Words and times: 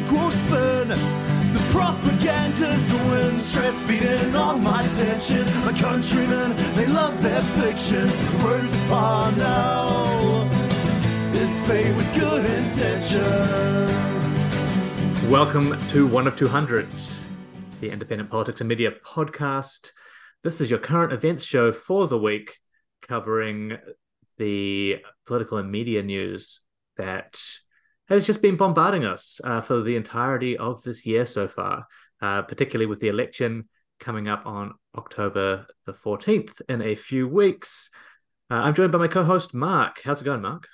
The 0.00 1.66
propaganda's 1.70 2.92
win, 2.92 3.38
stress 3.38 3.82
feeding 3.82 4.34
on 4.34 4.62
my. 4.62 4.80
My 5.64 5.72
countrymen, 5.78 6.56
they 6.74 6.86
love 6.86 7.22
their 7.22 7.42
fiction. 7.42 8.08
Words 8.42 8.74
are 8.90 9.30
now, 9.32 10.48
with 11.68 12.14
good 12.14 12.44
intentions. 12.44 13.92
Welcome 15.30 15.78
to 15.90 16.06
One 16.06 16.26
of 16.26 16.36
200, 16.36 16.88
the 17.80 17.90
Independent 17.90 18.30
Politics 18.30 18.60
and 18.60 18.68
Media 18.68 18.92
podcast. 19.04 19.92
This 20.42 20.60
is 20.60 20.70
your 20.70 20.78
current 20.78 21.12
events 21.12 21.44
show 21.44 21.72
for 21.72 22.08
the 22.08 22.18
week, 22.18 22.58
covering 23.02 23.76
the 24.38 24.96
political 25.26 25.58
and 25.58 25.70
media 25.70 26.02
news 26.02 26.62
that 26.96 27.38
has 28.14 28.26
just 28.26 28.42
been 28.42 28.56
bombarding 28.56 29.04
us 29.04 29.40
uh, 29.44 29.60
for 29.60 29.82
the 29.82 29.96
entirety 29.96 30.56
of 30.56 30.82
this 30.82 31.06
year 31.06 31.24
so 31.24 31.46
far, 31.46 31.86
uh, 32.20 32.42
particularly 32.42 32.86
with 32.86 33.00
the 33.00 33.08
election 33.08 33.68
coming 34.00 34.28
up 34.28 34.44
on 34.46 34.74
October 34.96 35.66
the 35.86 35.92
14th 35.92 36.60
in 36.68 36.82
a 36.82 36.96
few 36.96 37.28
weeks. 37.28 37.90
Uh, 38.50 38.54
I'm 38.54 38.74
joined 38.74 38.92
by 38.92 38.98
my 38.98 39.08
co 39.08 39.22
host, 39.22 39.54
Mark. 39.54 40.00
How's 40.02 40.20
it 40.20 40.24
going, 40.24 40.42
Mark? 40.42 40.66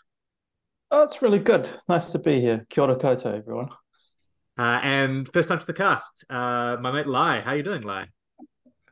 Oh, 0.90 1.02
it's 1.02 1.20
really 1.20 1.40
good. 1.40 1.68
Nice 1.88 2.12
to 2.12 2.18
be 2.18 2.40
here. 2.40 2.64
Kia 2.70 2.84
ora 2.84 2.96
koutou, 2.96 3.36
everyone. 3.36 3.68
Uh, 4.56 4.80
and 4.82 5.30
first 5.32 5.48
time 5.48 5.58
to 5.58 5.66
the 5.66 5.74
cast, 5.74 6.24
uh, 6.30 6.76
my 6.80 6.90
mate 6.90 7.06
Lai. 7.06 7.40
How 7.40 7.50
are 7.50 7.56
you 7.56 7.62
doing, 7.62 7.82
Lai? 7.82 8.06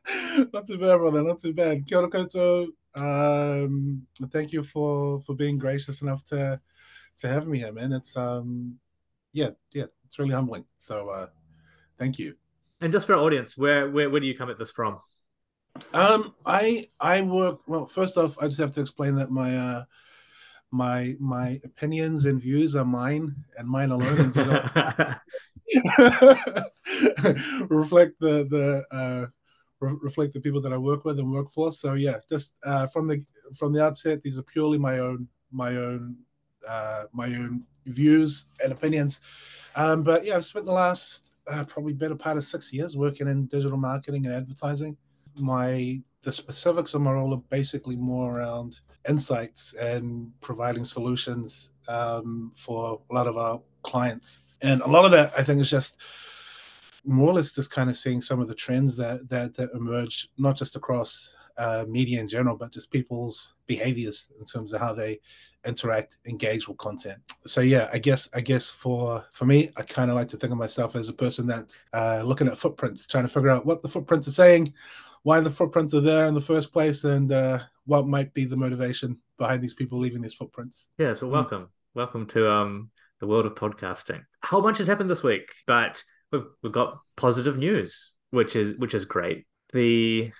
not 0.53 0.67
too 0.67 0.77
bad, 0.77 0.97
brother. 0.97 1.23
Not 1.23 1.39
too 1.39 1.53
bad. 1.53 1.87
Kia 1.87 1.99
ora 1.99 2.09
koutou. 2.09 2.67
Um, 2.95 4.05
thank 4.31 4.53
you 4.53 4.63
for 4.63 5.19
for 5.21 5.35
being 5.35 5.57
gracious 5.57 6.01
enough 6.01 6.23
to 6.25 6.59
to 7.19 7.27
have 7.27 7.47
me 7.47 7.59
here, 7.59 7.71
man. 7.71 7.91
It's 7.91 8.17
um, 8.17 8.77
yeah, 9.33 9.51
yeah, 9.73 9.85
it's 10.05 10.19
really 10.19 10.33
humbling. 10.33 10.65
So 10.77 11.09
uh, 11.09 11.27
thank 11.97 12.19
you. 12.19 12.35
And 12.81 12.91
just 12.91 13.07
for 13.07 13.13
our 13.13 13.21
audience, 13.21 13.57
where 13.57 13.89
where 13.89 14.09
where 14.09 14.19
do 14.19 14.27
you 14.27 14.37
come 14.37 14.49
at 14.49 14.57
this 14.57 14.71
from? 14.71 14.99
Um, 15.93 16.33
I 16.45 16.87
I 16.99 17.21
work 17.21 17.61
well. 17.67 17.85
First 17.85 18.17
off, 18.17 18.37
I 18.39 18.47
just 18.47 18.59
have 18.59 18.71
to 18.71 18.81
explain 18.81 19.15
that 19.15 19.31
my 19.31 19.57
uh 19.57 19.83
my 20.71 21.15
my 21.19 21.59
opinions 21.63 22.25
and 22.25 22.41
views 22.41 22.75
are 22.75 22.85
mine 22.85 23.35
and 23.57 23.67
mine 23.67 23.91
alone, 23.91 24.19
and 24.19 24.33
do 24.33 24.45
not 24.45 24.75
reflect 27.69 28.19
the 28.19 28.45
the 28.49 28.85
uh, 28.91 29.25
re- 29.79 29.97
reflect 30.01 30.33
the 30.33 30.41
people 30.41 30.61
that 30.61 30.73
I 30.73 30.77
work 30.77 31.05
with 31.05 31.19
and 31.19 31.31
work 31.31 31.51
for. 31.51 31.71
So 31.71 31.93
yeah, 31.93 32.17
just 32.29 32.53
uh, 32.65 32.87
from 32.87 33.07
the 33.07 33.23
from 33.55 33.73
the 33.73 33.83
outset, 33.83 34.21
these 34.21 34.37
are 34.37 34.43
purely 34.43 34.77
my 34.77 34.99
own 34.99 35.27
my 35.51 35.77
own 35.77 36.17
uh, 36.67 37.03
my 37.13 37.27
own 37.27 37.63
views 37.85 38.47
and 38.63 38.71
opinions. 38.71 39.21
Um, 39.75 40.03
but 40.03 40.25
yeah, 40.25 40.35
I've 40.35 40.45
spent 40.45 40.65
the 40.65 40.71
last 40.71 41.31
uh, 41.47 41.63
probably 41.63 41.93
better 41.93 42.15
part 42.15 42.37
of 42.37 42.43
six 42.43 42.73
years 42.73 42.97
working 42.97 43.27
in 43.27 43.45
digital 43.45 43.77
marketing 43.77 44.25
and 44.25 44.35
advertising. 44.35 44.97
My 45.39 46.01
the 46.23 46.31
specifics 46.31 46.95
of 46.95 47.01
my 47.01 47.11
role 47.11 47.33
are 47.35 47.43
basically 47.49 47.95
more 47.95 48.39
around 48.39 48.79
insights 49.07 49.73
and 49.73 50.31
providing 50.41 50.83
solutions 50.83 51.71
um, 51.87 52.51
for 52.55 52.99
a 53.11 53.13
lot 53.13 53.27
of 53.27 53.37
our 53.37 53.61
clients. 53.83 54.43
And 54.61 54.81
a 54.81 54.87
lot 54.87 55.05
of 55.05 55.11
that, 55.11 55.33
I 55.37 55.43
think, 55.43 55.61
is 55.61 55.69
just 55.69 55.97
more 57.03 57.29
or 57.29 57.33
less 57.33 57.51
just 57.51 57.69
kind 57.69 57.91
of 57.91 57.97
seeing 57.97 58.21
some 58.21 58.39
of 58.39 58.47
the 58.47 58.55
trends 58.55 58.97
that 58.97 59.29
that, 59.29 59.55
that 59.55 59.69
emerge, 59.73 60.29
not 60.37 60.57
just 60.57 60.75
across 60.75 61.35
uh, 61.57 61.85
media 61.87 62.19
in 62.19 62.27
general, 62.27 62.57
but 62.57 62.71
just 62.71 62.91
people's 62.91 63.53
behaviors 63.67 64.27
in 64.39 64.45
terms 64.45 64.73
of 64.73 64.81
how 64.81 64.93
they 64.93 65.19
interact, 65.65 66.17
engage 66.25 66.67
with 66.67 66.77
content. 66.77 67.19
So 67.45 67.61
yeah, 67.61 67.89
I 67.91 67.99
guess 67.99 68.29
I 68.33 68.41
guess 68.41 68.69
for 68.69 69.25
for 69.31 69.45
me, 69.45 69.69
I 69.77 69.83
kind 69.83 70.09
of 70.09 70.15
like 70.15 70.27
to 70.29 70.37
think 70.37 70.51
of 70.51 70.57
myself 70.57 70.95
as 70.95 71.09
a 71.09 71.13
person 71.13 71.47
that's 71.47 71.85
uh, 71.93 72.21
looking 72.23 72.47
at 72.47 72.57
footprints, 72.57 73.07
trying 73.07 73.25
to 73.25 73.31
figure 73.31 73.49
out 73.49 73.65
what 73.65 73.81
the 73.81 73.89
footprints 73.89 74.27
are 74.27 74.31
saying, 74.31 74.73
why 75.23 75.39
the 75.39 75.51
footprints 75.51 75.93
are 75.93 76.01
there 76.01 76.27
in 76.27 76.33
the 76.33 76.41
first 76.41 76.71
place, 76.71 77.03
and 77.03 77.31
uh, 77.31 77.59
what 77.85 78.07
might 78.07 78.33
be 78.33 78.45
the 78.45 78.57
motivation 78.57 79.17
behind 79.37 79.61
these 79.61 79.73
people 79.73 79.99
leaving 79.99 80.21
these 80.21 80.33
footprints. 80.33 80.87
Yeah, 80.97 81.13
so 81.13 81.27
welcome, 81.27 81.63
mm. 81.63 81.69
welcome 81.93 82.25
to 82.27 82.49
um 82.49 82.91
the 83.19 83.27
world 83.27 83.45
of 83.45 83.55
podcasting. 83.55 84.21
A 84.43 84.47
whole 84.47 84.61
bunch 84.61 84.77
has 84.79 84.87
happened 84.87 85.09
this 85.09 85.23
week, 85.23 85.51
but 85.67 86.03
we've 86.31 86.45
we've 86.61 86.71
got 86.71 86.99
positive 87.15 87.57
news, 87.57 88.13
which 88.31 88.55
is 88.55 88.77
which 88.77 88.93
is 88.93 89.05
great. 89.05 89.45
The 89.73 90.31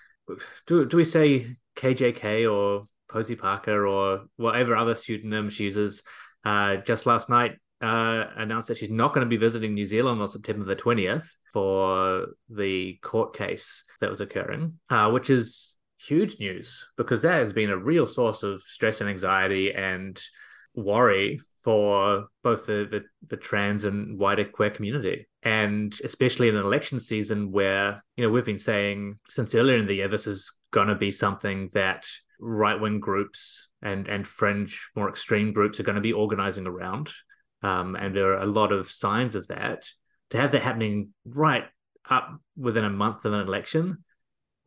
do 0.68 0.86
do 0.86 0.98
we 0.98 1.06
say 1.06 1.48
KJK 1.76 2.52
or 2.52 2.88
Posie 3.10 3.36
Parker 3.36 3.86
or 3.88 4.26
whatever 4.38 4.76
other 4.76 4.96
pseudonym 4.96 5.50
she 5.50 5.66
uses? 5.66 6.04
Uh, 6.44 6.78
just 6.78 7.06
last 7.06 7.30
night 7.30 7.58
uh, 7.82 8.26
announced 8.38 8.68
that 8.68 8.78
she's 8.78 8.90
not 8.90 9.14
going 9.14 9.26
to 9.26 9.30
be 9.30 9.38
visiting 9.38 9.74
New 9.74 9.86
Zealand 9.86 10.22
on 10.22 10.28
September 10.28 10.66
the 10.66 10.76
20th 10.76 11.26
for 11.52 12.28
the 12.50 13.00
court 13.02 13.36
case 13.36 13.84
that 14.02 14.10
was 14.10 14.22
occurring, 14.22 14.80
uh, 14.90 15.10
which 15.10 15.30
is 15.30 15.78
huge 15.98 16.40
news 16.40 16.86
because 16.98 17.22
that 17.22 17.40
has 17.40 17.54
been 17.54 17.70
a 17.70 17.78
real 17.78 18.06
source 18.06 18.44
of 18.44 18.62
stress 18.64 19.02
and 19.02 19.10
anxiety 19.10 19.74
and 19.74 20.22
worry 20.76 21.40
for 21.66 22.28
both 22.44 22.68
the, 22.68 22.88
the, 22.90 23.04
the 23.28 23.36
trans 23.36 23.86
and 23.86 24.20
wider 24.20 24.46
queer 24.46 24.70
community. 24.70 25.28
And 25.42 26.00
especially 26.04 26.48
in 26.48 26.56
an 26.56 26.64
election 26.64 27.00
season 27.00 27.52
where, 27.52 28.04
you 28.16 28.24
know, 28.24 28.32
we've 28.32 28.46
been 28.46 28.60
saying 28.60 29.18
since 29.30 29.56
earlier 29.56 29.78
in 29.78 29.88
the 29.88 29.96
year, 29.96 30.08
this 30.08 30.28
is 30.28 30.54
going 30.70 30.90
to 30.90 30.96
be 30.96 31.12
something 31.12 31.72
that 31.74 32.08
right 32.40 32.80
wing 32.80 33.00
groups 33.00 33.70
and, 33.82 34.08
and 34.08 34.28
fringe, 34.28 34.90
more 34.96 35.10
extreme 35.10 35.54
groups 35.54 35.80
are 35.80 35.84
going 35.84 35.96
to 35.96 36.02
be 36.02 36.14
organizing 36.14 36.68
around. 36.68 37.10
Um, 37.64 37.96
and 37.96 38.16
there 38.16 38.34
are 38.34 38.42
a 38.42 38.46
lot 38.46 38.72
of 38.72 38.92
signs 38.92 39.34
of 39.34 39.48
that. 39.48 39.90
To 40.30 40.38
have 40.38 40.52
that 40.52 40.62
happening 40.62 41.10
right 41.26 41.66
up 42.08 42.30
within 42.56 42.86
a 42.86 42.90
month 42.92 43.26
of 43.26 43.34
an 43.34 43.40
election 43.40 44.04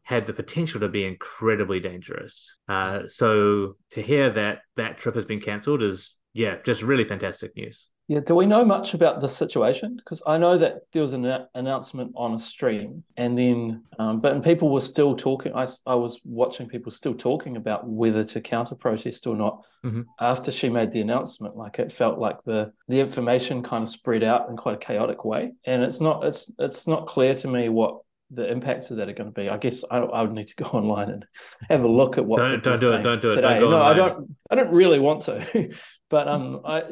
had 0.03 0.26
the 0.26 0.32
potential 0.32 0.81
to 0.81 0.88
be 0.88 1.04
incredibly 1.04 1.78
dangerous. 1.78 2.58
Uh, 2.66 3.03
so 3.06 3.76
to 3.91 4.03
hear 4.03 4.31
that 4.31 4.62
that 4.75 4.98
trip 4.98 5.14
has 5.14 5.26
been 5.26 5.41
cancelled 5.41 5.82
is 5.82 6.16
yeah, 6.38 6.54
just 6.65 6.82
really 6.82 7.03
fantastic 7.03 7.56
news. 7.56 7.88
Yeah, 8.06 8.21
do 8.21 8.37
we 8.37 8.47
know 8.47 8.65
much 8.65 8.94
about 8.94 9.21
the 9.21 9.28
situation? 9.28 9.97
Because 9.97 10.22
I 10.25 10.38
know 10.38 10.56
that 10.56 10.82
there 10.93 11.03
was 11.03 11.12
an 11.12 11.26
announcement 11.56 12.12
on 12.15 12.32
a 12.32 12.38
stream, 12.38 13.03
and 13.16 13.37
then, 13.37 13.82
um, 13.99 14.21
but 14.21 14.43
people 14.44 14.71
were 14.71 14.81
still 14.81 15.16
talking. 15.16 15.53
I, 15.53 15.66
I 15.84 15.97
was 15.97 16.21
watching 16.25 16.69
people 16.69 16.93
still 16.93 17.15
talking 17.15 17.56
about 17.56 17.88
whether 17.88 18.22
to 18.25 18.41
counter 18.41 18.76
protest 18.76 19.26
or 19.26 19.34
not 19.34 19.65
mm-hmm. 19.84 20.03
after 20.21 20.53
she 20.53 20.69
made 20.69 20.93
the 20.93 21.00
announcement. 21.00 21.56
Like 21.56 21.81
it 21.81 21.91
felt 21.91 22.21
like 22.21 22.37
the 22.44 22.72
the 22.87 23.00
information 23.00 23.62
kind 23.65 23.82
of 23.82 23.91
spread 23.91 24.22
out 24.22 24.49
in 24.49 24.56
quite 24.56 24.76
a 24.76 24.78
chaotic 24.78 25.25
way, 25.25 25.53
and 25.66 25.82
it's 25.82 26.00
not 26.00 26.25
it's 26.25 26.53
it's 26.60 26.87
not 26.87 27.09
clear 27.09 27.34
to 27.34 27.49
me 27.49 27.69
what 27.69 27.99
the 28.31 28.50
impacts 28.50 28.91
of 28.91 28.99
that 28.99 29.09
are 29.09 29.12
going 29.12 29.33
to 29.33 29.41
be. 29.41 29.49
I 29.49 29.56
guess 29.56 29.84
I, 29.91 29.99
I 29.99 30.22
would 30.22 30.33
need 30.33 30.49
to 30.49 30.56
go 30.56 30.65
online 30.72 31.11
and 31.11 31.27
have 31.69 31.83
a 31.83 31.89
look 31.89 32.19
at 32.19 32.25
what. 32.25 32.39
Don't, 32.39 32.62
don't 32.62 32.81
do 32.81 32.93
it. 32.93 33.03
Don't 33.03 33.22
do 33.22 33.28
it. 33.28 33.37
Today. 33.37 33.61
Don't 33.61 33.71
no, 33.71 33.77
online. 33.77 33.93
I 33.93 33.94
don't. 33.94 34.37
I 34.50 34.55
don't 34.55 34.72
really 34.72 34.99
want 34.99 35.22
to, 35.22 35.71
but 36.11 36.28
um, 36.28 36.61
I, 36.65 36.84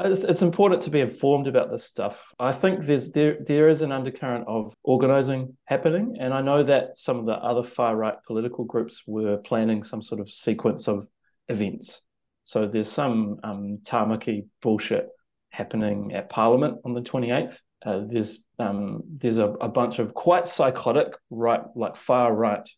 it's 0.00 0.42
important 0.42 0.82
to 0.82 0.90
be 0.90 1.00
informed 1.00 1.46
about 1.46 1.70
this 1.70 1.84
stuff. 1.84 2.22
I 2.38 2.52
think 2.52 2.84
there's 2.84 3.10
there 3.10 3.38
there 3.40 3.68
is 3.68 3.82
an 3.82 3.92
undercurrent 3.92 4.46
of 4.48 4.74
organizing 4.82 5.56
happening, 5.64 6.16
and 6.20 6.32
I 6.32 6.40
know 6.40 6.62
that 6.62 6.96
some 6.96 7.18
of 7.18 7.26
the 7.26 7.34
other 7.34 7.62
far 7.62 7.96
right 7.96 8.16
political 8.26 8.64
groups 8.64 9.02
were 9.06 9.36
planning 9.38 9.82
some 9.82 10.02
sort 10.02 10.20
of 10.20 10.30
sequence 10.30 10.88
of 10.88 11.06
events. 11.48 12.00
So 12.44 12.66
there's 12.66 12.90
some 12.90 13.38
um, 13.42 13.78
tamaki 13.82 14.46
bullshit 14.60 15.08
happening 15.50 16.12
at 16.12 16.28
Parliament 16.28 16.78
on 16.84 16.92
the 16.92 17.00
28th 17.00 17.58
uh, 17.84 18.00
there's 18.10 18.44
um, 18.58 19.02
there's 19.18 19.38
a, 19.38 19.48
a 19.48 19.68
bunch 19.68 19.98
of 19.98 20.14
quite 20.14 20.48
psychotic 20.48 21.14
right 21.30 21.62
like 21.74 21.96
far 21.96 22.34
right 22.34 22.68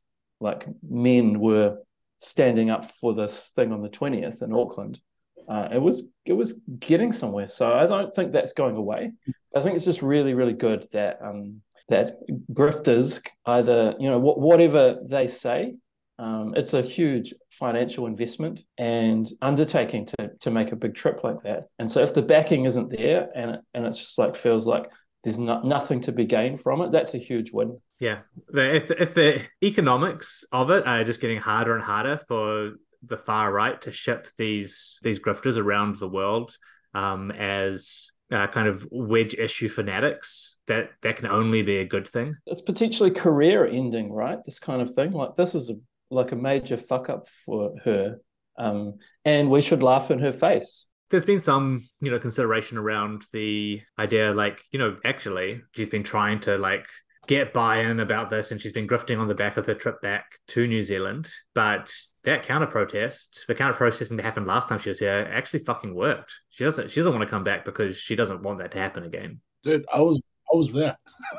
like 0.40 0.66
men 0.88 1.38
were 1.38 1.78
standing 2.18 2.70
up 2.70 2.90
for 2.92 3.14
this 3.14 3.52
thing 3.54 3.72
on 3.72 3.82
the 3.82 3.88
20th 3.88 4.42
in 4.42 4.52
Auckland. 4.52 5.00
Uh, 5.48 5.68
it 5.72 5.80
was 5.80 6.08
it 6.24 6.32
was 6.32 6.60
getting 6.80 7.12
somewhere, 7.12 7.46
so 7.46 7.72
I 7.72 7.86
don't 7.86 8.12
think 8.14 8.32
that's 8.32 8.52
going 8.52 8.74
away. 8.74 9.12
I 9.54 9.60
think 9.60 9.76
it's 9.76 9.84
just 9.84 10.02
really 10.02 10.34
really 10.34 10.54
good 10.54 10.88
that 10.92 11.18
um, 11.22 11.62
that 11.88 12.18
grifters 12.52 13.24
either 13.46 13.94
you 14.00 14.10
know 14.10 14.18
wh- 14.18 14.38
whatever 14.38 14.98
they 15.04 15.28
say 15.28 15.76
um, 16.18 16.54
it's 16.56 16.72
a 16.72 16.82
huge 16.82 17.34
financial 17.50 18.06
investment 18.06 18.62
and 18.78 19.30
undertaking 19.42 20.06
to 20.06 20.30
to 20.40 20.50
make 20.50 20.72
a 20.72 20.76
big 20.76 20.94
trip 20.94 21.22
like 21.22 21.42
that. 21.42 21.68
And 21.78 21.90
so 21.90 22.02
if 22.02 22.14
the 22.14 22.22
backing 22.22 22.64
isn't 22.64 22.90
there 22.90 23.28
and 23.34 23.50
it, 23.52 23.60
and 23.74 23.86
it's 23.86 23.98
just 23.98 24.18
like 24.18 24.34
feels 24.36 24.66
like 24.66 24.90
there's 25.24 25.38
not, 25.38 25.64
nothing 25.64 26.00
to 26.02 26.12
be 26.12 26.24
gained 26.24 26.60
from 26.60 26.80
it, 26.80 26.92
that's 26.92 27.14
a 27.14 27.18
huge 27.18 27.52
win. 27.52 27.78
Yeah, 27.98 28.20
if 28.54 28.90
if 28.90 29.14
the 29.14 29.42
economics 29.62 30.44
of 30.52 30.70
it 30.70 30.86
are 30.86 31.04
just 31.04 31.20
getting 31.20 31.38
harder 31.38 31.74
and 31.74 31.82
harder 31.82 32.20
for 32.28 32.72
the 33.02 33.18
far 33.18 33.52
right 33.52 33.80
to 33.82 33.92
ship 33.92 34.28
these 34.38 34.98
these 35.02 35.18
grifters 35.18 35.58
around 35.58 35.96
the 35.96 36.08
world 36.08 36.56
um, 36.94 37.30
as 37.30 38.10
uh, 38.32 38.46
kind 38.48 38.68
of 38.68 38.88
wedge 38.90 39.34
issue 39.34 39.68
fanatics, 39.68 40.56
that 40.66 40.90
that 41.02 41.16
can 41.16 41.26
only 41.26 41.62
be 41.62 41.76
a 41.78 41.84
good 41.84 42.08
thing. 42.08 42.36
It's 42.46 42.62
potentially 42.62 43.10
career 43.10 43.66
ending, 43.66 44.12
right? 44.12 44.38
This 44.44 44.58
kind 44.58 44.80
of 44.80 44.90
thing. 44.94 45.12
Like 45.12 45.36
this 45.36 45.54
is 45.54 45.70
a 45.70 45.74
like 46.10 46.32
a 46.32 46.36
major 46.36 46.76
fuck 46.76 47.08
up 47.08 47.28
for 47.44 47.74
her. 47.84 48.18
Um, 48.58 48.94
and 49.24 49.50
we 49.50 49.60
should 49.60 49.82
laugh 49.82 50.10
in 50.10 50.18
her 50.20 50.32
face. 50.32 50.86
there's 51.10 51.24
been 51.24 51.40
some, 51.40 51.86
you 52.00 52.10
know, 52.10 52.18
consideration 52.18 52.78
around 52.78 53.24
the 53.32 53.80
idea, 53.98 54.32
like, 54.32 54.62
you 54.72 54.78
know, 54.78 54.96
actually, 55.04 55.62
she's 55.72 55.88
been 55.88 56.02
trying 56.02 56.40
to 56.40 56.58
like 56.58 56.86
get 57.26 57.52
buy-in 57.52 58.00
about 58.00 58.30
this 58.30 58.50
and 58.50 58.60
she's 58.60 58.72
been 58.72 58.88
grifting 58.88 59.18
on 59.18 59.28
the 59.28 59.34
back 59.34 59.56
of 59.56 59.66
her 59.66 59.74
trip 59.74 60.00
back 60.00 60.24
to 60.48 60.66
New 60.66 60.82
Zealand. 60.82 61.30
But 61.54 61.92
that 62.24 62.42
counter 62.42 62.66
protest, 62.66 63.44
the 63.46 63.54
counter 63.54 63.76
protesting 63.76 64.16
that 64.16 64.24
happened 64.24 64.46
last 64.46 64.68
time 64.68 64.78
she 64.80 64.88
was 64.88 64.98
here 64.98 65.28
actually 65.32 65.64
fucking 65.64 65.94
worked. 65.94 66.32
She 66.50 66.64
doesn't 66.64 66.90
she 66.90 67.00
doesn't 67.00 67.12
want 67.12 67.22
to 67.22 67.30
come 67.30 67.44
back 67.44 67.64
because 67.64 67.96
she 67.96 68.16
doesn't 68.16 68.42
want 68.42 68.58
that 68.58 68.72
to 68.72 68.78
happen 68.78 69.04
again. 69.04 69.40
Dude, 69.62 69.84
I 69.92 70.00
was 70.00 70.26
I 70.52 70.56
was 70.56 70.72
there. 70.72 70.96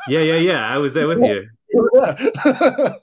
Yeah, 0.07 0.19
yeah, 0.19 0.35
yeah. 0.35 0.67
I 0.67 0.77
was 0.77 0.93
there 0.93 1.07
with 1.07 1.19
you. 1.19 1.25
You 1.25 1.35
were 1.35 1.41
there. 1.41 1.51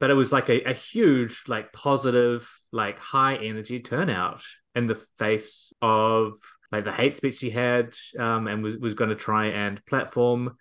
But 0.00 0.10
it 0.10 0.14
was 0.14 0.32
like 0.32 0.48
a, 0.48 0.62
a 0.70 0.72
huge, 0.74 1.44
like 1.46 1.72
positive, 1.72 2.48
like 2.72 2.98
high 2.98 3.36
energy 3.36 3.80
turnout 3.80 4.42
in 4.74 4.86
the 4.86 5.00
face 5.18 5.72
of 5.82 6.34
like 6.70 6.84
the 6.84 6.92
hate 6.92 7.16
speech 7.16 7.38
she 7.38 7.50
had 7.50 7.94
um, 8.18 8.46
and 8.46 8.62
was, 8.62 8.76
was 8.76 8.94
going 8.94 9.10
to 9.10 9.16
try 9.16 9.46
and 9.46 9.84
platform 9.86 10.56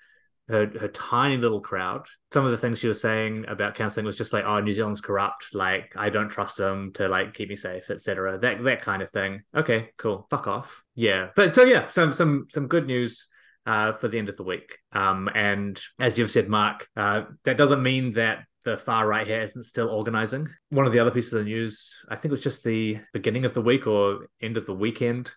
her, 0.49 0.65
her 0.79 0.87
tiny 0.87 1.37
little 1.37 1.59
crowd. 1.59 2.05
Some 2.31 2.45
of 2.45 2.51
the 2.51 2.57
things 2.57 2.79
she 2.79 2.87
was 2.87 3.01
saying 3.01 3.45
about 3.47 3.75
counseling 3.75 4.05
was 4.05 4.15
just 4.15 4.31
like, 4.31 4.45
"Oh, 4.45 4.59
New 4.59 4.73
Zealand's 4.73 5.01
corrupt. 5.01 5.53
Like, 5.53 5.93
I 5.95 6.09
don't 6.09 6.29
trust 6.29 6.57
them 6.57 6.93
to 6.93 7.09
like 7.09 7.33
keep 7.33 7.49
me 7.49 7.55
safe, 7.55 7.89
etc." 7.89 8.39
That 8.39 8.63
that 8.63 8.81
kind 8.81 9.01
of 9.01 9.11
thing. 9.11 9.43
Okay, 9.55 9.89
cool. 9.97 10.25
Fuck 10.29 10.47
off. 10.47 10.83
Yeah, 10.95 11.29
but 11.35 11.53
so 11.53 11.63
yeah, 11.65 11.91
some 11.91 12.13
some 12.13 12.47
some 12.49 12.67
good 12.67 12.87
news. 12.87 13.27
Uh, 13.67 13.91
for 13.99 14.07
the 14.07 14.17
end 14.17 14.29
of 14.29 14.37
the 14.37 14.43
week. 14.43 14.77
Um, 14.93 15.27
and 15.35 15.77
as 15.99 16.17
you've 16.17 16.31
said, 16.31 16.47
Mark, 16.47 16.87
uh, 16.95 17.23
that 17.43 17.57
doesn't 17.57 17.83
mean 17.83 18.13
that 18.13 18.45
the 18.63 18.77
far 18.77 19.05
right 19.05 19.27
here 19.27 19.41
isn't 19.41 19.65
still 19.65 19.89
organizing. 19.89 20.47
One 20.69 20.85
of 20.85 20.93
the 20.93 20.99
other 20.99 21.11
pieces 21.11 21.33
of 21.33 21.43
news, 21.43 22.01
I 22.07 22.15
think 22.15 22.31
it 22.31 22.37
was 22.37 22.43
just 22.43 22.63
the 22.63 22.99
beginning 23.11 23.43
of 23.43 23.53
the 23.53 23.61
week 23.61 23.85
or 23.85 24.29
end 24.41 24.55
of 24.55 24.65
the 24.67 24.73
weekend, 24.73 25.33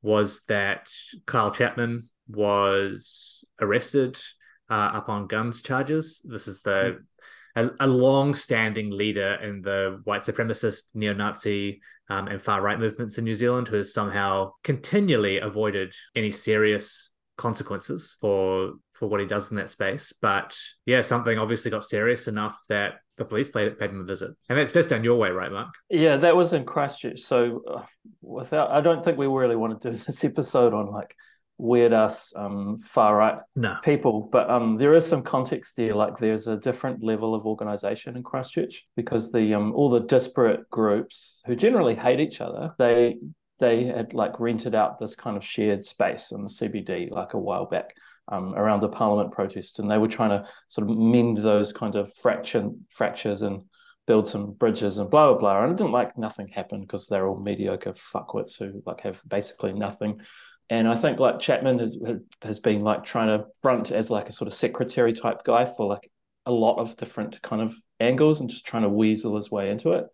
was 0.00 0.40
that 0.48 0.88
Kyle 1.26 1.50
Chapman 1.50 2.08
was 2.26 3.44
arrested 3.60 4.18
uh, 4.70 4.96
up 4.98 5.10
on 5.10 5.26
guns 5.26 5.60
charges. 5.60 6.22
This 6.24 6.48
is 6.48 6.62
the 6.62 7.04
a, 7.56 7.68
a 7.80 7.86
long-standing 7.86 8.90
leader 8.90 9.34
in 9.34 9.60
the 9.60 10.00
white 10.04 10.22
supremacist, 10.22 10.84
neo-Nazi, 10.94 11.82
um, 12.08 12.28
and 12.28 12.40
far-right 12.40 12.78
movements 12.78 13.18
in 13.18 13.24
New 13.24 13.34
Zealand, 13.34 13.68
who 13.68 13.76
has 13.76 13.92
somehow 13.92 14.52
continually 14.62 15.40
avoided 15.40 15.94
any 16.14 16.30
serious 16.30 17.12
consequences 17.36 18.16
for 18.20 18.72
for 18.94 19.08
what 19.08 19.20
he 19.20 19.26
does 19.26 19.50
in 19.50 19.56
that 19.56 19.70
space. 19.70 20.12
But 20.20 20.56
yeah, 20.86 21.02
something 21.02 21.38
obviously 21.38 21.70
got 21.70 21.84
serious 21.84 22.28
enough 22.28 22.58
that 22.68 22.94
the 23.18 23.24
police 23.24 23.50
paid, 23.50 23.78
paid 23.78 23.90
him 23.90 24.00
a 24.00 24.04
visit, 24.04 24.30
and 24.48 24.58
that's 24.58 24.72
just 24.72 24.90
down 24.90 25.02
your 25.04 25.16
way, 25.16 25.30
right, 25.30 25.50
Mark? 25.50 25.68
Yeah, 25.88 26.16
that 26.18 26.36
was 26.36 26.52
in 26.52 26.64
Christchurch. 26.64 27.20
So, 27.22 27.62
uh, 27.70 27.82
without, 28.20 28.70
I 28.70 28.80
don't 28.82 29.02
think 29.04 29.16
we 29.16 29.26
really 29.26 29.56
want 29.56 29.80
to 29.80 29.90
do 29.90 29.96
this 30.06 30.24
episode 30.24 30.74
on 30.74 30.90
like 30.90 31.14
weird 31.58 31.94
ass 31.94 32.34
um, 32.36 32.78
far 32.82 33.16
right 33.16 33.38
No. 33.54 33.76
people, 33.82 34.28
but 34.30 34.50
um, 34.50 34.76
there 34.76 34.92
is 34.92 35.06
some 35.06 35.22
context 35.22 35.76
there. 35.76 35.94
Like, 35.94 36.18
there's 36.18 36.46
a 36.46 36.58
different 36.58 37.02
level 37.02 37.34
of 37.34 37.46
organization 37.46 38.16
in 38.16 38.22
Christchurch 38.22 38.84
because 38.96 39.32
the 39.32 39.54
um, 39.54 39.72
all 39.72 39.88
the 39.88 40.00
disparate 40.00 40.68
groups 40.68 41.40
who 41.46 41.56
generally 41.56 41.94
hate 41.94 42.20
each 42.20 42.42
other, 42.42 42.74
they 42.78 43.16
they 43.58 43.84
had 43.84 44.14
like 44.14 44.40
rented 44.40 44.74
out 44.74 44.98
this 44.98 45.16
kind 45.16 45.36
of 45.36 45.44
shared 45.44 45.84
space 45.84 46.32
in 46.32 46.42
the 46.42 46.48
CBD 46.48 47.10
like 47.10 47.34
a 47.34 47.38
while 47.38 47.66
back. 47.66 47.94
Um, 48.28 48.56
around 48.56 48.80
the 48.80 48.88
Parliament 48.88 49.30
protest, 49.30 49.78
and 49.78 49.88
they 49.88 49.98
were 49.98 50.08
trying 50.08 50.30
to 50.30 50.48
sort 50.66 50.90
of 50.90 50.98
mend 50.98 51.38
those 51.38 51.72
kind 51.72 51.94
of 51.94 52.12
fraction 52.16 52.84
fractures 52.90 53.42
and 53.42 53.62
build 54.06 54.26
some 54.26 54.52
bridges 54.52 54.98
and 54.98 55.08
blah 55.08 55.30
blah 55.30 55.38
blah. 55.38 55.62
And 55.62 55.72
it 55.72 55.76
didn't 55.76 55.92
like 55.92 56.18
nothing 56.18 56.48
happened 56.48 56.82
because 56.82 57.06
they're 57.06 57.28
all 57.28 57.38
mediocre 57.38 57.92
fuckwits 57.92 58.58
who 58.58 58.82
like 58.84 59.02
have 59.02 59.20
basically 59.28 59.72
nothing. 59.74 60.20
And 60.68 60.88
I 60.88 60.96
think 60.96 61.20
like 61.20 61.38
Chapman 61.38 61.78
had, 62.04 62.20
has 62.42 62.58
been 62.58 62.82
like 62.82 63.04
trying 63.04 63.28
to 63.28 63.46
front 63.62 63.92
as 63.92 64.10
like 64.10 64.28
a 64.28 64.32
sort 64.32 64.48
of 64.48 64.54
secretary 64.54 65.12
type 65.12 65.44
guy 65.44 65.64
for 65.64 65.86
like 65.86 66.10
a 66.44 66.52
lot 66.52 66.78
of 66.78 66.96
different 66.96 67.40
kind 67.42 67.62
of 67.62 67.74
angles 68.00 68.40
and 68.40 68.50
just 68.50 68.66
trying 68.66 68.82
to 68.82 68.88
weasel 68.88 69.36
his 69.36 69.50
way 69.50 69.70
into 69.70 69.92
it. 69.92 70.06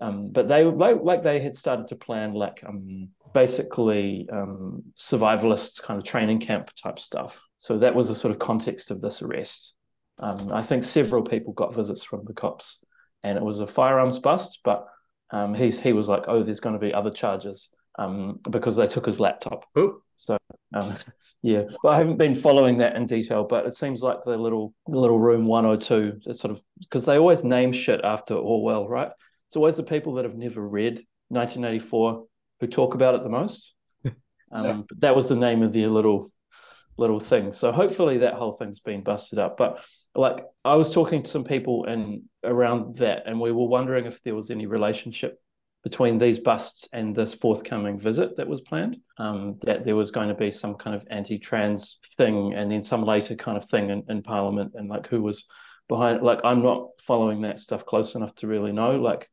Um, 0.00 0.28
but 0.30 0.48
they 0.48 0.64
like, 0.64 1.02
like 1.02 1.22
they 1.22 1.40
had 1.40 1.56
started 1.56 1.86
to 1.88 1.96
plan 1.96 2.34
like 2.34 2.62
um, 2.66 3.08
basically 3.32 4.28
um, 4.32 4.82
survivalist 4.96 5.82
kind 5.82 5.98
of 5.98 6.04
training 6.04 6.40
camp 6.40 6.70
type 6.74 6.98
stuff. 6.98 7.46
So 7.58 7.78
that 7.78 7.94
was 7.94 8.08
the 8.08 8.14
sort 8.14 8.32
of 8.32 8.38
context 8.38 8.90
of 8.90 9.00
this 9.00 9.22
arrest. 9.22 9.74
Um, 10.18 10.52
I 10.52 10.62
think 10.62 10.84
several 10.84 11.22
people 11.22 11.52
got 11.52 11.74
visits 11.74 12.02
from 12.02 12.24
the 12.24 12.32
cops, 12.34 12.78
and 13.22 13.36
it 13.36 13.44
was 13.44 13.60
a 13.60 13.66
firearms 13.66 14.18
bust. 14.18 14.60
But 14.64 14.86
um, 15.30 15.54
he's 15.54 15.78
he 15.78 15.92
was 15.92 16.08
like, 16.08 16.24
"Oh, 16.28 16.42
there's 16.42 16.60
going 16.60 16.74
to 16.74 16.78
be 16.78 16.94
other 16.94 17.10
charges 17.10 17.68
um, 17.98 18.40
because 18.50 18.76
they 18.76 18.86
took 18.86 19.06
his 19.06 19.20
laptop." 19.20 19.64
Oh, 19.76 20.00
So 20.16 20.38
um, 20.74 20.96
yeah, 21.42 21.64
but 21.82 21.90
I 21.90 21.98
haven't 21.98 22.16
been 22.16 22.34
following 22.34 22.78
that 22.78 22.96
in 22.96 23.06
detail. 23.06 23.44
But 23.44 23.66
it 23.66 23.74
seems 23.74 24.02
like 24.02 24.18
the 24.24 24.36
little 24.36 24.74
the 24.86 24.98
little 24.98 25.18
room 25.18 25.46
one 25.46 25.66
or 25.66 25.76
two, 25.76 26.18
it's 26.26 26.40
sort 26.40 26.52
of 26.52 26.62
because 26.80 27.04
they 27.04 27.18
always 27.18 27.44
name 27.44 27.72
shit 27.72 28.00
after 28.02 28.34
Orwell, 28.34 28.88
right? 28.88 29.10
It's 29.48 29.56
always 29.56 29.76
the 29.76 29.82
people 29.82 30.14
that 30.14 30.24
have 30.24 30.36
never 30.36 30.66
read 30.66 31.04
1984 31.28 32.24
who 32.60 32.66
talk 32.66 32.94
about 32.94 33.14
it 33.14 33.22
the 33.22 33.28
most. 33.28 33.74
Um, 34.52 34.84
but 34.88 35.00
that 35.00 35.16
was 35.16 35.26
the 35.26 35.34
name 35.34 35.64
of 35.64 35.72
their 35.72 35.88
little 35.88 36.30
little 36.96 37.20
thing. 37.20 37.52
So 37.52 37.72
hopefully 37.72 38.18
that 38.18 38.34
whole 38.34 38.52
thing's 38.52 38.80
been 38.80 39.02
busted 39.02 39.38
up. 39.38 39.56
But 39.56 39.84
like 40.14 40.44
I 40.64 40.76
was 40.76 40.94
talking 40.94 41.22
to 41.22 41.30
some 41.30 41.44
people 41.44 41.84
and 41.84 42.22
around 42.44 42.96
that, 42.96 43.24
and 43.26 43.40
we 43.40 43.52
were 43.52 43.66
wondering 43.66 44.06
if 44.06 44.22
there 44.22 44.34
was 44.34 44.50
any 44.50 44.66
relationship 44.66 45.38
between 45.82 46.18
these 46.18 46.38
busts 46.38 46.88
and 46.92 47.14
this 47.14 47.34
forthcoming 47.34 47.98
visit 47.98 48.36
that 48.36 48.48
was 48.48 48.60
planned. 48.60 48.98
Um, 49.18 49.58
that 49.62 49.84
there 49.84 49.96
was 49.96 50.10
going 50.10 50.28
to 50.28 50.34
be 50.34 50.50
some 50.50 50.74
kind 50.74 50.96
of 50.96 51.06
anti-trans 51.10 52.00
thing, 52.16 52.54
and 52.54 52.70
then 52.70 52.82
some 52.82 53.04
later 53.04 53.34
kind 53.34 53.56
of 53.56 53.68
thing 53.68 53.90
in, 53.90 54.02
in 54.08 54.22
Parliament, 54.22 54.72
and 54.74 54.88
like 54.88 55.06
who 55.06 55.22
was 55.22 55.44
behind. 55.88 56.22
Like 56.22 56.40
I'm 56.44 56.62
not 56.62 56.88
following 57.02 57.42
that 57.42 57.60
stuff 57.60 57.84
close 57.84 58.14
enough 58.14 58.34
to 58.36 58.46
really 58.46 58.72
know. 58.72 58.96
Like 58.96 59.28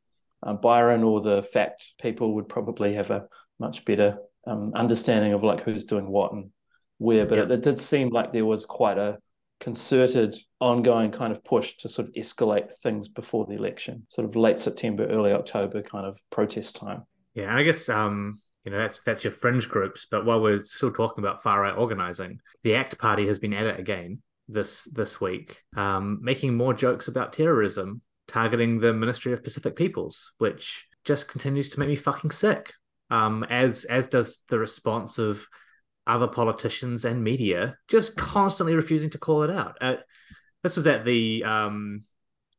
uh, 0.45 0.53
Byron 0.53 1.03
or 1.03 1.21
the 1.21 1.43
fact 1.43 1.93
people 2.01 2.35
would 2.35 2.49
probably 2.49 2.93
have 2.93 3.09
a 3.11 3.27
much 3.59 3.85
better 3.85 4.17
um, 4.45 4.71
understanding 4.75 5.33
of 5.33 5.43
like 5.43 5.61
who's 5.61 5.85
doing 5.85 6.07
what 6.07 6.33
and 6.33 6.49
where. 6.97 7.25
But 7.25 7.37
Yeah. 7.37 7.43
it, 7.45 7.51
it 7.51 7.61
did 7.61 7.79
seem 7.79 8.09
like 8.09 8.31
there 8.31 8.45
was 8.45 8.65
quite 8.65 8.97
a 8.97 9.17
concerted, 9.59 10.35
ongoing 10.59 11.11
kind 11.11 11.31
of 11.31 11.43
push 11.43 11.77
to 11.77 11.89
sort 11.89 12.09
of 12.09 12.13
escalate 12.15 12.73
things 12.81 13.07
before 13.07 13.45
the 13.45 13.53
election, 13.53 14.05
sort 14.09 14.27
of 14.27 14.35
late 14.35 14.59
September, 14.59 15.05
early 15.05 15.31
October 15.31 15.81
kind 15.81 16.05
of 16.05 16.19
protest 16.29 16.75
time. 16.75 17.03
Yeah, 17.33 17.45
and 17.49 17.57
I 17.57 17.63
guess 17.63 17.87
um, 17.87 18.39
you 18.65 18.71
know 18.71 18.77
that's 18.77 18.99
that's 19.05 19.23
your 19.23 19.31
fringe 19.31 19.69
groups. 19.69 20.05
But 20.11 20.25
while 20.25 20.41
we're 20.41 20.63
still 20.65 20.91
talking 20.91 21.23
about 21.23 21.41
far 21.43 21.61
right 21.61 21.75
organizing, 21.77 22.39
the 22.63 22.75
ACT 22.75 22.97
Party 22.99 23.25
has 23.27 23.39
been 23.39 23.53
at 23.53 23.65
it 23.65 23.79
again 23.79 24.21
this 24.49 24.83
this 24.91 25.21
week, 25.21 25.63
um, 25.77 26.19
making 26.21 26.55
more 26.55 26.73
jokes 26.73 27.07
about 27.07 27.31
terrorism, 27.33 28.01
targeting 28.27 28.79
the 28.79 28.93
Ministry 28.93 29.33
of 29.33 29.43
Pacific 29.43 29.75
Peoples, 29.75 30.33
which 30.37 30.87
just 31.03 31.27
continues 31.27 31.69
to 31.69 31.79
make 31.79 31.89
me 31.89 31.95
fucking 31.95 32.31
sick. 32.31 32.73
Um, 33.09 33.43
as 33.49 33.85
as 33.85 34.07
does 34.07 34.41
the 34.47 34.57
response 34.57 35.19
of 35.19 35.47
other 36.07 36.27
politicians 36.27 37.05
and 37.05 37.23
media, 37.23 37.77
just 37.87 38.15
constantly 38.15 38.75
refusing 38.75 39.09
to 39.11 39.17
call 39.17 39.43
it 39.43 39.51
out. 39.51 39.77
Uh, 39.81 39.95
this 40.63 40.75
was 40.75 40.87
at 40.87 41.05
the 41.05 41.43
um, 41.43 42.03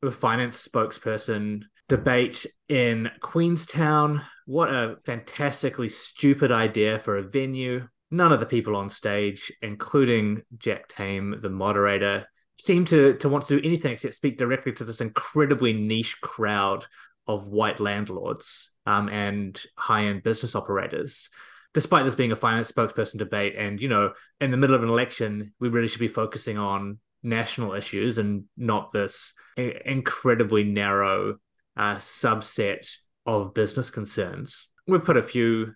the 0.03 0.11
finance 0.11 0.67
spokesperson 0.67 1.63
debate 1.89 2.47
in 2.69 3.11
Queenstown. 3.21 4.23
What 4.47 4.71
a 4.71 4.97
fantastically 5.05 5.89
stupid 5.89 6.53
idea 6.53 6.99
for 6.99 7.17
a 7.17 7.23
venue. 7.23 7.89
None 8.11 8.33
of 8.33 8.41
the 8.41 8.47
people 8.47 8.77
on 8.77 8.91
stage, 8.91 9.51
including 9.63 10.43
Jack 10.59 10.89
Tame, 10.89 11.37
the 11.41 11.51
moderator, 11.51 12.27
seem 12.59 12.85
to, 12.87 13.15
to 13.15 13.29
want 13.29 13.47
to 13.47 13.59
do 13.59 13.67
anything 13.67 13.93
except 13.93 14.15
speak 14.15 14.39
directly 14.39 14.73
to 14.73 14.85
this 14.85 15.01
incredibly 15.01 15.73
niche 15.73 16.21
crowd 16.21 16.87
of 17.27 17.49
white 17.49 17.81
landlords 17.81 18.73
um, 18.87 19.09
and 19.09 19.61
high 19.77 20.05
end 20.05 20.23
business 20.23 20.55
operators. 20.55 21.31
Despite 21.73 22.05
this 22.05 22.15
being 22.15 22.33
a 22.33 22.37
finance 22.37 22.71
spokesperson 22.71 23.19
debate, 23.19 23.57
and 23.57 23.81
you 23.81 23.89
know, 23.89 24.13
in 24.41 24.51
the 24.53 24.57
middle 24.57 24.77
of 24.77 24.83
an 24.85 24.89
election, 24.89 25.53
we 25.59 25.69
really 25.69 25.89
should 25.89 26.01
be 26.01 26.09
focusing 26.09 26.57
on 26.57 26.99
national 27.23 27.73
issues 27.73 28.19
and 28.19 28.45
not 28.57 28.93
this 28.93 29.33
incredibly 29.57 30.63
narrow 30.63 31.39
uh, 31.77 31.97
subset 31.97 32.97
of 33.27 33.55
business 33.55 33.91
concerns. 33.91 34.69
We've 34.87 35.03
put 35.03 35.17
a 35.17 35.23
few 35.23 35.73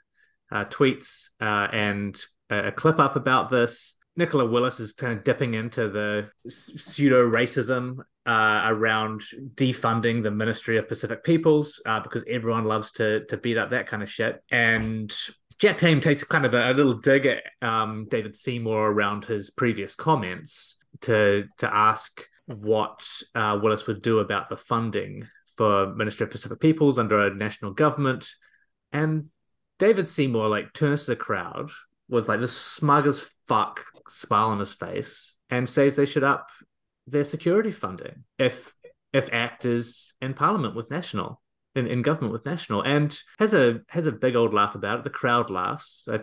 uh, 0.53 0.67
tweets 0.67 1.31
uh, 1.41 1.69
and 1.73 2.21
a 2.51 2.71
clip 2.71 2.99
up 2.99 3.17
about 3.17 3.51
this. 3.51 3.97
Nicola 4.19 4.45
Willis 4.45 4.81
is 4.81 4.93
kind 4.93 5.17
of 5.17 5.23
dipping 5.23 5.55
into 5.55 5.89
the 5.89 6.29
pseudo 6.49 7.23
racism 7.31 8.01
uh, 8.27 8.63
around 8.67 9.23
defunding 9.55 10.25
the 10.25 10.31
Ministry 10.33 10.77
of 10.77 10.89
Pacific 10.89 11.23
Peoples 11.23 11.81
uh, 11.87 12.01
because 12.01 12.25
everyone 12.29 12.65
loves 12.65 12.91
to 12.93 13.25
to 13.27 13.37
beat 13.37 13.57
up 13.57 13.71
that 13.71 13.87
kind 13.87 14.03
of 14.03 14.11
shit. 14.11 14.43
And 14.51 15.17
Jack 15.61 15.79
Tame 15.79 16.01
takes 16.01 16.25
kind 16.25 16.45
of 16.45 16.53
a, 16.53 16.73
a 16.73 16.75
little 16.75 16.95
dig 16.95 17.27
at 17.27 17.45
um, 17.63 18.09
David 18.11 18.37
Seymour 18.37 18.91
around 18.91 19.25
his 19.25 19.51
previous 19.51 19.95
comments 19.95 20.79
to 21.03 21.45
to 21.59 21.73
ask 21.73 22.27
what 22.47 23.07
uh, 23.37 23.61
Willis 23.63 23.87
would 23.87 24.03
do 24.03 24.19
about 24.19 24.49
the 24.49 24.57
funding 24.57 25.29
for 25.57 25.95
Ministry 25.95 26.25
of 26.25 26.33
Pacific 26.33 26.59
Peoples 26.59 26.99
under 26.99 27.25
a 27.25 27.35
national 27.35 27.71
government, 27.71 28.29
and 28.93 29.27
David 29.79 30.09
Seymour 30.09 30.49
like 30.49 30.73
turns 30.73 31.05
to 31.05 31.13
the 31.13 31.17
crowd 31.17 31.71
with 32.09 32.29
like 32.29 32.41
this 32.41 32.57
smug 32.57 33.07
as 33.07 33.31
fuck 33.47 33.85
smile 34.09 34.49
on 34.49 34.59
his 34.59 34.73
face 34.73 35.37
and 35.51 35.69
says 35.69 35.97
they 35.97 36.07
should 36.07 36.25
up 36.25 36.49
their 37.07 37.25
security 37.25 37.73
funding 37.73 38.25
if 38.39 38.75
if 39.13 39.33
ACT's 39.33 40.15
in 40.21 40.35
parliament 40.35 40.75
with 40.75 40.91
national 40.91 41.41
in, 41.75 41.87
in 41.87 42.03
government 42.03 42.33
with 42.33 42.45
national. 42.45 42.83
And 42.83 43.19
has 43.39 43.55
a 43.55 43.81
has 43.89 44.07
a 44.07 44.13
big 44.13 44.37
old 44.37 44.53
laugh 44.53 44.75
about 44.75 44.99
it. 44.99 45.05
The 45.05 45.11
crowd 45.11 45.51
laughs. 45.51 46.09
I, 46.11 46.21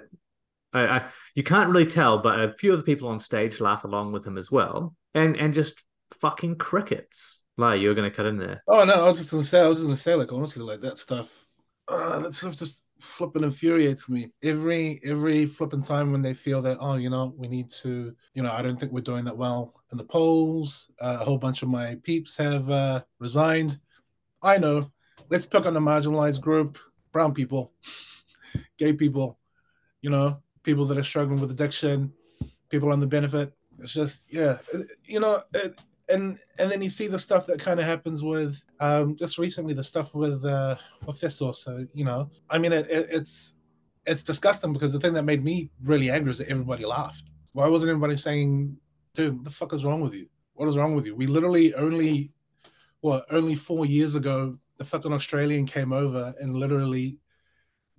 I, 0.73 0.87
I, 0.87 1.05
you 1.33 1.43
can't 1.43 1.69
really 1.69 1.85
tell 1.85 2.19
but 2.19 2.39
a 2.39 2.53
few 2.53 2.73
of 2.73 2.79
the 2.79 2.83
people 2.83 3.07
on 3.07 3.19
stage 3.19 3.59
laugh 3.59 3.83
along 3.83 4.11
with 4.11 4.25
him 4.25 4.37
as 4.37 4.51
well. 4.51 4.95
And 5.13 5.35
and 5.37 5.53
just 5.53 5.81
fucking 6.19 6.57
crickets. 6.57 7.41
Like 7.57 7.79
you 7.79 7.87
were 7.87 7.95
going 7.95 8.09
to 8.09 8.15
cut 8.15 8.25
in 8.25 8.37
there. 8.37 8.61
Oh 8.67 8.83
no, 8.83 9.05
I 9.05 9.09
was 9.09 9.17
just 9.17 9.31
gonna 9.31 9.43
say, 9.43 9.61
I 9.61 9.67
was 9.67 9.77
just 9.77 9.87
gonna 9.87 9.95
say, 9.97 10.13
like 10.15 10.33
honestly, 10.33 10.63
like 10.63 10.81
that 10.81 10.99
stuff, 10.99 11.45
uh, 11.87 12.19
that 12.19 12.35
stuff 12.35 12.57
just 12.57 12.83
flipping 12.99 13.43
infuriates 13.43 14.09
me. 14.09 14.31
Every 14.43 14.99
every 15.03 15.45
flipping 15.45 15.83
time 15.83 16.11
when 16.11 16.21
they 16.21 16.33
feel 16.33 16.61
that, 16.63 16.77
oh, 16.79 16.95
you 16.95 17.09
know, 17.09 17.33
we 17.37 17.47
need 17.47 17.69
to, 17.81 18.15
you 18.33 18.43
know, 18.43 18.51
I 18.51 18.61
don't 18.61 18.79
think 18.79 18.91
we're 18.91 19.01
doing 19.01 19.25
that 19.25 19.37
well 19.37 19.73
in 19.91 19.97
the 19.97 20.03
polls. 20.03 20.89
Uh, 20.99 21.17
a 21.21 21.23
whole 21.25 21.37
bunch 21.37 21.61
of 21.61 21.69
my 21.69 21.95
peeps 22.03 22.37
have 22.37 22.69
uh, 22.69 23.03
resigned. 23.19 23.79
I 24.41 24.57
know. 24.57 24.91
Let's 25.29 25.45
pick 25.45 25.65
on 25.65 25.75
a 25.75 25.81
marginalized 25.81 26.41
group: 26.41 26.77
brown 27.11 27.33
people, 27.33 27.73
gay 28.77 28.93
people, 28.93 29.39
you 30.01 30.09
know, 30.09 30.41
people 30.63 30.85
that 30.85 30.97
are 30.97 31.03
struggling 31.03 31.39
with 31.39 31.51
addiction, 31.51 32.13
people 32.69 32.91
on 32.91 32.99
the 32.99 33.07
benefit. 33.07 33.53
It's 33.79 33.93
just, 33.93 34.31
yeah, 34.31 34.59
you 35.03 35.19
know, 35.19 35.41
it, 35.53 35.79
and 36.09 36.39
and 36.59 36.71
then 36.71 36.81
you 36.81 36.89
see 36.89 37.07
the 37.07 37.17
stuff 37.17 37.47
that 37.47 37.59
kind 37.59 37.79
of 37.79 37.85
happens 37.85 38.23
with 38.23 38.61
um 38.79 39.15
just 39.15 39.37
recently 39.37 39.73
the 39.73 39.83
stuff 39.83 40.13
with 40.13 40.45
uh 40.45 40.75
with 41.07 41.19
this 41.19 41.41
also 41.41 41.87
you 41.93 42.05
know 42.05 42.29
i 42.49 42.57
mean 42.57 42.71
it, 42.71 42.87
it, 42.89 43.07
it's 43.09 43.55
it's 44.05 44.23
disgusting 44.23 44.73
because 44.73 44.93
the 44.93 44.99
thing 44.99 45.13
that 45.13 45.23
made 45.23 45.43
me 45.43 45.69
really 45.83 46.11
angry 46.11 46.31
is 46.31 46.37
that 46.37 46.49
everybody 46.49 46.85
laughed. 46.85 47.31
Why 47.53 47.67
wasn't 47.67 47.89
everybody 47.89 48.17
saying 48.17 48.77
dude 49.13 49.35
what 49.35 49.45
the 49.45 49.51
fuck 49.51 49.73
is 49.73 49.85
wrong 49.85 50.01
with 50.01 50.13
you? 50.13 50.27
What 50.53 50.69
is 50.69 50.77
wrong 50.77 50.95
with 50.95 51.05
you? 51.05 51.15
We 51.15 51.27
literally 51.27 51.73
only 51.73 52.31
what 53.01 53.25
only 53.31 53.55
four 53.55 53.85
years 53.85 54.15
ago 54.15 54.57
the 54.77 54.85
fucking 54.85 55.13
australian 55.13 55.65
came 55.65 55.93
over 55.93 56.33
and 56.39 56.55
literally 56.55 57.17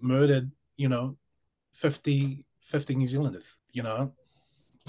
murdered 0.01 0.51
you 0.77 0.89
know 0.89 1.17
50 1.73 2.45
50 2.61 2.95
new 2.95 3.07
zealanders 3.07 3.59
you 3.73 3.83
know? 3.83 4.13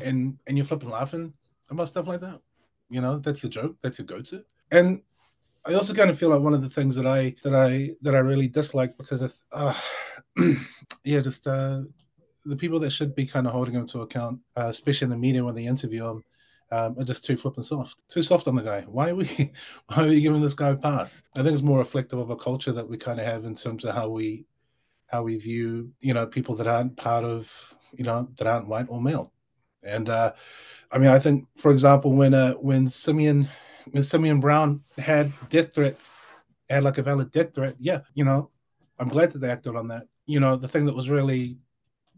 And 0.04 0.38
and 0.48 0.58
you're 0.58 0.66
flipping 0.66 0.90
laughing 0.90 1.34
about 1.70 1.90
stuff 1.90 2.08
like 2.08 2.22
that 2.22 2.42
you 2.90 3.02
know 3.02 3.20
that's 3.20 3.44
your 3.44 3.50
joke 3.50 3.76
that's 3.82 4.00
your 4.00 4.06
go-to. 4.06 4.44
And 4.72 5.02
i 5.66 5.74
also 5.74 5.94
kind 5.94 6.10
of 6.10 6.18
feel 6.18 6.30
like 6.30 6.42
one 6.42 6.54
of 6.54 6.62
the 6.62 6.70
things 6.70 6.96
that 6.96 7.06
i 7.08 7.36
that 7.44 7.56
i 7.56 7.92
that 8.02 8.16
i 8.16 8.20
really 8.20 8.48
dislike 8.48 8.98
because 8.98 9.22
of 9.22 9.36
uh, 9.52 9.74
yeah 11.04 11.20
just 11.20 11.48
uh 11.48 11.82
the 12.46 12.56
people 12.56 12.80
that 12.80 12.92
should 12.92 13.14
be 13.16 13.26
kind 13.26 13.46
of 13.46 13.54
holding 13.54 13.74
him 13.76 13.86
to 13.88 14.02
account 14.02 14.40
uh, 14.56 14.68
especially 14.68 15.06
in 15.06 15.10
the 15.12 15.18
media 15.18 15.44
when 15.44 15.56
they 15.56 15.66
interview 15.66 16.08
him 16.08 16.24
um, 16.72 16.96
are 17.00 17.04
just 17.04 17.24
too 17.24 17.38
flipping 17.38 17.64
soft 17.64 18.04
too 18.10 18.24
soft 18.24 18.48
on 18.48 18.56
the 18.56 18.62
guy. 18.62 18.82
Why 18.82 19.10
are 19.10 19.16
we 19.16 19.28
why 19.88 20.04
are 20.06 20.08
we 20.08 20.22
giving 20.22 20.42
this 20.42 20.54
guy 20.54 20.70
a 20.70 20.76
pass? 20.76 21.24
I 21.36 21.44
think 21.44 21.54
it's 21.54 21.62
more 21.62 21.80
reflective 21.80 22.20
of 22.20 22.30
a 22.30 22.36
culture 22.36 22.72
that 22.74 22.88
we 22.90 22.98
kind 22.98 23.20
of 23.20 23.26
have 23.26 23.46
in 23.46 23.56
terms 23.56 23.86
of 23.86 23.96
how 23.96 24.10
we 24.10 24.46
how 25.08 25.24
we 25.24 25.38
view 25.38 25.92
you 26.00 26.14
know 26.14 26.28
people 26.28 26.56
that 26.56 26.68
aren't 26.68 26.98
part 26.98 27.24
of 27.24 27.76
you 27.94 28.04
know 28.04 28.28
that 28.38 28.48
aren't 28.48 28.68
white 28.68 28.88
or 28.90 29.02
male. 29.02 29.34
And 29.84 30.10
uh 30.10 30.34
I 30.92 30.98
mean, 30.98 31.10
I 31.10 31.20
think, 31.20 31.48
for 31.58 31.72
example, 31.72 32.14
when 32.14 32.34
uh, 32.34 32.54
when 32.54 32.88
Simeon 32.88 33.50
when 33.92 34.04
Simeon 34.04 34.40
Brown 34.40 34.84
had 34.98 35.34
death 35.50 35.74
threats, 35.74 36.18
had 36.70 36.84
like 36.84 36.98
a 36.98 37.04
valid 37.04 37.32
death 37.32 37.54
threat, 37.54 37.76
yeah, 37.80 38.02
you 38.14 38.24
know, 38.24 38.50
I'm 39.00 39.10
glad 39.10 39.32
that 39.32 39.40
they 39.40 39.50
acted 39.50 39.76
on 39.76 39.88
that. 39.90 40.08
You 40.26 40.40
know, 40.40 40.56
the 40.56 40.68
thing 40.68 40.86
that 40.86 40.96
was 40.96 41.10
really 41.10 41.58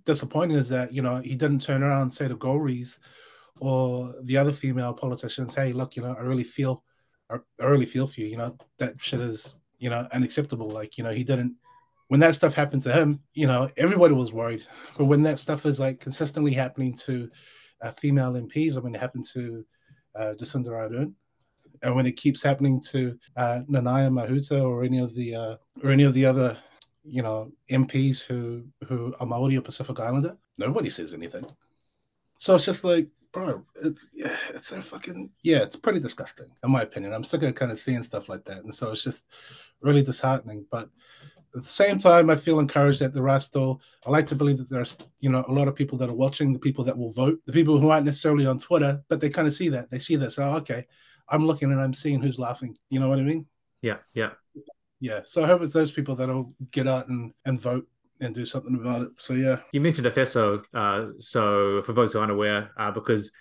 disappointing 0.05 0.57
is 0.57 0.69
that 0.69 0.93
you 0.93 1.01
know 1.01 1.17
he 1.17 1.35
didn't 1.35 1.61
turn 1.61 1.83
around 1.83 2.03
and 2.03 2.13
say 2.13 2.27
to 2.27 2.35
Golriz 2.35 2.99
or 3.59 4.13
the 4.23 4.37
other 4.37 4.51
female 4.51 4.93
politicians, 4.93 5.55
"Hey, 5.55 5.73
look, 5.73 5.95
you 5.95 6.03
know, 6.03 6.15
I 6.17 6.21
really 6.21 6.43
feel, 6.43 6.83
I, 7.29 7.37
I 7.59 7.65
really 7.65 7.85
feel 7.85 8.07
for 8.07 8.21
you. 8.21 8.27
You 8.27 8.37
know, 8.37 8.57
that 8.77 9.01
shit 9.01 9.19
is, 9.19 9.55
you 9.79 9.89
know, 9.89 10.07
unacceptable." 10.13 10.69
Like, 10.69 10.97
you 10.97 11.03
know, 11.03 11.11
he 11.11 11.23
didn't. 11.23 11.55
When 12.07 12.19
that 12.21 12.35
stuff 12.35 12.55
happened 12.55 12.81
to 12.83 12.93
him, 12.93 13.21
you 13.33 13.45
know, 13.45 13.69
everybody 13.77 14.13
was 14.13 14.33
worried. 14.33 14.65
But 14.97 15.05
when 15.05 15.21
that 15.23 15.37
stuff 15.37 15.65
is 15.65 15.79
like 15.79 15.99
consistently 15.99 16.53
happening 16.53 16.95
to 17.05 17.29
uh, 17.81 17.91
female 17.91 18.33
MPs. 18.33 18.77
I 18.77 18.81
mean, 18.81 18.95
it 18.95 19.01
happened 19.01 19.25
to 19.33 19.65
uh, 20.15 20.33
Jacinda 20.37 20.67
Ardern, 20.67 21.13
and 21.81 21.95
when 21.95 22.05
it 22.05 22.13
keeps 22.17 22.43
happening 22.43 22.79
to 22.81 23.17
uh, 23.37 23.61
Nanaia 23.69 24.09
Mahuta 24.09 24.63
or 24.63 24.83
any 24.83 24.99
of 24.99 25.13
the 25.15 25.35
uh, 25.35 25.55
or 25.83 25.91
any 25.91 26.03
of 26.03 26.13
the 26.13 26.25
other, 26.25 26.57
you 27.03 27.21
know, 27.21 27.51
MPs 27.69 28.21
who 28.21 28.63
who 28.87 29.13
are 29.19 29.27
Maori 29.27 29.57
or 29.57 29.61
Pacific 29.61 29.99
Islander, 29.99 30.37
nobody 30.57 30.89
says 30.89 31.13
anything. 31.13 31.45
So 32.37 32.55
it's 32.55 32.65
just 32.65 32.83
like, 32.83 33.07
bro, 33.31 33.65
it's 33.83 34.09
yeah, 34.13 34.35
it's 34.49 34.67
so 34.67 34.81
fucking 34.81 35.29
yeah, 35.43 35.63
it's 35.63 35.75
pretty 35.75 35.99
disgusting 35.99 36.51
in 36.63 36.71
my 36.71 36.81
opinion. 36.81 37.13
I'm 37.13 37.23
sick 37.23 37.43
of 37.43 37.55
kind 37.55 37.71
of 37.71 37.79
seeing 37.79 38.03
stuff 38.03 38.29
like 38.29 38.45
that, 38.45 38.63
and 38.63 38.73
so 38.73 38.91
it's 38.91 39.03
just 39.03 39.27
really 39.81 40.03
disheartening. 40.03 40.65
But 40.71 40.89
at 41.55 41.63
the 41.63 41.67
same 41.67 41.97
time, 41.97 42.29
I 42.29 42.35
feel 42.35 42.59
encouraged 42.59 42.99
that 43.01 43.13
there 43.13 43.27
are 43.27 43.39
still. 43.39 43.81
I 44.05 44.11
like 44.11 44.25
to 44.27 44.35
believe 44.35 44.57
that 44.57 44.69
there's, 44.69 44.97
you 45.19 45.29
know, 45.29 45.43
a 45.47 45.51
lot 45.51 45.67
of 45.67 45.75
people 45.75 45.97
that 45.97 46.09
are 46.09 46.13
watching, 46.13 46.53
the 46.53 46.59
people 46.59 46.83
that 46.85 46.97
will 46.97 47.11
vote, 47.11 47.39
the 47.45 47.53
people 47.53 47.79
who 47.79 47.89
aren't 47.89 48.05
necessarily 48.05 48.45
on 48.45 48.59
Twitter, 48.59 49.01
but 49.09 49.19
they 49.19 49.29
kind 49.29 49.47
of 49.47 49.53
see 49.53 49.69
that. 49.69 49.89
They 49.89 49.99
see 49.99 50.15
this. 50.15 50.35
So 50.35 50.43
okay, 50.43 50.85
I'm 51.27 51.45
looking 51.45 51.71
and 51.71 51.81
I'm 51.81 51.93
seeing 51.93 52.21
who's 52.21 52.39
laughing. 52.39 52.77
You 52.89 52.99
know 52.99 53.09
what 53.09 53.19
I 53.19 53.23
mean? 53.23 53.45
yeah 53.81 53.97
yeah 54.13 54.31
Yeah. 54.99 55.21
So 55.25 55.43
I 55.43 55.47
hope 55.47 55.61
it's 55.61 55.73
those 55.73 55.91
people 55.91 56.15
that'll 56.15 56.53
get 56.71 56.87
out 56.87 57.07
and 57.07 57.33
and 57.45 57.61
vote 57.61 57.87
and 58.21 58.35
do 58.35 58.45
something 58.45 58.75
about 58.75 59.03
it. 59.03 59.09
So 59.17 59.33
yeah. 59.33 59.59
You 59.71 59.81
mentioned 59.81 60.07
Efeso, 60.07 60.63
uh, 60.73 61.11
so 61.19 61.81
for 61.83 61.93
those 61.93 62.13
who 62.13 62.19
aren't 62.19 62.31
aware, 62.31 62.71
uh, 62.77 62.91
because 62.91 63.31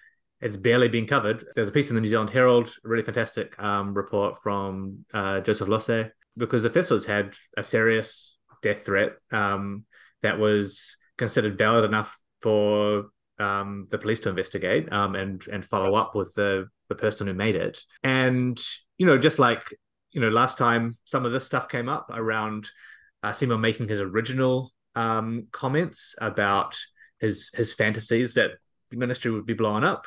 it's 0.40 0.56
barely 0.56 0.88
been 0.88 1.06
covered, 1.06 1.44
there's 1.56 1.68
a 1.68 1.72
piece 1.72 1.88
in 1.88 1.96
the 1.96 2.00
New 2.00 2.08
Zealand 2.08 2.30
Herald, 2.30 2.68
a 2.84 2.88
really 2.88 3.02
fantastic 3.02 3.58
um, 3.60 3.92
report 3.92 4.40
from 4.40 5.04
uh, 5.12 5.40
Joseph 5.40 5.68
Los'e, 5.68 6.12
because 6.38 6.64
Efeso's 6.64 7.06
had 7.06 7.34
a 7.56 7.62
serious 7.62 8.36
death 8.62 8.84
threat 8.84 9.12
um, 9.30 9.84
that 10.22 10.38
was 10.38 10.96
considered 11.16 11.58
valid 11.58 11.84
enough 11.84 12.18
for 12.40 13.06
um, 13.38 13.86
the 13.90 13.98
police 13.98 14.20
to 14.20 14.30
investigate 14.30 14.92
um, 14.92 15.14
and 15.14 15.46
and 15.48 15.64
follow 15.64 15.96
up 15.96 16.14
with 16.14 16.32
the 16.34 16.68
the 16.88 16.94
person 16.94 17.26
who 17.26 17.34
made 17.34 17.56
it. 17.56 17.80
And 18.02 18.60
you 18.96 19.06
know, 19.06 19.18
just 19.18 19.38
like 19.38 19.62
you 20.10 20.20
know, 20.20 20.28
last 20.28 20.58
time 20.58 20.96
some 21.04 21.24
of 21.24 21.32
this 21.32 21.44
stuff 21.44 21.68
came 21.68 21.88
up 21.88 22.10
around 22.12 22.68
uh, 23.22 23.34
making 23.58 23.88
his 23.88 24.00
original 24.00 24.72
um, 24.94 25.48
comments 25.52 26.14
about 26.18 26.78
his 27.20 27.50
his 27.54 27.72
fantasies 27.72 28.34
that 28.34 28.52
the 28.90 28.96
ministry 28.96 29.30
would 29.30 29.46
be 29.46 29.54
blown 29.54 29.84
up. 29.84 30.06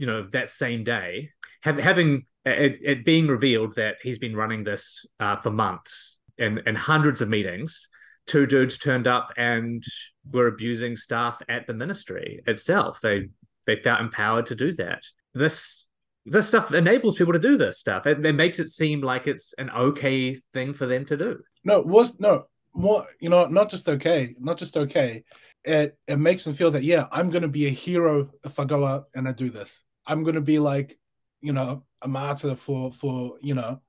You 0.00 0.06
know, 0.06 0.26
that 0.32 0.48
same 0.48 0.82
day, 0.82 1.30
have, 1.60 1.78
having 1.78 2.24
it, 2.44 2.78
it 2.82 3.04
being 3.04 3.28
revealed 3.28 3.76
that 3.76 3.96
he's 4.02 4.18
been 4.18 4.34
running 4.34 4.64
this 4.64 5.04
uh, 5.18 5.36
for 5.36 5.50
months 5.50 6.18
and 6.38 6.60
and 6.66 6.76
hundreds 6.76 7.20
of 7.20 7.28
meetings. 7.28 7.88
Two 8.26 8.46
dudes 8.46 8.78
turned 8.78 9.06
up 9.06 9.30
and 9.36 9.82
were 10.30 10.46
abusing 10.46 10.96
staff 10.96 11.40
at 11.48 11.66
the 11.66 11.74
ministry 11.74 12.42
itself. 12.46 13.00
They 13.02 13.28
they 13.66 13.76
felt 13.76 14.00
empowered 14.00 14.46
to 14.46 14.54
do 14.54 14.72
that. 14.74 15.02
This 15.34 15.86
this 16.26 16.48
stuff 16.48 16.72
enables 16.72 17.16
people 17.16 17.32
to 17.32 17.38
do 17.38 17.56
this 17.56 17.78
stuff. 17.78 18.06
It, 18.06 18.24
it 18.24 18.34
makes 18.34 18.58
it 18.58 18.68
seem 18.68 19.00
like 19.00 19.26
it's 19.26 19.52
an 19.58 19.70
okay 19.70 20.40
thing 20.54 20.74
for 20.74 20.86
them 20.86 21.04
to 21.06 21.16
do. 21.16 21.40
No, 21.64 21.80
was 21.80 22.20
no 22.20 22.46
more. 22.74 23.06
You 23.20 23.30
know, 23.30 23.46
not 23.46 23.70
just 23.70 23.88
okay, 23.88 24.34
not 24.38 24.58
just 24.58 24.76
okay. 24.76 25.24
It 25.64 25.96
it 26.06 26.16
makes 26.16 26.44
them 26.44 26.54
feel 26.54 26.70
that 26.70 26.84
yeah, 26.84 27.06
I'm 27.12 27.30
gonna 27.30 27.48
be 27.48 27.66
a 27.66 27.70
hero 27.70 28.30
if 28.44 28.58
I 28.58 28.64
go 28.64 28.84
out 28.84 29.06
and 29.14 29.28
I 29.28 29.32
do 29.32 29.50
this. 29.50 29.82
I'm 30.10 30.24
gonna 30.24 30.40
be 30.40 30.58
like, 30.58 30.98
you 31.40 31.52
know, 31.52 31.84
a 32.02 32.08
martyr 32.08 32.54
for 32.54 32.92
for 32.92 33.36
you 33.40 33.54
know, 33.54 33.80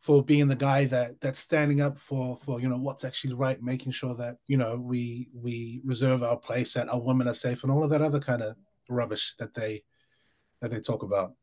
for 0.00 0.22
being 0.22 0.48
the 0.48 0.56
guy 0.56 0.84
that 0.86 1.20
that's 1.20 1.38
standing 1.38 1.80
up 1.80 1.96
for 1.96 2.36
for 2.36 2.60
you 2.60 2.68
know 2.68 2.76
what's 2.76 3.04
actually 3.04 3.34
right, 3.34 3.62
making 3.62 3.92
sure 3.92 4.16
that 4.16 4.36
you 4.48 4.56
know 4.56 4.76
we 4.76 5.28
we 5.32 5.80
reserve 5.84 6.22
our 6.22 6.36
place, 6.36 6.74
that 6.74 6.88
our 6.88 7.00
women 7.00 7.28
are 7.28 7.34
safe, 7.34 7.62
and 7.62 7.72
all 7.72 7.84
of 7.84 7.90
that 7.90 8.02
other 8.02 8.20
kind 8.20 8.42
of 8.42 8.56
rubbish 8.88 9.34
that 9.38 9.54
they 9.54 9.82
that 10.60 10.72
they 10.72 10.80
talk 10.80 11.04
about. 11.04 11.34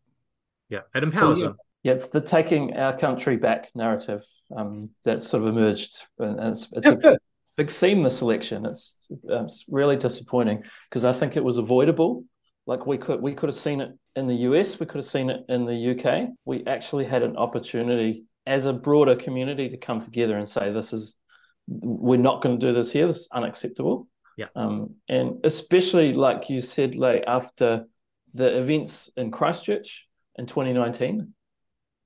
Yeah, 0.70 0.82
it 0.94 1.04
empowers 1.04 1.40
yeah. 1.40 1.46
them. 1.46 1.58
Yeah, 1.84 1.94
it's 1.94 2.10
the 2.10 2.20
taking 2.20 2.76
our 2.76 2.98
country 2.98 3.38
back 3.38 3.72
narrative 3.74 4.26
um, 4.56 4.90
that 5.06 5.24
sort 5.24 5.44
of 5.44 5.50
emerged, 5.50 5.98
and 6.20 6.40
it's, 6.40 6.68
it's 6.74 6.86
That's 6.86 7.06
a 7.06 7.14
it. 7.14 7.22
big 7.56 7.70
theme 7.70 8.04
this 8.04 8.22
election. 8.22 8.66
It's, 8.66 8.98
it's 9.10 9.64
really 9.70 9.96
disappointing 9.96 10.66
because 10.90 11.06
I 11.06 11.14
think 11.14 11.38
it 11.38 11.44
was 11.44 11.58
avoidable. 11.58 12.26
Like 12.66 12.86
we 12.86 12.98
could 12.98 13.22
we 13.22 13.34
could 13.34 13.48
have 13.48 13.58
seen 13.58 13.80
it 13.80 13.92
in 14.16 14.28
the 14.28 14.36
US, 14.36 14.80
we 14.80 14.86
could 14.86 14.98
have 14.98 15.06
seen 15.06 15.30
it 15.30 15.46
in 15.50 15.66
the 15.66 15.92
UK. 15.92 16.30
We 16.46 16.66
actually 16.66 17.06
had 17.06 17.24
an 17.24 17.38
opportunity 17.38 18.26
as 18.46 18.66
a 18.66 18.74
broader 18.74 19.16
community 19.16 19.70
to 19.70 19.78
come 19.78 20.02
together 20.02 20.38
and 20.38 20.48
say 20.48 20.72
this 20.72 20.94
is 20.94 21.16
we're 21.68 22.18
not 22.18 22.42
going 22.42 22.60
to 22.60 22.68
do 22.68 22.74
this 22.74 22.92
here. 22.92 23.06
This 23.06 23.18
is 23.18 23.30
unacceptable. 23.32 24.08
Yeah. 24.38 24.48
Um, 24.56 24.96
and 25.08 25.40
especially 25.44 26.14
like 26.14 26.50
you 26.50 26.62
said, 26.62 26.96
like 26.96 27.24
after 27.28 27.86
the 28.34 28.58
events 28.58 29.10
in 29.16 29.32
Christchurch 29.32 30.08
in 30.38 30.48
2019, 30.48 31.34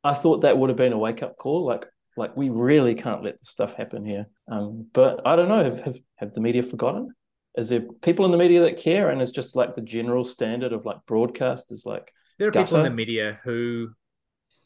I 0.03 0.13
thought 0.13 0.41
that 0.41 0.57
would 0.57 0.69
have 0.69 0.77
been 0.77 0.93
a 0.93 0.97
wake 0.97 1.23
up 1.23 1.37
call. 1.37 1.65
Like 1.65 1.85
Like 2.17 2.35
we 2.35 2.49
really 2.49 2.95
can't 2.95 3.23
let 3.23 3.39
this 3.39 3.49
stuff 3.49 3.75
happen 3.75 4.05
here. 4.05 4.27
Um, 4.47 4.87
but 4.93 5.25
I 5.25 5.35
don't 5.35 5.47
know. 5.47 5.63
Have, 5.63 5.79
have 5.81 5.99
have 6.17 6.33
the 6.33 6.41
media 6.41 6.63
forgotten? 6.63 7.15
Is 7.55 7.69
there 7.69 7.81
people 7.81 8.25
in 8.25 8.31
the 8.31 8.37
media 8.37 8.61
that 8.61 8.77
care, 8.77 9.09
and 9.09 9.21
it's 9.21 9.31
just 9.31 9.55
like 9.55 9.75
the 9.75 9.81
general 9.81 10.23
standard 10.23 10.73
of 10.73 10.85
like 10.85 10.97
broadcast 11.05 11.71
is 11.71 11.85
like 11.85 12.11
There 12.39 12.47
are 12.47 12.51
people 12.51 12.77
in 12.77 12.83
the 12.83 12.89
media 12.89 13.39
who 13.43 13.89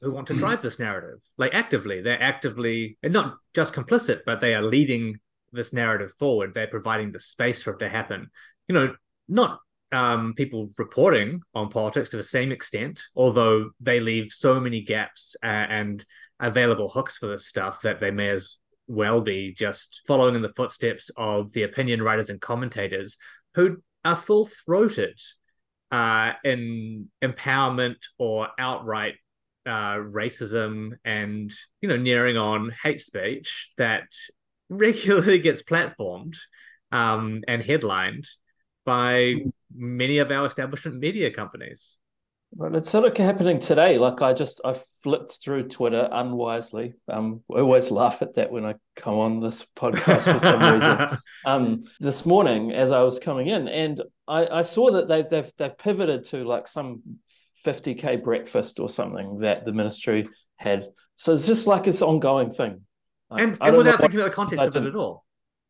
who 0.02 0.12
want 0.12 0.28
to 0.28 0.36
drive 0.36 0.62
this 0.62 0.80
narrative, 0.80 1.20
like 1.38 1.54
actively. 1.54 2.02
They're 2.02 2.22
actively 2.22 2.98
and 3.04 3.14
not 3.14 3.38
just 3.54 3.74
complicit, 3.74 4.22
but 4.26 4.40
they 4.40 4.54
are 4.54 4.62
leading 4.62 5.20
this 5.52 5.74
narrative 5.74 6.14
forward. 6.20 6.54
They're 6.54 6.68
providing 6.68 7.12
the 7.12 7.20
space 7.20 7.62
for 7.64 7.74
it 7.74 7.80
to 7.80 7.90
happen. 7.90 8.30
You 8.68 8.76
know, 8.76 8.96
not 9.28 9.60
um, 9.92 10.34
people 10.36 10.70
reporting 10.78 11.42
on 11.54 11.70
politics 11.70 12.10
to 12.10 12.18
the 12.18 12.24
same 12.24 12.52
extent, 12.52 13.04
although 13.16 13.72
they 13.80 14.00
leave 14.00 14.32
so 14.32 14.60
many 14.60 14.82
gaps 14.82 15.36
uh, 15.44 15.48
and 15.48 16.06
available 16.40 16.90
hooks 16.90 17.18
for 17.18 17.28
this 17.28 17.48
stuff 17.48 17.82
that 17.82 18.00
they 18.00 18.12
may 18.12 18.30
as 18.30 18.58
well 18.88 19.22
be 19.22 19.54
just 19.54 20.02
following 20.08 20.36
in 20.36 20.42
the 20.42 20.54
footsteps 20.56 21.12
of 21.18 21.52
the 21.54 21.64
opinion 21.64 22.02
writers 22.02 22.30
and 22.30 22.42
commentators 22.42 23.18
who 23.56 23.78
are 24.06 24.16
full 24.16 24.46
throated 24.46 25.20
uh, 25.92 26.32
in 26.44 27.10
empowerment 27.22 27.98
or 28.18 28.48
outright 28.60 29.16
uh, 29.66 29.98
racism 29.98 30.92
and 31.04 31.52
you 31.82 31.90
know 31.90 31.98
nearing 31.98 32.38
on 32.38 32.72
hate 32.84 33.02
speech 33.02 33.70
that 33.78 34.04
regularly 34.70 35.40
gets 35.40 35.62
platformed 35.62 36.36
um, 36.92 37.44
and 37.48 37.64
headlined 37.64 38.28
by 38.86 39.36
many 39.76 40.20
of 40.20 40.32
our 40.32 40.46
establishment 40.46 40.98
media 40.98 41.32
companies. 41.32 42.00
Well, 42.58 42.76
it's 42.76 42.90
sort 42.90 43.06
of 43.06 43.16
happening 43.16 43.60
today. 43.60 44.00
Like 44.00 44.24
I 44.24 44.34
just 44.34 44.62
I 44.66 44.74
flipped 45.04 45.38
through 45.44 45.68
Twitter 45.68 46.10
unwisely. 46.12 46.96
Um, 47.08 47.44
I 47.56 47.60
always 47.60 47.92
laugh 48.02 48.24
at 48.24 48.34
that 48.34 48.52
when 48.52 48.66
I 48.66 48.74
come 48.96 49.14
on 49.14 49.40
this 49.40 49.64
podcast 49.76 50.34
for 50.34 50.40
some 50.40 50.74
reason. 50.74 51.20
Um, 51.46 51.84
this 52.02 52.26
morning 52.26 52.74
as 52.74 52.92
I 52.92 53.04
was 53.04 53.20
coming 53.20 53.48
in, 53.48 53.70
and 53.70 54.02
I, 54.28 54.48
I 54.48 54.62
saw 54.64 54.92
that 54.92 55.08
they've 55.08 55.30
they've 55.30 55.50
they've 55.58 55.78
pivoted 55.78 56.26
to 56.26 56.44
like 56.44 56.68
some 56.68 57.04
50k 57.64 58.22
breakfast 58.22 58.80
or 58.80 58.90
something 58.90 59.40
that 59.42 59.64
the 59.64 59.72
ministry 59.72 60.28
had. 60.58 60.90
So 61.16 61.34
it's 61.34 61.48
just 61.48 61.68
like 61.68 61.84
this 61.84 62.02
ongoing 62.02 62.52
thing. 62.52 62.82
Like, 63.30 63.44
and, 63.44 63.58
and 63.62 63.78
without 63.78 64.02
thinking 64.02 64.20
about 64.20 64.32
the 64.32 64.36
context 64.36 64.76
of 64.76 64.86
it 64.86 64.90
at 64.90 64.96
all. 64.96 65.24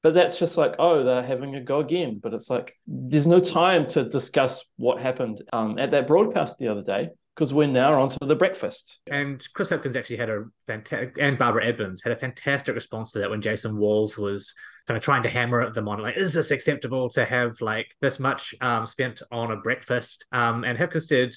But 0.07 0.13
that's 0.13 0.39
just 0.39 0.55
like, 0.55 0.73
oh, 0.79 1.03
they're 1.03 1.21
having 1.21 1.53
a 1.55 1.59
go 1.59 1.81
again. 1.81 2.21
But 2.23 2.33
it's 2.33 2.49
like 2.49 2.77
there's 2.87 3.27
no 3.27 3.41
time 3.41 3.85
to 3.87 4.07
discuss 4.07 4.63
what 4.77 5.01
happened 5.01 5.43
um, 5.51 5.77
at 5.77 5.91
that 5.91 6.07
broadcast 6.07 6.59
the 6.59 6.69
other 6.69 6.81
day 6.81 7.09
because 7.35 7.53
we're 7.53 7.67
now 7.67 8.01
onto 8.01 8.15
the 8.25 8.37
breakfast. 8.37 8.99
And 9.11 9.45
Chris 9.53 9.69
Hipkins 9.69 9.97
actually 9.97 10.15
had 10.15 10.29
a 10.29 10.45
fantastic, 10.65 11.17
and 11.19 11.37
Barbara 11.37 11.65
Edmonds 11.65 12.01
had 12.01 12.13
a 12.13 12.15
fantastic 12.15 12.73
response 12.73 13.11
to 13.11 13.19
that 13.19 13.29
when 13.29 13.41
Jason 13.41 13.75
Walls 13.75 14.17
was 14.17 14.53
kind 14.87 14.97
of 14.97 15.03
trying 15.03 15.23
to 15.23 15.29
hammer 15.29 15.59
at 15.59 15.73
them 15.73 15.89
on, 15.89 15.99
like, 15.99 16.15
is 16.15 16.33
this 16.33 16.51
acceptable 16.51 17.09
to 17.09 17.25
have 17.25 17.59
like 17.59 17.93
this 17.99 18.17
much 18.17 18.55
um, 18.61 18.85
spent 18.85 19.21
on 19.29 19.51
a 19.51 19.57
breakfast? 19.57 20.25
Um, 20.31 20.63
and 20.63 20.77
Hipkins 20.77 21.07
said, 21.07 21.33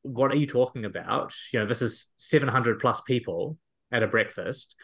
what 0.00 0.32
are 0.32 0.36
you 0.36 0.46
talking 0.46 0.86
about? 0.86 1.34
You 1.52 1.60
know, 1.60 1.66
this 1.66 1.82
is 1.82 2.08
700 2.16 2.78
plus 2.80 3.02
people 3.02 3.58
at 3.92 4.02
a 4.02 4.06
breakfast. 4.06 4.76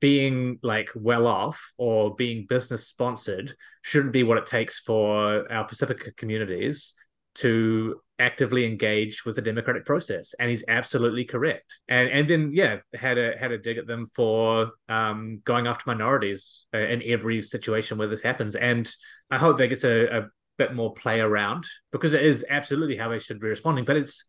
Being 0.00 0.58
like 0.62 0.88
well 0.94 1.26
off 1.26 1.72
or 1.76 2.14
being 2.14 2.46
business 2.48 2.86
sponsored 2.86 3.54
shouldn't 3.82 4.12
be 4.12 4.22
what 4.22 4.38
it 4.38 4.46
takes 4.46 4.78
for 4.78 5.50
our 5.52 5.64
Pacific 5.64 6.16
communities 6.16 6.94
to 7.36 8.00
actively 8.18 8.66
engage 8.66 9.24
with 9.24 9.36
the 9.36 9.42
democratic 9.42 9.86
process 9.86 10.34
and 10.38 10.50
he's 10.50 10.64
absolutely 10.68 11.24
correct. 11.24 11.78
And 11.88 12.08
and 12.10 12.28
then 12.28 12.50
yeah 12.52 12.78
had 12.94 13.18
a 13.18 13.36
had 13.38 13.52
a 13.52 13.58
dig 13.58 13.78
at 13.78 13.86
them 13.86 14.06
for 14.14 14.72
um 14.88 15.40
going 15.44 15.66
after 15.66 15.84
minorities 15.86 16.64
uh, 16.74 16.78
in 16.78 17.02
every 17.06 17.42
situation 17.42 17.98
where 17.98 18.08
this 18.08 18.22
happens. 18.22 18.56
And 18.56 18.92
i 19.30 19.38
hope 19.38 19.58
they 19.58 19.68
get 19.68 19.84
a, 19.84 20.18
a 20.18 20.28
bit 20.58 20.74
more 20.74 20.92
play 20.92 21.20
around 21.20 21.64
because 21.92 22.12
it 22.12 22.22
is 22.22 22.44
absolutely 22.50 22.96
how 22.96 23.08
they 23.08 23.18
should 23.18 23.40
be 23.40 23.48
responding. 23.48 23.84
But 23.84 23.96
it's 23.96 24.26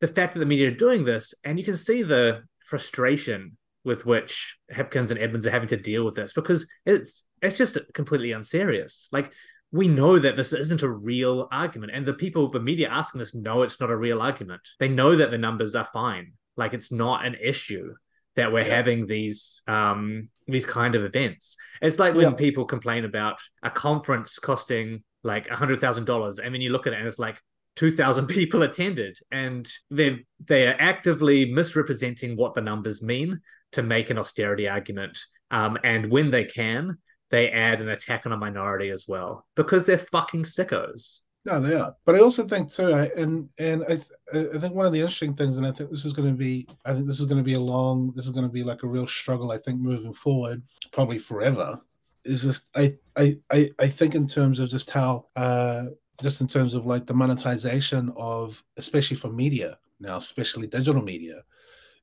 the 0.00 0.08
fact 0.08 0.34
that 0.34 0.38
the 0.38 0.46
media 0.46 0.68
are 0.68 0.82
doing 0.86 1.04
this 1.04 1.34
and 1.42 1.58
you 1.58 1.64
can 1.64 1.76
see 1.76 2.02
the 2.02 2.42
frustration 2.64 3.56
with 3.84 4.06
which 4.06 4.58
Hipkins 4.72 5.10
and 5.10 5.18
Edmonds 5.18 5.46
are 5.46 5.50
having 5.50 5.68
to 5.68 5.76
deal 5.76 6.04
with 6.04 6.14
this 6.14 6.32
because 6.32 6.66
it's 6.86 7.22
it's 7.42 7.58
just 7.58 7.76
completely 7.92 8.32
unserious 8.32 9.08
like 9.12 9.32
we 9.72 9.88
know 9.88 10.18
that 10.20 10.36
this 10.36 10.52
isn't 10.52 10.82
a 10.82 10.88
real 10.88 11.48
argument. 11.50 11.90
And 11.92 12.06
the 12.06 12.14
people, 12.14 12.48
the 12.48 12.60
media 12.60 12.88
asking 12.88 13.18
this 13.18 13.34
know 13.34 13.62
it's 13.62 13.80
not 13.80 13.90
a 13.90 13.96
real 13.96 14.22
argument. 14.22 14.60
They 14.78 14.88
know 14.88 15.16
that 15.16 15.32
the 15.32 15.38
numbers 15.38 15.74
are 15.74 15.88
fine. 15.92 16.34
Like 16.56 16.74
it's 16.74 16.92
not 16.92 17.26
an 17.26 17.34
issue 17.42 17.92
that 18.36 18.52
we're 18.52 18.60
Yeah. 18.60 18.76
having 18.76 19.06
these 19.08 19.62
um 19.66 20.28
these 20.46 20.64
kind 20.64 20.94
of 20.94 21.02
events. 21.04 21.56
It's 21.82 21.98
like 21.98 22.14
when 22.14 22.30
Yeah. 22.30 22.36
people 22.36 22.66
complain 22.66 23.04
about 23.04 23.40
a 23.64 23.70
conference 23.70 24.38
costing 24.38 25.02
like 25.24 25.48
a 25.50 25.56
hundred 25.56 25.80
thousand 25.80 26.04
dollars, 26.04 26.38
and 26.38 26.54
then 26.54 26.60
you 26.60 26.70
look 26.70 26.86
at 26.86 26.92
it 26.92 27.00
and 27.00 27.08
it's 27.08 27.18
like 27.18 27.40
two 27.74 27.90
thousand 27.90 28.26
people 28.38 28.62
attended, 28.62 29.18
and 29.32 29.68
they 29.90 30.24
they 30.38 30.68
are 30.68 30.76
actively 30.78 31.46
misrepresenting 31.52 32.36
what 32.36 32.54
the 32.54 32.60
numbers 32.60 33.02
mean 33.02 33.40
to 33.74 33.82
make 33.82 34.10
an 34.10 34.18
austerity 34.18 34.68
argument. 34.68 35.18
Um, 35.50 35.78
and 35.84 36.10
when 36.10 36.30
they 36.30 36.44
can, 36.44 36.98
they 37.30 37.50
add 37.50 37.80
an 37.80 37.88
attack 37.88 38.26
on 38.26 38.32
a 38.32 38.36
minority 38.36 38.90
as 38.90 39.06
well 39.06 39.46
because 39.56 39.86
they're 39.86 39.98
fucking 39.98 40.44
sickos. 40.44 41.20
No, 41.46 41.60
they 41.60 41.74
are. 41.74 41.94
But 42.06 42.14
I 42.14 42.20
also 42.20 42.46
think 42.48 42.72
too, 42.72 42.92
I, 42.92 43.04
and 43.16 43.50
and 43.58 43.82
I 43.84 43.96
th- 43.96 44.54
I 44.54 44.58
think 44.58 44.74
one 44.74 44.86
of 44.86 44.92
the 44.92 45.00
interesting 45.00 45.34
things, 45.34 45.58
and 45.58 45.66
I 45.66 45.72
think 45.72 45.90
this 45.90 46.06
is 46.06 46.14
going 46.14 46.28
to 46.28 46.34
be, 46.34 46.66
I 46.86 46.94
think 46.94 47.06
this 47.06 47.20
is 47.20 47.26
going 47.26 47.38
to 47.38 47.44
be 47.44 47.54
a 47.54 47.60
long, 47.60 48.12
this 48.16 48.24
is 48.24 48.32
going 48.32 48.46
to 48.46 48.52
be 48.52 48.62
like 48.62 48.82
a 48.82 48.86
real 48.86 49.06
struggle. 49.06 49.52
I 49.52 49.58
think 49.58 49.78
moving 49.78 50.14
forward, 50.14 50.62
probably 50.90 51.18
forever, 51.18 51.78
is 52.24 52.42
just 52.42 52.68
I 52.74 52.94
I 53.16 53.38
I, 53.50 53.70
I 53.78 53.88
think 53.88 54.14
in 54.14 54.26
terms 54.26 54.58
of 54.58 54.70
just 54.70 54.88
how, 54.88 55.26
uh, 55.36 55.86
just 56.22 56.40
in 56.40 56.48
terms 56.48 56.74
of 56.74 56.86
like 56.86 57.04
the 57.04 57.14
monetization 57.14 58.10
of, 58.16 58.62
especially 58.78 59.18
for 59.18 59.28
media 59.28 59.78
now, 60.00 60.16
especially 60.16 60.66
digital 60.66 61.02
media, 61.02 61.42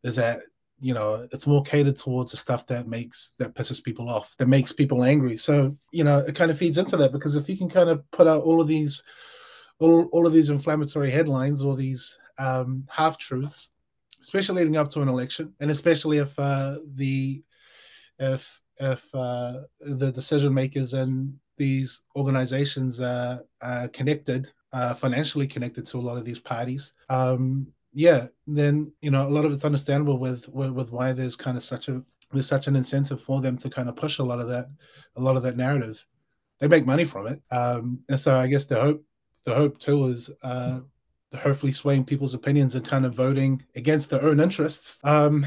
is 0.03 0.17
that 0.17 0.41
you 0.81 0.93
know 0.93 1.27
it's 1.31 1.47
more 1.47 1.63
catered 1.63 1.95
towards 1.95 2.31
the 2.31 2.37
stuff 2.37 2.65
that 2.67 2.87
makes 2.87 3.35
that 3.39 3.53
pisses 3.53 3.83
people 3.83 4.09
off 4.09 4.33
that 4.37 4.47
makes 4.47 4.71
people 4.71 5.03
angry. 5.03 5.37
So 5.37 5.77
you 5.91 6.03
know 6.03 6.19
it 6.19 6.35
kind 6.35 6.51
of 6.51 6.57
feeds 6.57 6.77
into 6.77 6.97
that 6.97 7.11
because 7.11 7.35
if 7.35 7.47
you 7.47 7.57
can 7.57 7.69
kind 7.69 7.89
of 7.89 8.09
put 8.11 8.27
out 8.27 8.43
all 8.43 8.59
of 8.59 8.67
these 8.67 9.03
all, 9.79 10.03
all 10.11 10.27
of 10.27 10.33
these 10.33 10.49
inflammatory 10.49 11.09
headlines 11.09 11.63
or 11.63 11.75
these 11.75 12.19
um, 12.37 12.85
half 12.89 13.17
truths 13.17 13.71
especially 14.21 14.61
leading 14.61 14.77
up 14.77 14.89
to 14.89 15.01
an 15.01 15.09
election 15.09 15.53
and 15.59 15.71
especially 15.71 16.19
if 16.19 16.37
uh, 16.39 16.77
the 16.95 17.43
if 18.19 18.61
if 18.79 19.13
uh, 19.13 19.61
the 19.81 20.11
decision 20.11 20.53
makers 20.53 20.93
and 20.93 21.37
these 21.57 22.03
organizations 22.15 23.01
are, 23.01 23.41
are 23.61 23.87
connected 23.89 24.49
uh, 24.73 24.93
financially 24.93 25.47
connected 25.47 25.85
to 25.85 25.97
a 25.97 26.01
lot 26.01 26.17
of 26.17 26.25
these 26.25 26.39
parties 26.39 26.93
um, 27.09 27.67
yeah, 27.93 28.27
then 28.47 28.91
you 29.01 29.11
know 29.11 29.27
a 29.27 29.29
lot 29.29 29.45
of 29.45 29.51
it's 29.51 29.65
understandable 29.65 30.17
with, 30.17 30.47
with 30.49 30.71
with 30.71 30.91
why 30.91 31.13
there's 31.13 31.35
kind 31.35 31.57
of 31.57 31.63
such 31.63 31.89
a 31.89 32.01
there's 32.31 32.47
such 32.47 32.67
an 32.67 32.75
incentive 32.75 33.21
for 33.21 33.41
them 33.41 33.57
to 33.57 33.69
kind 33.69 33.89
of 33.89 33.95
push 33.95 34.19
a 34.19 34.23
lot 34.23 34.39
of 34.39 34.47
that 34.49 34.69
a 35.15 35.21
lot 35.21 35.37
of 35.37 35.43
that 35.43 35.57
narrative. 35.57 36.05
They 36.59 36.67
make 36.67 36.85
money 36.85 37.05
from 37.05 37.27
it, 37.27 37.41
um, 37.51 37.99
and 38.07 38.19
so 38.19 38.35
I 38.35 38.47
guess 38.47 38.65
the 38.65 38.79
hope 38.79 39.03
the 39.45 39.55
hope 39.55 39.79
too 39.79 40.05
is 40.05 40.29
uh, 40.43 40.81
hopefully 41.35 41.71
swaying 41.71 42.05
people's 42.05 42.33
opinions 42.33 42.75
and 42.75 42.85
kind 42.85 43.05
of 43.05 43.15
voting 43.15 43.63
against 43.75 44.09
their 44.09 44.23
own 44.23 44.39
interests 44.39 44.99
um, 45.03 45.45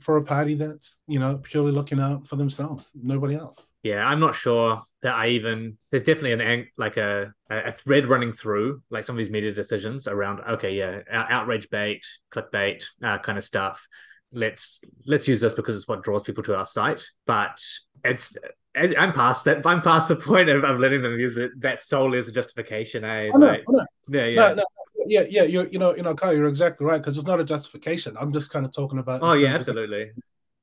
for 0.00 0.16
a 0.16 0.24
party 0.24 0.54
that's 0.54 1.00
you 1.06 1.18
know 1.18 1.38
purely 1.42 1.72
looking 1.72 2.00
out 2.00 2.26
for 2.26 2.36
themselves, 2.36 2.90
nobody 2.94 3.34
else. 3.34 3.72
Yeah, 3.82 4.06
I'm 4.06 4.20
not 4.20 4.34
sure 4.34 4.82
that 5.02 5.14
I 5.14 5.28
even. 5.28 5.78
There's 5.90 6.02
definitely 6.02 6.32
an 6.32 6.68
like 6.76 6.96
a 6.96 7.32
a 7.50 7.72
thread 7.72 8.06
running 8.06 8.32
through 8.32 8.82
like 8.90 9.04
some 9.04 9.16
of 9.16 9.18
these 9.18 9.30
media 9.30 9.52
decisions 9.52 10.06
around. 10.06 10.40
Okay, 10.48 10.72
yeah, 10.72 11.00
outrage 11.10 11.68
bait, 11.70 12.04
clickbait, 12.34 12.84
uh, 13.02 13.18
kind 13.18 13.38
of 13.38 13.44
stuff. 13.44 13.86
Let's 14.32 14.80
let's 15.06 15.28
use 15.28 15.40
this 15.40 15.54
because 15.54 15.76
it's 15.76 15.88
what 15.88 16.02
draws 16.02 16.22
people 16.22 16.42
to 16.44 16.56
our 16.56 16.66
site. 16.66 17.04
But 17.26 17.60
it's 18.04 18.36
I- 18.74 18.94
I'm 18.98 19.12
past 19.12 19.44
that. 19.44 19.66
I'm 19.66 19.82
past 19.82 20.08
the 20.08 20.16
point 20.16 20.48
of, 20.48 20.64
of 20.64 20.80
letting 20.80 21.02
them 21.02 21.18
use 21.18 21.36
it. 21.36 21.58
That 21.60 21.82
solely 21.82 22.18
as 22.18 22.28
a 22.28 22.32
justification. 22.32 23.04
Eh? 23.04 23.08
I 23.08 23.28
know, 23.28 23.46
Like, 23.46 23.60
I 23.68 23.72
know. 23.72 23.86
yeah, 24.08 24.24
yeah. 24.26 24.36
No, 24.48 24.54
no, 24.54 24.64
yeah, 25.06 25.24
yeah. 25.28 25.42
You're, 25.42 25.66
you 25.66 25.78
know, 25.78 25.94
you 25.94 26.02
know, 26.02 26.14
Kyle, 26.14 26.34
you're 26.34 26.46
exactly 26.46 26.86
right 26.86 26.98
because 26.98 27.18
it's 27.18 27.26
not 27.26 27.40
a 27.40 27.44
justification. 27.44 28.16
I'm 28.18 28.32
just 28.32 28.50
kind 28.50 28.64
of 28.64 28.72
talking 28.74 28.98
about. 28.98 29.22
oh 29.22 29.34
yeah, 29.34 29.54
absolutely. 29.54 30.12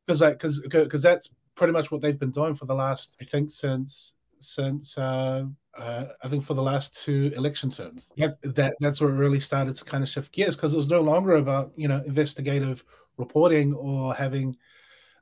because 0.07 0.21
because 0.21 0.59
because 0.67 1.01
that's 1.03 1.33
pretty 1.55 1.73
much 1.73 1.91
what 1.91 2.01
they've 2.01 2.19
been 2.19 2.31
doing 2.31 2.55
for 2.55 2.65
the 2.65 2.73
last 2.75 3.15
I 3.21 3.25
think 3.25 3.51
since 3.51 4.15
since 4.39 4.97
uh, 4.97 5.43
uh, 5.77 6.05
I 6.23 6.27
think 6.29 6.45
for 6.45 6.53
the 6.53 6.63
last 6.63 7.03
two 7.03 7.31
election 7.35 7.69
terms. 7.69 8.11
That, 8.17 8.41
that 8.55 8.75
that's 8.79 9.01
where 9.01 9.09
it 9.09 9.17
really 9.17 9.39
started 9.39 9.75
to 9.75 9.83
kind 9.83 10.01
of 10.01 10.09
shift 10.09 10.31
gears 10.31 10.55
because 10.55 10.73
it 10.73 10.77
was 10.77 10.89
no 10.89 11.01
longer 11.01 11.35
about 11.35 11.73
you 11.75 11.87
know 11.87 12.01
investigative 12.05 12.83
reporting 13.17 13.73
or 13.73 14.15
having 14.15 14.55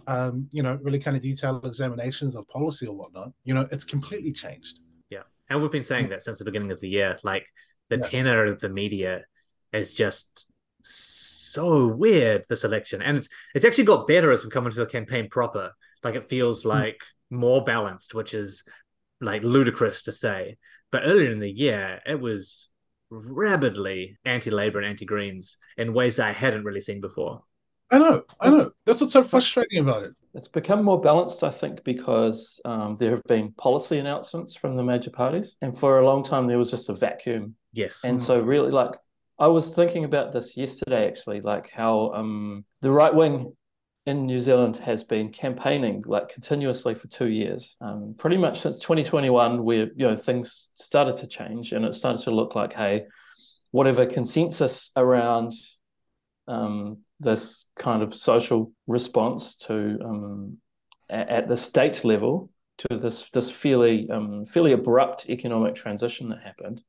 um, 0.07 0.47
you 0.51 0.63
know 0.63 0.79
really 0.81 0.99
kind 0.99 1.15
of 1.17 1.23
detailed 1.23 1.65
examinations 1.65 2.35
of 2.35 2.47
policy 2.47 2.87
or 2.87 2.95
whatnot. 2.95 3.31
You 3.43 3.53
know, 3.53 3.67
it's 3.71 3.85
completely 3.85 4.31
changed. 4.31 4.79
Yeah. 5.09 5.23
And 5.49 5.61
we've 5.61 5.71
been 5.71 5.83
saying 5.83 6.05
Yes. 6.05 6.11
that 6.17 6.23
since 6.25 6.39
the 6.39 6.45
beginning 6.45 6.71
of 6.71 6.79
the 6.79 6.89
year. 6.89 7.17
Like 7.23 7.45
the 7.89 7.97
Yeah. 7.97 8.07
tenor 8.07 8.45
of 8.45 8.59
the 8.59 8.69
media 8.69 9.25
is 9.73 9.93
just 9.93 10.45
so 10.83 11.87
weird 11.87 12.45
this 12.49 12.63
election, 12.63 13.01
and 13.01 13.17
it's 13.17 13.29
it's 13.55 13.65
actually 13.65 13.83
got 13.85 14.07
better 14.07 14.31
as 14.31 14.43
we 14.43 14.49
come 14.49 14.65
into 14.65 14.79
the 14.79 14.85
campaign 14.85 15.29
proper. 15.29 15.71
Like 16.03 16.15
it 16.15 16.29
feels 16.29 16.63
Hmm. 16.63 16.69
like 16.69 17.01
more 17.29 17.63
balanced, 17.63 18.13
which 18.13 18.33
is 18.33 18.63
like 19.19 19.43
ludicrous 19.43 20.03
to 20.03 20.11
say. 20.11 20.57
But 20.91 21.03
earlier 21.05 21.31
in 21.31 21.39
the 21.39 21.51
year, 21.51 22.01
it 22.05 22.19
was 22.21 22.69
rabidly 23.09 24.17
anti-labor 24.25 24.79
and 24.79 24.87
anti-greens 24.87 25.57
in 25.77 25.93
ways 25.93 26.17
that 26.17 26.27
I 26.29 26.33
hadn't 26.33 26.63
really 26.65 26.81
seen 26.81 27.01
before. 27.01 27.43
I 27.89 27.99
know, 27.99 28.23
I 28.39 28.49
know. 28.49 28.71
That's 28.85 29.01
what's 29.01 29.13
so 29.13 29.23
frustrating 29.23 29.79
about 29.79 30.03
it. 30.03 30.13
It's 30.33 30.47
become 30.47 30.83
more 30.83 30.99
balanced, 30.99 31.43
I 31.43 31.49
think, 31.49 31.83
because 31.83 32.59
um, 32.65 32.95
there 32.97 33.11
have 33.11 33.23
been 33.23 33.53
policy 33.53 33.97
announcements 33.97 34.55
from 34.55 34.75
the 34.75 34.83
major 34.83 35.09
parties, 35.09 35.57
and 35.61 35.77
for 35.77 35.99
a 35.99 36.05
long 36.05 36.23
time 36.23 36.47
there 36.47 36.57
was 36.57 36.69
just 36.69 36.89
a 36.89 36.93
vacuum. 36.93 37.55
Yes, 37.73 38.01
And 38.03 38.21
so, 38.21 38.39
really, 38.39 38.71
like 38.71 38.91
I 39.39 39.47
was 39.47 39.73
thinking 39.73 40.03
about 40.03 40.31
this 40.31 40.57
yesterday, 40.57 41.07
actually, 41.07 41.41
like 41.41 41.69
how 41.69 42.11
um, 42.13 42.65
the 42.81 42.91
right 42.91 43.13
wing 43.13 43.55
in 44.05 44.25
New 44.25 44.39
Zealand 44.39 44.77
has 44.77 45.03
been 45.03 45.29
campaigning 45.29 46.03
like 46.05 46.29
continuously 46.29 46.95
for 46.95 47.07
two 47.07 47.27
years, 47.27 47.75
um, 47.81 48.15
pretty 48.17 48.37
much 48.37 48.61
since 48.61 48.77
2021, 48.77 49.63
where 49.63 49.87
you 49.95 50.07
know 50.07 50.15
things 50.15 50.69
started 50.75 51.17
to 51.17 51.27
change 51.27 51.71
and 51.71 51.85
it 51.85 51.93
started 51.93 52.23
to 52.23 52.31
look 52.31 52.53
like, 52.55 52.73
hey, 52.73 53.05
whatever 53.71 54.05
consensus 54.05 54.91
around 54.95 55.53
um, 56.47 56.99
this 57.19 57.65
kind 57.77 58.03
of 58.03 58.13
social 58.13 58.71
response 58.85 59.55
to 59.55 59.97
um, 60.03 60.57
at, 61.09 61.47
the 61.47 61.57
state 61.57 62.03
level 62.03 62.49
to 62.77 62.97
this 62.97 63.29
this 63.31 63.49
fairly 63.49 64.09
um, 64.09 64.45
fairly 64.45 64.73
abrupt 64.73 65.29
economic 65.29 65.75
transition 65.75 66.29
that 66.29 66.39
happened. 66.39 66.81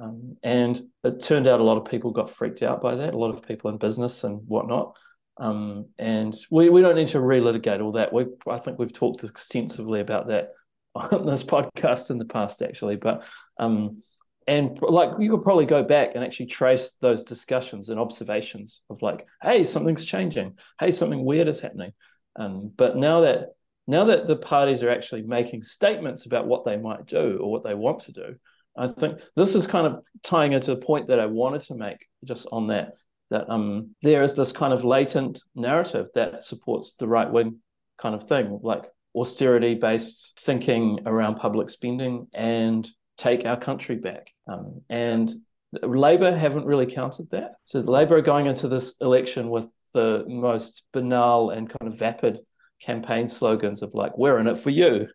Um, 0.00 0.36
and 0.42 0.80
it 1.04 1.22
turned 1.22 1.46
out 1.46 1.60
a 1.60 1.64
lot 1.64 1.76
of 1.76 1.84
people 1.84 2.12
got 2.12 2.30
freaked 2.30 2.62
out 2.62 2.82
by 2.82 2.94
that, 2.96 3.14
a 3.14 3.18
lot 3.18 3.34
of 3.34 3.46
people 3.46 3.70
in 3.70 3.76
business 3.76 4.24
and 4.24 4.40
whatnot. 4.46 4.96
Um, 5.38 5.86
and 5.98 6.36
we, 6.50 6.70
we 6.70 6.82
don't 6.82 6.96
need 6.96 7.08
to 7.08 7.18
relitigate 7.18 7.82
all 7.82 7.92
that. 7.92 8.12
We 8.12 8.26
I 8.48 8.58
think 8.58 8.78
we've 8.78 8.92
talked 8.92 9.24
extensively 9.24 10.00
about 10.00 10.28
that 10.28 10.50
on 10.94 11.26
this 11.26 11.44
podcast 11.44 12.10
in 12.10 12.18
the 12.18 12.24
past, 12.24 12.62
actually. 12.62 12.96
But 12.96 13.24
um, 13.58 14.02
and 14.46 14.80
like 14.80 15.10
you 15.18 15.30
could 15.30 15.42
probably 15.42 15.66
go 15.66 15.82
back 15.82 16.14
and 16.14 16.24
actually 16.24 16.46
trace 16.46 16.96
those 17.00 17.22
discussions 17.22 17.88
and 17.88 18.00
observations 18.00 18.82
of 18.90 19.02
like, 19.02 19.26
hey, 19.42 19.64
something's 19.64 20.04
changing. 20.04 20.58
Hey, 20.78 20.90
something 20.90 21.24
weird 21.24 21.48
is 21.48 21.60
happening. 21.60 21.92
Um, 22.36 22.72
but 22.76 22.96
now 22.96 23.20
that 23.20 23.48
now 23.86 24.04
that 24.04 24.26
the 24.26 24.36
parties 24.36 24.82
are 24.82 24.90
actually 24.90 25.22
making 25.22 25.62
statements 25.62 26.26
about 26.26 26.46
what 26.46 26.64
they 26.64 26.76
might 26.76 27.06
do 27.06 27.38
or 27.40 27.50
what 27.50 27.64
they 27.64 27.74
want 27.74 28.00
to 28.00 28.12
do, 28.12 28.36
I 28.76 28.88
think 28.88 29.20
this 29.36 29.54
is 29.54 29.66
kind 29.66 29.86
of 29.86 30.00
tying 30.22 30.52
into 30.52 30.74
the 30.74 30.80
point 30.80 31.08
that 31.08 31.20
I 31.20 31.26
wanted 31.26 31.62
to 31.62 31.74
make 31.74 32.06
just 32.24 32.46
on 32.52 32.68
that, 32.68 32.92
that 33.30 33.50
um, 33.50 33.94
there 34.02 34.22
is 34.22 34.36
this 34.36 34.52
kind 34.52 34.72
of 34.72 34.84
latent 34.84 35.42
narrative 35.54 36.08
that 36.14 36.44
supports 36.44 36.94
the 36.94 37.08
right 37.08 37.30
wing 37.30 37.58
kind 37.98 38.14
of 38.14 38.24
thing, 38.24 38.60
like 38.62 38.84
austerity 39.14 39.74
based 39.74 40.38
thinking 40.40 41.00
around 41.06 41.36
public 41.36 41.68
spending 41.68 42.28
and 42.32 42.88
take 43.16 43.44
our 43.46 43.56
country 43.56 43.96
back. 43.96 44.30
Um, 44.46 44.82
and 44.88 45.32
Labour 45.82 46.36
haven't 46.36 46.66
really 46.66 46.86
countered 46.86 47.30
that. 47.30 47.52
So 47.64 47.80
Labour 47.80 48.16
are 48.16 48.22
going 48.22 48.46
into 48.46 48.68
this 48.68 48.94
election 49.00 49.48
with 49.48 49.66
the 49.94 50.24
most 50.26 50.82
banal 50.92 51.50
and 51.50 51.68
kind 51.68 51.92
of 51.92 51.98
vapid 51.98 52.40
campaign 52.80 53.28
slogans 53.28 53.82
of 53.82 53.94
like, 53.94 54.16
we're 54.18 54.38
in 54.38 54.46
it 54.46 54.58
for 54.58 54.70
you. 54.70 55.08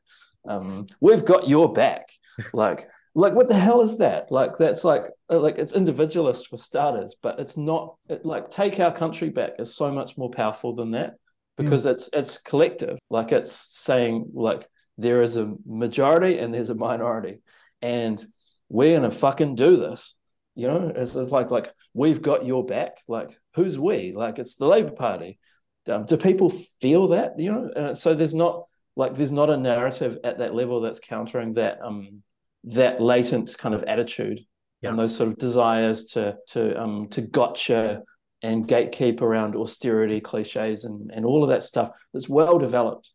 Um, 0.47 0.87
we've 1.01 1.25
got 1.25 1.47
your 1.47 1.71
back. 1.71 2.09
like, 2.53 2.87
like 3.17 3.33
what 3.33 3.49
the 3.49 3.59
hell 3.59 3.81
is 3.81 3.97
that 3.97 4.31
like 4.31 4.59
that's 4.59 4.83
like 4.83 5.05
uh, 5.31 5.39
like 5.39 5.57
it's 5.57 5.73
individualist 5.73 6.47
for 6.47 6.57
starters 6.57 7.15
but 7.23 7.39
it's 7.39 7.57
not 7.57 7.95
it, 8.07 8.23
like 8.23 8.47
take 8.51 8.79
our 8.79 8.93
country 8.93 9.29
back 9.29 9.53
is 9.57 9.73
so 9.73 9.91
much 9.91 10.19
more 10.19 10.29
powerful 10.29 10.75
than 10.75 10.91
that 10.91 11.15
because 11.57 11.85
mm. 11.85 11.91
it's 11.93 12.11
it's 12.13 12.37
collective 12.37 12.99
like 13.09 13.31
it's 13.31 13.51
saying 13.51 14.29
like 14.35 14.67
there 14.99 15.23
is 15.23 15.35
a 15.35 15.51
majority 15.65 16.37
and 16.37 16.53
there's 16.53 16.69
a 16.69 16.75
minority 16.75 17.39
and 17.81 18.25
we're 18.69 18.95
gonna 18.95 19.11
fucking 19.11 19.55
do 19.55 19.77
this. 19.77 20.15
You 20.55 20.67
know 20.67 20.91
it's, 20.95 21.15
it's 21.15 21.31
like 21.31 21.51
like 21.51 21.71
we've 21.93 22.21
got 22.21 22.45
your 22.45 22.65
back. 22.65 22.97
Like 23.07 23.37
who's 23.55 23.77
we? 23.77 24.11
Like 24.13 24.39
it's 24.39 24.55
the 24.55 24.67
labor 24.67 24.91
party. 24.91 25.39
Um, 25.87 26.05
do 26.05 26.17
people 26.17 26.49
feel 26.81 27.09
that 27.09 27.39
you 27.39 27.51
know? 27.51 27.69
And 27.75 27.97
so 27.97 28.13
there's 28.13 28.33
not 28.33 28.65
like 28.95 29.15
there's 29.15 29.31
not 29.31 29.49
a 29.49 29.57
narrative 29.57 30.17
at 30.23 30.39
that 30.39 30.53
level 30.53 30.81
that's 30.81 30.99
countering 30.99 31.53
that 31.53 31.79
um 31.81 32.23
that 32.65 32.99
latent 32.99 33.57
kind 33.57 33.73
of 33.73 33.83
attitude 33.83 34.41
yeah. 34.81 34.89
and 34.89 34.99
those 34.99 35.15
sort 35.15 35.29
of 35.29 35.37
desires 35.37 36.05
to 36.05 36.35
to 36.47 36.81
um 36.81 37.07
to 37.09 37.21
gotcha 37.21 38.01
and 38.43 38.67
gatekeep 38.67 39.21
around 39.21 39.55
austerity 39.55 40.19
cliches 40.19 40.83
and 40.83 41.11
and 41.11 41.25
all 41.25 41.43
of 41.43 41.49
that 41.49 41.63
stuff 41.63 41.91
that's 42.13 42.27
well 42.27 42.57
developed 42.57 43.11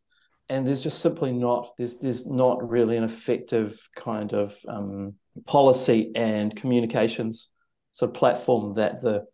and 0.52 0.66
there's 0.66 0.82
just 0.82 1.00
simply 1.00 1.32
not 1.32 1.72
there's 1.78 1.98
there's 1.98 2.26
not 2.26 2.68
really 2.68 2.96
an 2.96 3.04
effective 3.04 3.78
kind 3.96 4.32
of 4.32 4.56
um, 4.68 5.14
policy 5.46 6.12
and 6.14 6.54
communications 6.54 7.48
sort 7.92 8.10
of 8.10 8.14
platform 8.14 8.74
that 8.74 9.00
the 9.00 9.24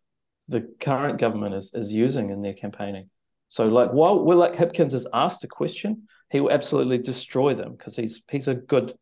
the 0.48 0.62
current 0.80 1.18
government 1.18 1.54
is 1.54 1.72
is 1.74 1.92
using 1.92 2.30
in 2.30 2.40
their 2.40 2.54
campaigning 2.54 3.10
so 3.48 3.66
like 3.66 3.90
while 3.90 4.24
Will 4.24 4.38
like 4.38 4.54
Hipkins 4.54 4.94
is 4.94 5.06
asked 5.12 5.44
a 5.44 5.48
question 5.48 6.06
he 6.30 6.40
will 6.40 6.52
absolutely 6.52 6.98
destroy 6.98 7.54
them 7.54 7.72
because 7.72 7.96
he's 7.96 8.22
he's 8.30 8.48
a 8.48 8.54
good 8.54 8.94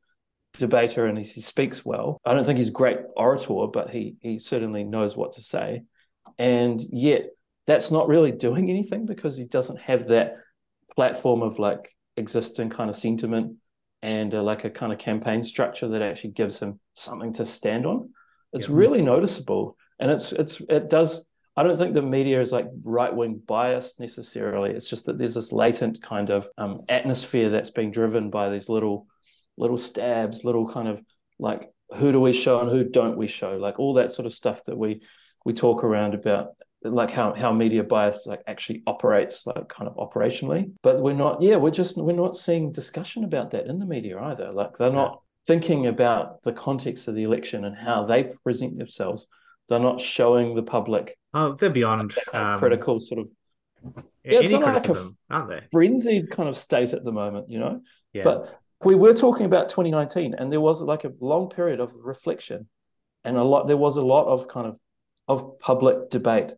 debater 0.58 1.06
and 1.06 1.18
he, 1.18 1.24
he 1.24 1.40
speaks 1.40 1.84
well. 1.84 2.20
I 2.24 2.32
don't 2.32 2.44
think 2.44 2.58
he's 2.58 2.70
great 2.70 2.98
orator, 3.16 3.66
but 3.72 3.90
he 3.90 4.16
he 4.20 4.38
certainly 4.38 4.84
knows 4.84 5.16
what 5.16 5.34
to 5.34 5.42
say. 5.42 5.82
And 6.38 6.80
yet 6.90 7.30
that's 7.66 7.90
not 7.90 8.08
really 8.08 8.32
doing 8.32 8.70
anything 8.70 9.06
because 9.06 9.36
he 9.36 9.44
doesn't 9.44 9.80
have 9.80 10.06
that 10.08 10.36
platform 10.94 11.42
of 11.42 11.58
like 11.58 11.95
existing 12.16 12.70
kind 12.70 12.90
of 12.90 12.96
sentiment 12.96 13.56
and 14.02 14.34
uh, 14.34 14.42
like 14.42 14.64
a 14.64 14.70
kind 14.70 14.92
of 14.92 14.98
campaign 14.98 15.42
structure 15.42 15.88
that 15.88 16.02
actually 16.02 16.30
gives 16.30 16.58
him 16.58 16.78
something 16.94 17.32
to 17.34 17.46
stand 17.46 17.86
on. 17.86 18.10
It's 18.52 18.68
yeah. 18.68 18.76
really 18.76 19.02
noticeable, 19.02 19.76
and 19.98 20.10
it's 20.10 20.32
it's 20.32 20.60
it 20.68 20.88
does. 20.88 21.24
I 21.56 21.62
don't 21.62 21.78
think 21.78 21.94
the 21.94 22.02
media 22.02 22.40
is 22.40 22.52
like 22.52 22.66
right 22.82 23.14
wing 23.14 23.40
biased 23.46 23.98
necessarily. 23.98 24.70
It's 24.70 24.88
just 24.88 25.06
that 25.06 25.16
there's 25.16 25.34
this 25.34 25.52
latent 25.52 26.02
kind 26.02 26.28
of 26.30 26.48
um, 26.58 26.82
atmosphere 26.88 27.48
that's 27.48 27.70
being 27.70 27.90
driven 27.90 28.30
by 28.30 28.50
these 28.50 28.68
little 28.68 29.06
little 29.56 29.78
stabs, 29.78 30.44
little 30.44 30.68
kind 30.68 30.88
of 30.88 31.02
like 31.38 31.70
who 31.94 32.12
do 32.12 32.20
we 32.20 32.32
show 32.32 32.60
and 32.60 32.70
who 32.70 32.84
don't 32.84 33.16
we 33.16 33.26
show, 33.26 33.56
like 33.56 33.78
all 33.78 33.94
that 33.94 34.12
sort 34.12 34.26
of 34.26 34.34
stuff 34.34 34.64
that 34.64 34.76
we 34.76 35.02
we 35.44 35.52
talk 35.52 35.84
around 35.84 36.14
about, 36.14 36.48
like 36.92 37.10
how 37.10 37.34
how 37.34 37.52
media 37.52 37.82
bias 37.82 38.24
like 38.26 38.42
actually 38.46 38.82
operates, 38.86 39.46
like 39.46 39.68
kind 39.68 39.88
of 39.88 39.96
operationally. 39.96 40.72
But 40.82 41.00
we're 41.00 41.14
not, 41.14 41.42
yeah, 41.42 41.56
we're 41.56 41.70
just 41.70 41.96
we're 41.96 42.12
not 42.12 42.36
seeing 42.36 42.72
discussion 42.72 43.24
about 43.24 43.50
that 43.50 43.66
in 43.66 43.78
the 43.78 43.86
media 43.86 44.18
either. 44.20 44.52
Like 44.52 44.76
they're 44.76 44.92
not 44.92 45.20
thinking 45.46 45.86
about 45.86 46.42
the 46.42 46.52
context 46.52 47.08
of 47.08 47.14
the 47.14 47.22
election 47.22 47.64
and 47.64 47.76
how 47.76 48.04
they 48.04 48.24
present 48.44 48.76
themselves. 48.78 49.28
They're 49.68 49.78
not 49.78 50.00
showing 50.00 50.54
the 50.54 50.62
public. 50.62 51.18
Oh, 51.34 51.54
they're 51.54 51.70
beyond 51.70 52.14
kind 52.14 52.46
of 52.46 52.54
um, 52.54 52.58
critical 52.58 53.00
sort 53.00 53.20
of. 53.20 53.28
Yeah, 54.24 54.40
it's 54.40 54.50
not 54.50 54.62
like 54.62 54.88
a 54.88 55.10
aren't 55.30 55.48
they? 55.48 55.60
frenzied 55.70 56.30
kind 56.30 56.48
of 56.48 56.56
state 56.56 56.92
at 56.92 57.04
the 57.04 57.12
moment, 57.12 57.48
you 57.50 57.58
know. 57.58 57.80
Yeah. 58.12 58.24
But 58.24 58.58
we 58.84 58.94
were 58.94 59.14
talking 59.14 59.46
about 59.46 59.68
2019 59.68 60.34
and 60.34 60.52
there 60.52 60.60
was 60.60 60.82
like 60.82 61.04
a 61.04 61.12
long 61.20 61.48
period 61.48 61.80
of 61.80 61.92
reflection 61.94 62.68
and 63.24 63.36
a 63.36 63.42
lot 63.42 63.66
there 63.66 63.76
was 63.76 63.96
a 63.96 64.02
lot 64.02 64.26
of 64.26 64.48
kind 64.48 64.66
of 64.66 64.78
of 65.28 65.58
public 65.58 66.10
debate 66.10 66.50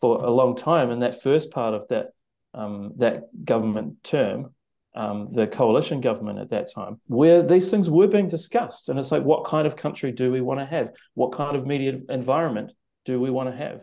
for 0.00 0.24
a 0.24 0.30
long 0.30 0.56
time 0.56 0.90
in 0.90 1.00
that 1.00 1.22
first 1.22 1.50
part 1.50 1.74
of 1.74 1.86
that 1.88 2.08
um, 2.54 2.92
that 2.96 3.24
government 3.44 4.02
term 4.02 4.54
um, 4.94 5.28
the 5.30 5.46
coalition 5.46 6.00
government 6.00 6.38
at 6.38 6.50
that 6.50 6.72
time 6.72 7.00
where 7.06 7.42
these 7.42 7.70
things 7.70 7.90
were 7.90 8.08
being 8.08 8.28
discussed 8.28 8.88
and 8.88 8.98
it's 8.98 9.12
like 9.12 9.22
what 9.22 9.44
kind 9.44 9.66
of 9.66 9.76
country 9.76 10.10
do 10.10 10.32
we 10.32 10.40
want 10.40 10.58
to 10.60 10.66
have 10.66 10.90
what 11.14 11.32
kind 11.32 11.56
of 11.56 11.66
media 11.66 11.98
environment 12.08 12.72
do 13.04 13.20
we 13.20 13.30
want 13.30 13.50
to 13.50 13.56
have 13.56 13.80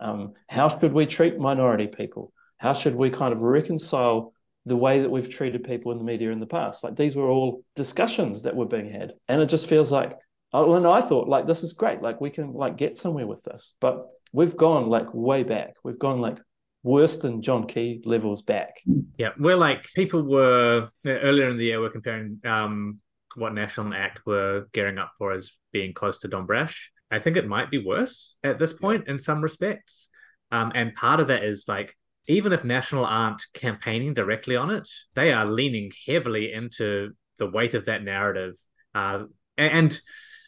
um, 0.00 0.34
how 0.48 0.78
should 0.78 0.92
we 0.92 1.06
treat 1.06 1.38
minority 1.38 1.86
people 1.86 2.32
how 2.58 2.72
should 2.72 2.94
we 2.94 3.10
kind 3.10 3.32
of 3.32 3.42
reconcile 3.42 4.32
the 4.66 4.76
way 4.76 5.00
that 5.00 5.10
we've 5.10 5.30
treated 5.30 5.62
people 5.62 5.92
in 5.92 5.98
the 5.98 6.04
media 6.04 6.32
in 6.32 6.40
the 6.40 6.46
past. 6.46 6.82
Like 6.82 6.96
these 6.96 7.14
were 7.14 7.28
all 7.28 7.62
discussions 7.76 8.42
that 8.42 8.56
were 8.56 8.66
being 8.66 8.90
had. 8.90 9.14
And 9.28 9.40
it 9.40 9.46
just 9.46 9.68
feels 9.68 9.92
like, 9.92 10.18
oh, 10.52 10.74
and 10.74 10.86
I 10.86 11.00
thought 11.00 11.28
like 11.28 11.46
this 11.46 11.62
is 11.62 11.72
great. 11.72 12.02
Like 12.02 12.20
we 12.20 12.30
can 12.30 12.52
like 12.52 12.76
get 12.76 12.98
somewhere 12.98 13.28
with 13.28 13.44
this. 13.44 13.74
But 13.80 14.10
we've 14.36 14.56
gone 14.56 14.90
like 14.90 15.06
way 15.14 15.42
back. 15.42 15.74
We've 15.82 15.98
gone 15.98 16.20
like 16.20 16.38
worse 16.82 17.16
than 17.16 17.40
John 17.40 17.66
Key 17.66 18.02
levels 18.04 18.42
back. 18.42 18.82
Yeah. 19.16 19.30
We're 19.38 19.56
like 19.56 19.88
people 19.94 20.22
were 20.22 20.90
earlier 21.06 21.48
in 21.48 21.56
the 21.56 21.64
year 21.64 21.80
we're 21.80 21.90
comparing 21.90 22.40
um 22.44 23.00
what 23.34 23.54
National 23.54 23.86
and 23.86 23.94
Act 23.94 24.20
were 24.26 24.66
gearing 24.72 24.98
up 24.98 25.12
for 25.18 25.32
as 25.32 25.52
being 25.72 25.94
close 25.94 26.18
to 26.18 26.28
Don 26.28 26.44
Brash. 26.44 26.90
I 27.10 27.18
think 27.18 27.36
it 27.36 27.48
might 27.48 27.70
be 27.70 27.84
worse 27.84 28.36
at 28.44 28.58
this 28.58 28.74
point 28.74 29.08
in 29.08 29.18
some 29.18 29.40
respects. 29.40 30.08
Um, 30.52 30.70
and 30.74 30.94
part 30.94 31.20
of 31.20 31.28
that 31.28 31.42
is 31.42 31.66
like 31.66 31.96
even 32.28 32.52
if 32.52 32.62
National 32.62 33.06
aren't 33.06 33.42
campaigning 33.54 34.12
directly 34.12 34.56
on 34.56 34.70
it, 34.70 34.88
they 35.14 35.32
are 35.32 35.46
leaning 35.46 35.92
heavily 36.06 36.52
into 36.52 37.12
the 37.38 37.48
weight 37.48 37.74
of 37.74 37.86
that 37.86 38.02
narrative. 38.02 38.54
Uh, 38.94 39.24
and, 39.56 39.98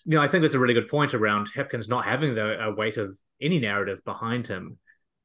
you 0.04 0.16
know, 0.16 0.22
I 0.22 0.28
think 0.28 0.42
there's 0.42 0.54
a 0.54 0.58
really 0.58 0.74
good 0.74 0.88
point 0.88 1.14
around 1.14 1.50
Hipkins 1.54 1.88
not 1.88 2.04
having 2.04 2.34
the 2.34 2.64
a 2.64 2.74
weight 2.74 2.96
of 2.96 3.16
any 3.40 3.58
narrative 3.58 4.04
behind 4.04 4.46
him. 4.46 4.78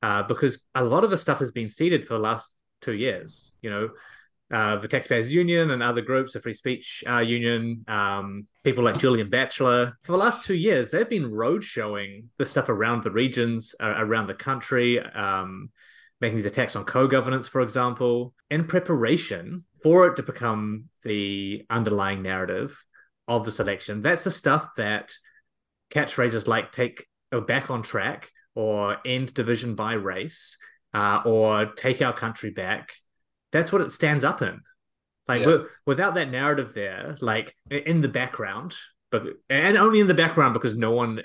uh, 0.03 0.21
because 0.21 0.61
a 0.75 0.83
lot 0.83 1.05
of 1.05 1.09
the 1.09 1.17
stuff 1.17 1.39
has 1.39 1.51
been 1.51 1.69
seeded 1.69 2.05
for 2.05 2.15
the 2.15 2.19
last 2.19 2.57
two 2.81 2.91
years. 2.91 3.55
You 3.61 3.69
know, 3.69 3.89
uh, 4.51 4.75
the 4.75 4.87
Taxpayers 4.89 5.33
Union 5.33 5.71
and 5.71 5.81
other 5.81 6.01
groups, 6.01 6.33
the 6.33 6.41
Free 6.41 6.53
Speech 6.53 7.03
uh, 7.09 7.19
Union, 7.19 7.85
um, 7.87 8.45
people 8.65 8.83
like 8.83 8.97
Julian 8.97 9.29
Batchelor. 9.29 9.97
For 10.03 10.11
the 10.11 10.17
last 10.17 10.43
two 10.43 10.55
years, 10.55 10.91
they've 10.91 11.09
been 11.09 11.31
road 11.31 11.63
showing 11.63 12.29
the 12.37 12.43
stuff 12.43 12.67
around 12.67 13.03
the 13.03 13.11
regions, 13.11 13.73
uh, 13.79 13.93
around 13.97 14.27
the 14.27 14.33
country, 14.33 14.99
um, 14.99 15.71
making 16.19 16.35
these 16.35 16.45
attacks 16.45 16.75
on 16.75 16.83
co 16.83 17.07
governance, 17.07 17.47
for 17.47 17.61
example, 17.61 18.33
in 18.51 18.65
preparation 18.65 19.63
for 19.81 20.07
it 20.07 20.17
to 20.17 20.23
become 20.23 20.89
the 21.03 21.65
underlying 21.69 22.21
narrative 22.21 22.77
of 23.29 23.45
this 23.45 23.61
election. 23.61 24.01
That's 24.01 24.25
the 24.25 24.31
stuff 24.31 24.67
that 24.75 25.13
catchphrases 25.91 26.45
like 26.45 26.73
take 26.73 27.05
uh, 27.33 27.39
back 27.41 27.69
on 27.69 27.81
track 27.81 28.29
or 28.55 28.97
end 29.05 29.33
division 29.33 29.75
by 29.75 29.93
race 29.93 30.57
uh, 30.93 31.21
or 31.25 31.65
take 31.73 32.01
our 32.01 32.13
country 32.13 32.51
back 32.51 32.93
that's 33.53 33.71
what 33.71 33.81
it 33.81 33.93
stands 33.93 34.25
up 34.25 34.41
in. 34.41 34.59
Like 35.27 35.45
yeah. 35.45 35.59
without 35.85 36.15
that 36.15 36.29
narrative 36.29 36.73
there 36.73 37.15
like 37.21 37.55
in 37.71 38.01
the 38.01 38.09
background 38.09 38.75
but 39.09 39.23
and 39.49 39.77
only 39.77 40.01
in 40.01 40.07
the 40.07 40.13
background 40.13 40.53
because 40.53 40.75
no 40.75 40.91
one 40.91 41.21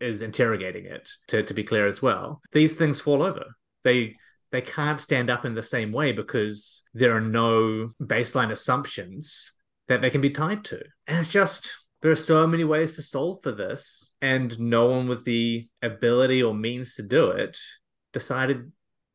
is 0.00 0.20
interrogating 0.20 0.84
it 0.84 1.08
to, 1.28 1.42
to 1.42 1.54
be 1.54 1.64
clear 1.64 1.86
as 1.86 2.02
well 2.02 2.42
these 2.52 2.74
things 2.74 3.00
fall 3.00 3.22
over. 3.22 3.44
They 3.84 4.16
they 4.52 4.60
can't 4.60 5.00
stand 5.00 5.30
up 5.30 5.46
in 5.46 5.54
the 5.54 5.62
same 5.62 5.92
way 5.92 6.12
because 6.12 6.82
there 6.92 7.16
are 7.16 7.22
no 7.22 7.92
baseline 8.02 8.50
assumptions 8.50 9.52
that 9.88 10.02
they 10.02 10.10
can 10.10 10.20
be 10.20 10.30
tied 10.30 10.64
to. 10.64 10.82
And 11.06 11.18
it's 11.18 11.30
just 11.30 11.74
there 12.00 12.10
are 12.10 12.16
so 12.16 12.46
many 12.46 12.64
ways 12.64 12.96
to 12.96 13.02
solve 13.02 13.42
for 13.42 13.52
this 13.52 14.14
and 14.22 14.58
no 14.58 14.86
one 14.86 15.08
with 15.08 15.24
the 15.24 15.68
ability 15.82 16.42
or 16.42 16.54
means 16.54 16.94
to 16.94 17.02
do 17.02 17.30
it 17.30 17.58
decided 18.12 18.72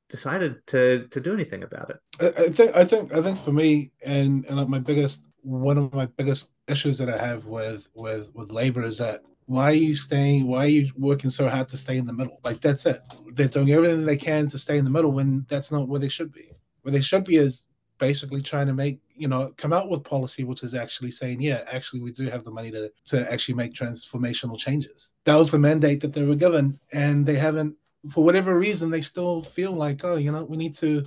decided 0.10 0.56
to 0.67 1.08
to 1.10 1.19
do 1.19 1.34
anything 1.34 1.63
about 1.63 1.89
it. 1.89 1.98
I, 2.38 2.50
think 2.50 2.76
i 2.76 2.86
think 2.86 3.15
i 3.15 3.22
think 3.22 3.38
for 3.38 3.52
me 3.52 3.91
and 4.06 4.46
and 4.46 4.69
my 4.69 4.80
biggest 4.80 5.26
one 5.41 5.78
of 5.78 5.93
my 5.93 6.06
biggest 6.06 6.52
issues 6.67 6.98
that 7.00 7.10
i 7.10 7.17
have 7.17 7.46
with 7.46 7.89
with 7.96 8.30
with 8.36 8.52
labor 8.52 8.84
is 8.84 9.00
that 9.00 9.22
why 9.46 9.72
are 9.72 9.76
you 9.76 9.96
staying 9.96 10.48
why 10.48 10.65
are 10.65 10.69
you 10.69 10.91
working 10.98 11.30
so 11.30 11.48
hard 11.50 11.69
to 11.69 11.78
stay 11.78 11.98
in 11.98 12.06
the 12.06 12.13
middle? 12.13 12.39
Like 12.43 12.62
that's 12.62 12.86
it. 12.86 13.02
They're 13.34 13.48
doing 13.48 13.72
everything 13.72 14.06
they 14.06 14.17
can 14.17 14.48
to 14.50 14.58
stay 14.58 14.78
in 14.78 14.86
the 14.86 14.91
middle 14.91 15.12
when 15.12 15.46
that's 15.50 15.72
not 15.72 15.88
where 15.88 16.00
they 16.00 16.10
should 16.10 16.32
be. 16.32 16.50
Where 16.82 16.91
they 16.91 17.02
should 17.02 17.24
be 17.24 17.38
is 17.38 17.65
basically 17.98 18.41
trying 18.41 18.67
to 18.67 18.74
make 18.74 19.00
you 19.15 19.28
know 19.28 19.54
come 19.58 19.73
out 19.73 19.89
with 19.89 20.04
policy 20.04 20.43
which 20.43 20.63
is 20.63 20.73
actually 20.73 21.12
saying 21.12 21.41
yeah 21.41 21.63
actually 21.71 22.02
we 22.02 22.12
do 22.12 22.26
have 22.28 22.43
the 22.43 22.52
money 22.52 22.71
to 22.71 22.91
to 23.06 23.32
actually 23.32 23.56
make 23.56 23.73
transformational 23.73 24.58
changes. 24.58 25.13
That 25.26 25.36
was 25.36 25.52
the 25.52 25.60
mandate 25.60 26.02
that 26.02 26.13
they 26.13 26.23
were 26.23 26.36
given 26.36 26.80
and 26.91 27.26
they 27.26 27.36
haven't 27.36 27.76
for 28.10 28.23
whatever 28.23 28.58
reason 28.58 28.89
they 28.89 29.02
still 29.02 29.41
feel 29.41 29.71
like 29.71 30.04
oh 30.04 30.15
you 30.17 30.32
know 30.32 30.43
we 30.43 30.58
need 30.58 30.76
to 30.76 31.04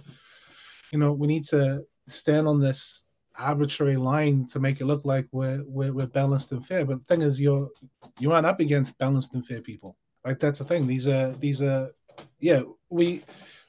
you 0.92 0.98
know 0.98 1.12
we 1.12 1.26
need 1.26 1.44
to 1.44 1.84
stand 2.08 2.46
on 2.46 2.60
this 2.60 3.04
arbitrary 3.38 3.96
line 3.96 4.46
to 4.46 4.60
make 4.60 4.80
it 4.80 4.86
look 4.86 5.04
like 5.04 5.26
we're, 5.32 5.62
we're 5.66 5.92
we're 5.92 6.06
balanced 6.06 6.52
and 6.52 6.66
fair. 6.66 6.84
But 6.84 6.98
the 7.00 7.04
thing 7.04 7.22
is 7.22 7.40
you're 7.40 7.68
you 8.18 8.32
aren't 8.32 8.46
up 8.46 8.60
against 8.60 8.98
balanced 8.98 9.34
and 9.34 9.46
fair 9.46 9.60
people. 9.60 9.96
Like 10.24 10.40
that's 10.40 10.58
the 10.58 10.64
thing. 10.64 10.86
These 10.86 11.08
are 11.08 11.32
these 11.32 11.62
are 11.62 11.90
yeah 12.40 12.62
we 12.88 13.22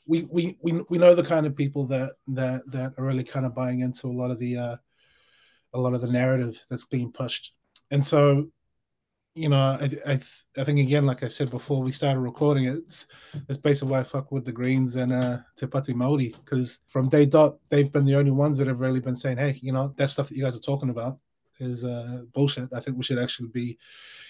we 0.08 0.24
we 0.32 0.58
we, 0.62 0.82
we 0.89 0.98
know 0.98 1.13
the 1.13 1.24
kind 1.24 1.46
of 1.46 1.56
people 1.56 1.86
that 1.88 2.13
that 2.28 2.62
that 2.72 2.93
are 2.98 3.04
really 3.04 3.24
kind 3.24 3.46
of 3.46 3.54
buying 3.54 3.82
into 3.82 4.08
a 4.08 4.17
lot 4.17 4.32
of 4.32 4.39
the 4.39 4.58
uh 4.58 4.76
a 5.74 5.80
lot 5.80 5.93
of 5.93 6.02
the 6.02 6.12
narrative 6.12 6.65
that's 6.70 6.86
being 6.86 7.12
pushed. 7.12 7.54
And 7.91 8.06
so 8.06 8.48
you 9.36 9.50
know, 9.50 9.58
I, 9.60 9.91
I, 10.08 10.20
I 10.58 10.63
think 10.63 10.80
again, 10.80 11.06
like 11.06 11.22
I 11.22 11.28
said 11.28 11.52
before 11.52 11.84
we 11.84 11.91
started 11.91 12.22
recording, 12.22 12.65
it's 12.65 13.06
it's 13.48 13.60
basically 13.60 13.91
why 13.91 14.00
I 14.00 14.04
fuck 14.04 14.32
with 14.32 14.46
the 14.46 14.52
Greens 14.52 14.96
and 14.96 15.13
uh, 15.13 15.38
Te 15.56 15.67
Pāti 15.67 15.93
Māori 15.93 16.36
because 16.43 16.80
from 16.88 17.08
day 17.08 17.28
dot 17.28 17.58
they've 17.70 17.91
been 17.91 18.06
the 18.06 18.15
only 18.15 18.32
ones 18.32 18.58
that 18.58 18.67
have 18.67 18.80
really 18.80 19.00
been 19.00 19.15
saying, 19.15 19.38
hey, 19.38 19.60
you 19.62 19.72
know, 19.72 19.93
that 19.98 20.10
stuff 20.10 20.30
that 20.30 20.36
you 20.36 20.43
guys 20.43 20.56
are 20.56 20.60
talking 20.60 20.89
about 20.89 21.20
is 21.60 21.84
uh, 21.84 22.24
bullshit. 22.34 22.70
I 22.74 22.80
think 22.80 22.98
we 22.98 23.04
should 23.04 23.20
actually 23.20 23.50
be 23.50 23.78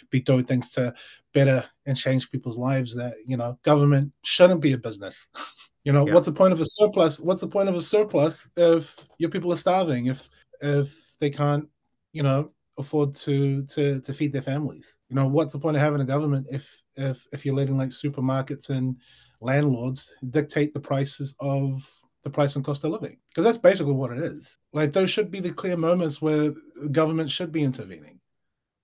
be 0.10 0.22
doing 0.22 0.46
things 0.46 0.72
to 0.72 0.94
better 1.34 1.64
and 1.86 1.98
change 1.98 2.32
people's 2.32 2.58
lives. 2.58 2.96
That 2.96 3.16
you 3.26 3.38
know, 3.38 3.58
government 3.64 4.14
shouldn't 4.24 4.62
be 4.62 4.74
a 4.74 4.78
business. 4.78 5.30
you 5.84 5.92
know, 5.94 6.08
yeah. 6.08 6.14
what's 6.14 6.28
the 6.28 6.34
point 6.34 6.54
of 6.54 6.62
a 6.62 6.66
surplus? 6.66 7.20
What's 7.20 7.42
the 7.42 7.48
point 7.48 7.70
of 7.70 7.76
a 7.76 7.82
surplus 7.82 8.50
if 8.56 8.96
your 9.18 9.30
people 9.30 9.52
are 9.52 9.58
starving? 9.58 10.08
If 10.08 10.30
if 10.62 11.18
they 11.20 11.30
can't, 11.30 11.68
you 12.14 12.24
know, 12.24 12.52
afford 12.78 13.16
to 13.16 13.64
to 13.66 14.00
to 14.02 14.14
feed 14.14 14.34
their 14.34 14.42
families. 14.42 14.98
You 15.10 15.16
know, 15.16 15.28
what's 15.28 15.54
the 15.54 15.60
point 15.60 15.76
of 15.76 15.82
having 15.82 16.02
a 16.02 16.06
government 16.06 16.48
if 16.50 16.82
if 16.96 17.26
if 17.32 17.46
you're 17.46 17.56
letting 17.56 17.78
like 17.78 17.90
supermarkets 17.90 18.70
and 18.70 18.98
landlords 19.42 20.16
dictate 20.30 20.74
the 20.74 20.80
prices 20.80 21.36
of 21.40 21.88
the 22.24 22.30
price 22.30 22.56
and 22.56 22.66
cost 22.66 22.84
of 22.84 22.92
living? 22.92 23.18
Because 23.30 23.46
that's 23.46 23.58
basically 23.58 23.94
what 23.94 24.12
it 24.12 24.20
is. 24.20 24.58
Like 24.74 24.94
those 24.94 25.10
should 25.10 25.32
be 25.32 25.40
the 25.40 25.54
clear 25.54 25.78
moments 25.78 26.22
where 26.22 26.54
government 26.92 27.30
should 27.30 27.52
be 27.52 27.64
intervening 27.64 28.20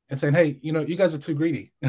and 0.10 0.20
saying, 0.20 0.34
"Hey, 0.34 0.60
you 0.62 0.72
know, 0.72 0.82
you 0.82 0.96
guys 0.96 1.14
are 1.14 1.20
too 1.20 1.36
greedy. 1.36 1.72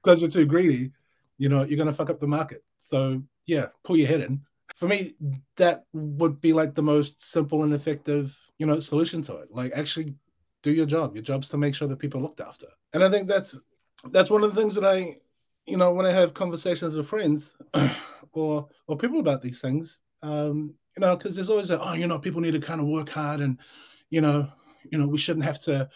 Because 0.00 0.22
you're 0.22 0.30
too 0.30 0.46
greedy, 0.46 0.92
you 1.38 1.48
know, 1.48 1.64
you're 1.64 1.76
going 1.76 1.88
to 1.88 1.92
fuck 1.92 2.08
up 2.08 2.20
the 2.20 2.26
market. 2.28 2.62
So 2.78 3.20
yeah, 3.46 3.66
pull 3.84 3.96
your 3.96 4.08
head 4.08 4.20
in." 4.20 4.42
For 4.76 4.86
me, 4.86 5.14
that 5.56 5.84
would 5.92 6.40
be 6.40 6.52
like 6.52 6.74
the 6.74 6.82
most 6.82 7.22
simple 7.22 7.64
and 7.64 7.74
effective 7.74 8.36
you 8.58 8.66
know 8.66 8.80
solution 8.80 9.22
to 9.22 9.36
it 9.38 9.48
like 9.50 9.72
actually 9.74 10.14
do 10.62 10.72
your 10.72 10.86
job 10.86 11.14
your 11.14 11.22
job's 11.22 11.48
to 11.48 11.58
make 11.58 11.74
sure 11.74 11.88
that 11.88 11.98
people 11.98 12.20
are 12.20 12.24
looked 12.24 12.40
after 12.40 12.66
and 12.92 13.02
i 13.02 13.10
think 13.10 13.28
that's 13.28 13.60
that's 14.10 14.30
one 14.30 14.44
of 14.44 14.54
the 14.54 14.60
things 14.60 14.74
that 14.74 14.84
i 14.84 15.16
you 15.68 15.76
know 15.76 15.92
when 15.92 16.06
i 16.06 16.10
have 16.10 16.34
conversations 16.34 16.96
with 16.96 17.08
friends 17.08 17.56
or 18.32 18.68
or 18.86 18.96
people 18.96 19.20
about 19.20 19.42
these 19.42 19.60
things 19.60 20.00
um 20.22 20.74
you 20.96 21.00
know 21.00 21.16
because 21.16 21.34
there's 21.34 21.50
always 21.50 21.70
a 21.70 21.80
oh 21.80 21.92
you 21.92 22.06
know 22.06 22.18
people 22.18 22.40
need 22.40 22.52
to 22.52 22.60
kind 22.60 22.80
of 22.80 22.86
work 22.86 23.08
hard 23.08 23.40
and 23.40 23.58
you 24.10 24.20
know 24.20 24.48
you 24.90 24.98
know 24.98 25.06
we 25.06 25.18
shouldn't 25.18 25.44
have 25.44 25.58
to 25.58 25.88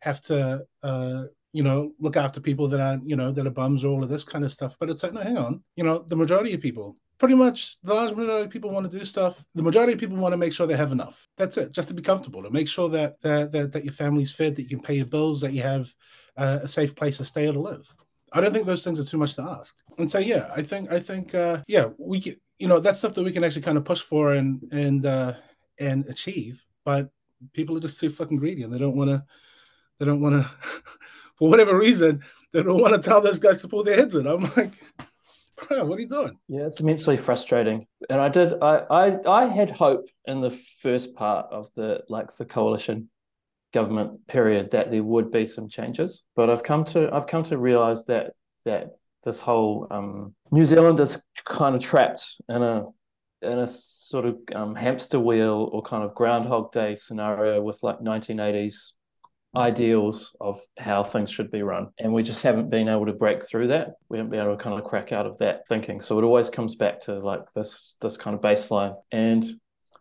have 0.00 0.20
to 0.20 0.64
uh 0.82 1.24
you 1.52 1.62
know 1.62 1.92
look 1.98 2.16
after 2.16 2.40
people 2.40 2.68
that 2.68 2.80
are 2.80 2.98
you 3.04 3.16
know 3.16 3.32
that 3.32 3.46
are 3.46 3.50
bums 3.50 3.84
or 3.84 3.88
all 3.88 4.02
of 4.02 4.08
this 4.08 4.24
kind 4.24 4.44
of 4.44 4.52
stuff 4.52 4.76
but 4.80 4.90
it's 4.90 5.02
like 5.02 5.12
no 5.12 5.20
hang 5.20 5.38
on 5.38 5.62
you 5.76 5.84
know 5.84 6.04
the 6.08 6.16
majority 6.16 6.54
of 6.54 6.60
people 6.60 6.96
pretty 7.18 7.34
much 7.34 7.76
the 7.82 7.94
large 7.94 8.14
majority 8.14 8.44
of 8.44 8.50
people 8.50 8.70
want 8.70 8.90
to 8.90 8.98
do 8.98 9.04
stuff. 9.04 9.44
The 9.54 9.62
majority 9.62 9.92
of 9.92 9.98
people 9.98 10.16
want 10.16 10.32
to 10.32 10.36
make 10.36 10.52
sure 10.52 10.66
they 10.66 10.76
have 10.76 10.92
enough. 10.92 11.28
That's 11.36 11.56
it, 11.56 11.72
just 11.72 11.88
to 11.88 11.94
be 11.94 12.02
comfortable, 12.02 12.42
to 12.42 12.50
make 12.50 12.68
sure 12.68 12.88
that 12.90 13.20
that 13.22 13.52
that, 13.52 13.72
that 13.72 13.84
your 13.84 13.92
family's 13.92 14.32
fed, 14.32 14.56
that 14.56 14.62
you 14.62 14.68
can 14.68 14.80
pay 14.80 14.94
your 14.94 15.06
bills, 15.06 15.40
that 15.40 15.52
you 15.52 15.62
have 15.62 15.92
uh, 16.36 16.60
a 16.62 16.68
safe 16.68 16.94
place 16.94 17.18
to 17.18 17.24
stay 17.24 17.48
or 17.48 17.52
to 17.52 17.60
live. 17.60 17.92
I 18.32 18.40
don't 18.40 18.52
think 18.52 18.66
those 18.66 18.84
things 18.84 19.00
are 19.00 19.04
too 19.04 19.18
much 19.18 19.34
to 19.36 19.42
ask. 19.42 19.78
And 19.98 20.10
so 20.10 20.18
yeah, 20.18 20.50
I 20.54 20.62
think 20.62 20.92
I 20.92 21.00
think 21.00 21.34
uh, 21.34 21.62
yeah, 21.66 21.90
we 21.98 22.20
can 22.20 22.36
you 22.58 22.68
know 22.68 22.80
that's 22.80 22.98
stuff 22.98 23.14
that 23.14 23.24
we 23.24 23.32
can 23.32 23.44
actually 23.44 23.62
kind 23.62 23.78
of 23.78 23.84
push 23.84 24.02
for 24.02 24.32
and 24.32 24.60
and 24.72 25.06
uh, 25.06 25.34
and 25.78 26.06
achieve. 26.08 26.64
But 26.84 27.10
people 27.52 27.76
are 27.76 27.80
just 27.80 28.00
too 28.00 28.10
fucking 28.10 28.38
greedy 28.38 28.62
and 28.62 28.72
they 28.72 28.78
don't 28.78 28.96
want 28.96 29.10
to 29.10 29.24
they 29.98 30.06
don't 30.06 30.20
want 30.20 30.34
to 30.34 30.50
for 31.36 31.48
whatever 31.48 31.78
reason 31.78 32.22
they 32.52 32.62
don't 32.62 32.80
want 32.80 32.94
to 32.94 33.00
tell 33.00 33.20
those 33.20 33.38
guys 33.38 33.60
to 33.62 33.68
pull 33.68 33.84
their 33.84 33.96
heads 33.96 34.14
in. 34.14 34.26
I'm 34.26 34.42
like 34.56 34.72
what 35.68 35.98
are 35.98 36.00
you 36.00 36.08
doing? 36.08 36.38
Yeah, 36.48 36.66
it's 36.66 36.80
immensely 36.80 37.16
frustrating. 37.16 37.86
And 38.10 38.20
I 38.20 38.28
did 38.28 38.54
I, 38.62 38.84
I 38.90 39.30
I 39.30 39.46
had 39.46 39.70
hope 39.70 40.06
in 40.26 40.40
the 40.40 40.50
first 40.50 41.14
part 41.14 41.46
of 41.50 41.70
the 41.74 42.04
like 42.08 42.36
the 42.36 42.44
coalition 42.44 43.08
government 43.72 44.26
period 44.26 44.70
that 44.70 44.90
there 44.90 45.02
would 45.02 45.30
be 45.30 45.46
some 45.46 45.68
changes. 45.68 46.24
But 46.34 46.50
I've 46.50 46.62
come 46.62 46.84
to 46.86 47.10
I've 47.12 47.26
come 47.26 47.42
to 47.44 47.58
realize 47.58 48.04
that 48.06 48.32
that 48.64 48.90
this 49.24 49.40
whole 49.40 49.86
um, 49.90 50.34
New 50.50 50.64
Zealand 50.64 51.00
is 51.00 51.22
kind 51.44 51.74
of 51.74 51.82
trapped 51.82 52.40
in 52.48 52.62
a 52.62 52.86
in 53.42 53.58
a 53.58 53.66
sort 53.68 54.24
of 54.24 54.38
um, 54.54 54.74
hamster 54.74 55.20
wheel 55.20 55.68
or 55.72 55.82
kind 55.82 56.02
of 56.02 56.14
Groundhog 56.14 56.72
Day 56.72 56.94
scenario 56.94 57.62
with 57.62 57.82
like 57.82 58.00
1980s 58.00 58.92
ideals 59.56 60.36
of 60.40 60.60
how 60.78 61.02
things 61.02 61.30
should 61.30 61.50
be 61.50 61.62
run. 61.62 61.88
And 61.98 62.12
we 62.12 62.22
just 62.22 62.42
haven't 62.42 62.70
been 62.70 62.88
able 62.88 63.06
to 63.06 63.12
break 63.12 63.46
through 63.46 63.68
that. 63.68 63.94
We 64.08 64.18
haven't 64.18 64.30
been 64.30 64.40
able 64.40 64.56
to 64.56 64.62
kind 64.62 64.78
of 64.78 64.84
crack 64.84 65.12
out 65.12 65.26
of 65.26 65.38
that 65.38 65.66
thinking. 65.68 66.00
So 66.00 66.18
it 66.18 66.24
always 66.24 66.50
comes 66.50 66.74
back 66.74 67.00
to 67.02 67.18
like 67.18 67.52
this 67.54 67.96
this 68.00 68.16
kind 68.16 68.34
of 68.34 68.42
baseline. 68.42 68.96
And 69.12 69.44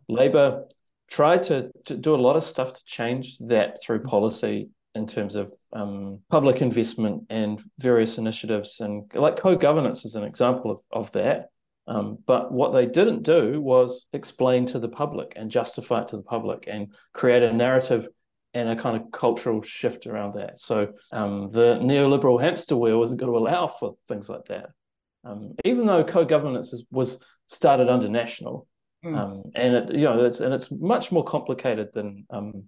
Labour 0.10 0.66
tried 1.10 1.44
to, 1.44 1.72
to 1.86 1.96
do 1.96 2.14
a 2.14 2.18
lot 2.18 2.36
of 2.36 2.44
stuff 2.44 2.74
to 2.74 2.86
change 2.86 3.38
that 3.40 3.82
through 3.82 4.04
policy 4.04 4.70
in 4.96 5.08
terms 5.08 5.36
of 5.36 5.54
um, 5.74 6.20
public 6.30 6.62
investment 6.62 7.24
and 7.30 7.62
various 7.80 8.18
initiatives 8.18 8.80
and 8.80 9.10
like 9.14 9.38
co-governance 9.38 10.06
is 10.06 10.16
an 10.16 10.24
example 10.24 10.72
of, 10.72 10.80
of 10.92 11.12
that. 11.12 11.50
Um, 11.88 12.18
but 12.26 12.52
what 12.52 12.74
they 12.74 12.86
didn't 12.86 13.24
do 13.24 13.62
was 13.62 14.08
explain 14.12 14.66
to 14.68 14.80
the 14.80 14.90
public 14.90 15.34
and 15.38 15.50
justify 15.50 16.02
it 16.02 16.10
to 16.10 16.18
the 16.18 16.24
public 16.24 16.66
and 16.68 16.94
create 17.14 17.44
a 17.44 17.54
narrative 17.54 18.10
and 18.54 18.70
a 18.70 18.76
kind 18.76 18.98
of 18.98 19.12
cultural 19.12 19.62
shift 19.62 20.08
around 20.08 20.34
that. 20.34 20.60
So 20.60 20.94
um, 21.12 21.50
the 21.52 21.80
neoliberal 21.82 22.42
hamster 22.42 22.76
wheel 22.76 23.04
isn't 23.04 23.18
going 23.18 23.32
to 23.32 23.38
allow 23.38 23.68
for 23.68 23.96
things 24.08 24.28
like 24.28 24.46
that. 24.46 24.72
Um, 25.24 25.54
even 25.64 25.86
though 25.86 26.04
co-governance 26.04 26.74
is, 26.74 26.86
was 26.92 27.20
started 27.48 27.88
under 27.88 28.10
national, 28.10 28.68
mm. 29.04 29.18
um, 29.18 29.44
and 29.56 29.76
it 29.76 29.96
you 29.96 30.04
know 30.04 30.26
it's 30.26 30.40
and 30.40 30.54
it's 30.54 30.72
much 30.72 31.12
more 31.12 31.24
complicated 31.24 31.90
than 31.94 32.26
um, 32.30 32.68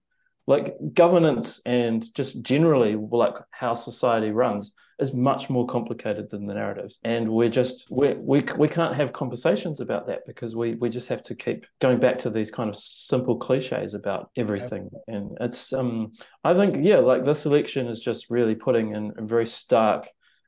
like 0.50 0.76
governance 0.94 1.62
and 1.66 2.12
just 2.16 2.42
generally 2.42 2.96
like 2.96 3.36
how 3.52 3.76
society 3.76 4.32
runs 4.32 4.74
is 5.00 5.14
much 5.14 5.48
more 5.48 5.68
complicated 5.68 6.30
than 6.30 6.48
the 6.48 6.56
narratives. 6.56 7.00
And 7.04 7.30
we're 7.30 7.50
just 7.50 7.86
we 7.92 8.16
we 8.16 8.44
we 8.58 8.68
can't 8.68 8.96
have 8.96 9.14
conversations 9.14 9.80
about 9.80 10.08
that 10.08 10.26
because 10.26 10.56
we 10.56 10.74
we 10.74 10.90
just 10.90 11.08
have 11.10 11.22
to 11.24 11.36
keep 11.36 11.68
going 11.80 12.00
back 12.00 12.18
to 12.20 12.32
these 12.32 12.50
kind 12.50 12.68
of 12.68 12.76
simple 12.76 13.38
cliches 13.38 13.94
about 13.94 14.32
everything. 14.36 14.90
And 15.08 15.38
it's 15.40 15.72
um 15.72 16.12
i 16.44 16.54
think 16.54 16.84
yeah 16.84 16.98
like 16.98 17.24
this 17.24 17.46
election 17.46 17.88
is 17.88 18.00
just 18.00 18.30
really 18.30 18.56
putting 18.56 18.96
in 18.96 19.14
a 19.18 19.22
very 19.22 19.48
stark 19.48 20.08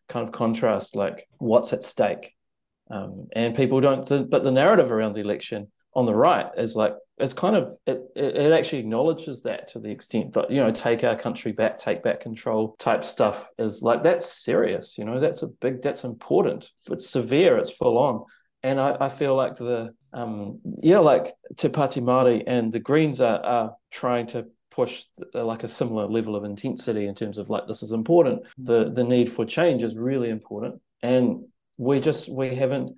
kind 0.09 0.27
of 0.27 0.33
contrast 0.33 0.95
like 0.95 1.27
what's 1.37 1.73
at 1.73 1.83
stake 1.83 2.35
um, 2.91 3.27
and 3.33 3.55
people 3.55 3.81
don't 3.81 4.07
th- 4.07 4.29
but 4.29 4.43
the 4.43 4.51
narrative 4.51 4.91
around 4.91 5.13
the 5.13 5.21
election 5.21 5.67
on 5.93 6.05
the 6.05 6.15
right 6.15 6.47
is 6.57 6.75
like 6.75 6.93
it's 7.17 7.33
kind 7.33 7.55
of 7.55 7.73
it, 7.85 8.01
it 8.15 8.51
actually 8.51 8.79
acknowledges 8.79 9.41
that 9.43 9.67
to 9.67 9.79
the 9.79 9.89
extent 9.89 10.33
that 10.33 10.49
you 10.49 10.61
know 10.61 10.71
take 10.71 11.03
our 11.03 11.15
country 11.15 11.51
back 11.51 11.77
take 11.77 12.01
back 12.01 12.19
control 12.19 12.75
type 12.79 13.03
stuff 13.03 13.49
is 13.59 13.81
like 13.81 14.01
that's 14.03 14.43
serious 14.43 14.97
you 14.97 15.05
know 15.05 15.19
that's 15.19 15.43
a 15.43 15.47
big 15.47 15.81
that's 15.81 16.03
important. 16.03 16.71
It's 16.89 17.09
severe 17.09 17.57
it's 17.57 17.71
full 17.71 17.97
on. 17.97 18.25
And 18.63 18.79
i, 18.79 18.95
I 18.99 19.09
feel 19.09 19.35
like 19.35 19.57
the 19.57 19.93
um 20.13 20.59
yeah 20.81 20.99
like 20.99 21.33
Te 21.57 21.69
Pāti 21.69 22.01
Māori 22.01 22.43
and 22.45 22.71
the 22.71 22.79
greens 22.79 23.21
are, 23.21 23.39
are 23.43 23.75
trying 23.91 24.27
to 24.27 24.47
push 24.71 25.03
like 25.33 25.63
a 25.63 25.67
similar 25.67 26.07
level 26.07 26.35
of 26.35 26.45
intensity 26.45 27.05
in 27.05 27.13
terms 27.13 27.37
of 27.37 27.49
like 27.49 27.67
this 27.67 27.83
is 27.83 27.91
important. 27.91 28.43
The 28.57 28.91
the 28.91 29.03
need 29.03 29.31
for 29.31 29.45
change 29.45 29.83
is 29.83 29.95
really 29.95 30.29
important. 30.29 30.81
And 31.03 31.45
we 31.81 31.99
just 31.99 32.29
we 32.29 32.55
haven't 32.55 32.95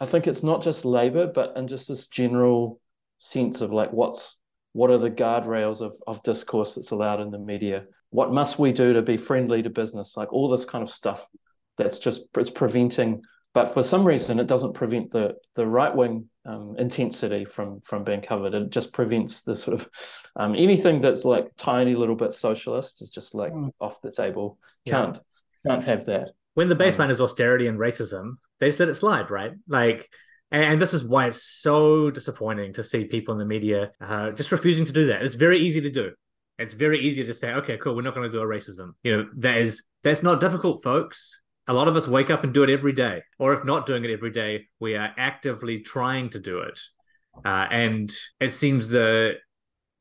i 0.00 0.06
think 0.06 0.26
it's 0.26 0.42
not 0.42 0.62
just 0.62 0.84
labor 0.84 1.26
but 1.26 1.56
in 1.56 1.68
just 1.68 1.88
this 1.88 2.06
general 2.08 2.80
sense 3.18 3.60
of 3.60 3.72
like 3.72 3.92
what's 3.92 4.38
what 4.74 4.90
are 4.90 4.98
the 4.98 5.10
guardrails 5.10 5.80
of, 5.80 5.94
of 6.06 6.22
discourse 6.24 6.74
that's 6.74 6.90
allowed 6.90 7.20
in 7.20 7.30
the 7.30 7.38
media? 7.38 7.84
What 8.10 8.32
must 8.32 8.58
we 8.58 8.72
do 8.72 8.92
to 8.92 9.02
be 9.02 9.16
friendly 9.16 9.62
to 9.62 9.70
business? 9.70 10.16
Like 10.16 10.32
all 10.32 10.50
this 10.50 10.64
kind 10.64 10.82
of 10.82 10.90
stuff 10.90 11.26
that's 11.78 11.98
just 11.98 12.22
it's 12.36 12.50
preventing 12.50 13.22
but 13.52 13.72
for 13.72 13.82
some 13.82 14.04
reason 14.04 14.40
it 14.40 14.48
doesn't 14.48 14.74
prevent 14.74 15.12
the 15.12 15.36
the 15.54 15.66
right 15.66 15.94
wing 15.94 16.28
um, 16.44 16.74
intensity 16.76 17.44
from 17.44 17.80
from 17.82 18.02
being 18.02 18.20
covered. 18.20 18.52
It 18.52 18.70
just 18.70 18.92
prevents 18.92 19.42
the 19.42 19.54
sort 19.54 19.80
of 19.80 19.88
um, 20.36 20.56
anything 20.56 21.00
that's 21.00 21.24
like 21.24 21.52
tiny 21.56 21.94
little 21.94 22.16
bit 22.16 22.32
socialist 22.32 23.00
is 23.00 23.10
just 23.10 23.32
like 23.32 23.52
mm. 23.52 23.72
off 23.80 24.02
the 24.02 24.10
table. 24.10 24.58
Can't 24.86 25.18
can't 25.64 25.84
have 25.84 26.06
that 26.06 26.30
when 26.54 26.68
the 26.68 26.76
baseline 26.76 27.06
um, 27.06 27.10
is 27.10 27.20
austerity 27.20 27.66
and 27.66 27.78
racism 27.78 28.36
they 28.60 28.68
just 28.68 28.80
let 28.80 28.88
it 28.88 28.94
slide 28.94 29.30
right 29.30 29.52
like 29.68 30.08
and 30.54 30.80
this 30.80 30.94
is 30.94 31.02
why 31.02 31.26
it's 31.26 31.42
so 31.42 32.10
disappointing 32.10 32.74
to 32.74 32.84
see 32.84 33.04
people 33.06 33.32
in 33.32 33.38
the 33.38 33.44
media 33.44 33.90
uh, 34.00 34.30
just 34.30 34.52
refusing 34.52 34.84
to 34.84 34.92
do 34.92 35.06
that. 35.06 35.22
It's 35.22 35.34
very 35.34 35.58
easy 35.58 35.80
to 35.80 35.90
do. 35.90 36.12
It's 36.58 36.74
very 36.74 37.00
easy 37.00 37.24
to 37.24 37.34
say, 37.34 37.52
okay, 37.54 37.76
cool, 37.76 37.96
we're 37.96 38.02
not 38.02 38.14
going 38.14 38.30
to 38.30 38.36
do 38.36 38.40
a 38.40 38.46
racism. 38.46 38.92
You 39.02 39.16
know, 39.16 39.28
that 39.38 39.58
is 39.58 39.82
that's 40.04 40.22
not 40.22 40.40
difficult, 40.40 40.84
folks. 40.84 41.42
A 41.66 41.72
lot 41.72 41.88
of 41.88 41.96
us 41.96 42.06
wake 42.06 42.30
up 42.30 42.44
and 42.44 42.54
do 42.54 42.62
it 42.62 42.70
every 42.70 42.92
day, 42.92 43.22
or 43.38 43.54
if 43.54 43.64
not 43.64 43.86
doing 43.86 44.04
it 44.04 44.12
every 44.12 44.30
day, 44.30 44.66
we 44.78 44.94
are 44.94 45.12
actively 45.16 45.80
trying 45.80 46.30
to 46.30 46.38
do 46.38 46.60
it. 46.60 46.78
Uh, 47.44 47.66
and 47.70 48.12
it 48.38 48.54
seems 48.54 48.90
the 48.90 49.32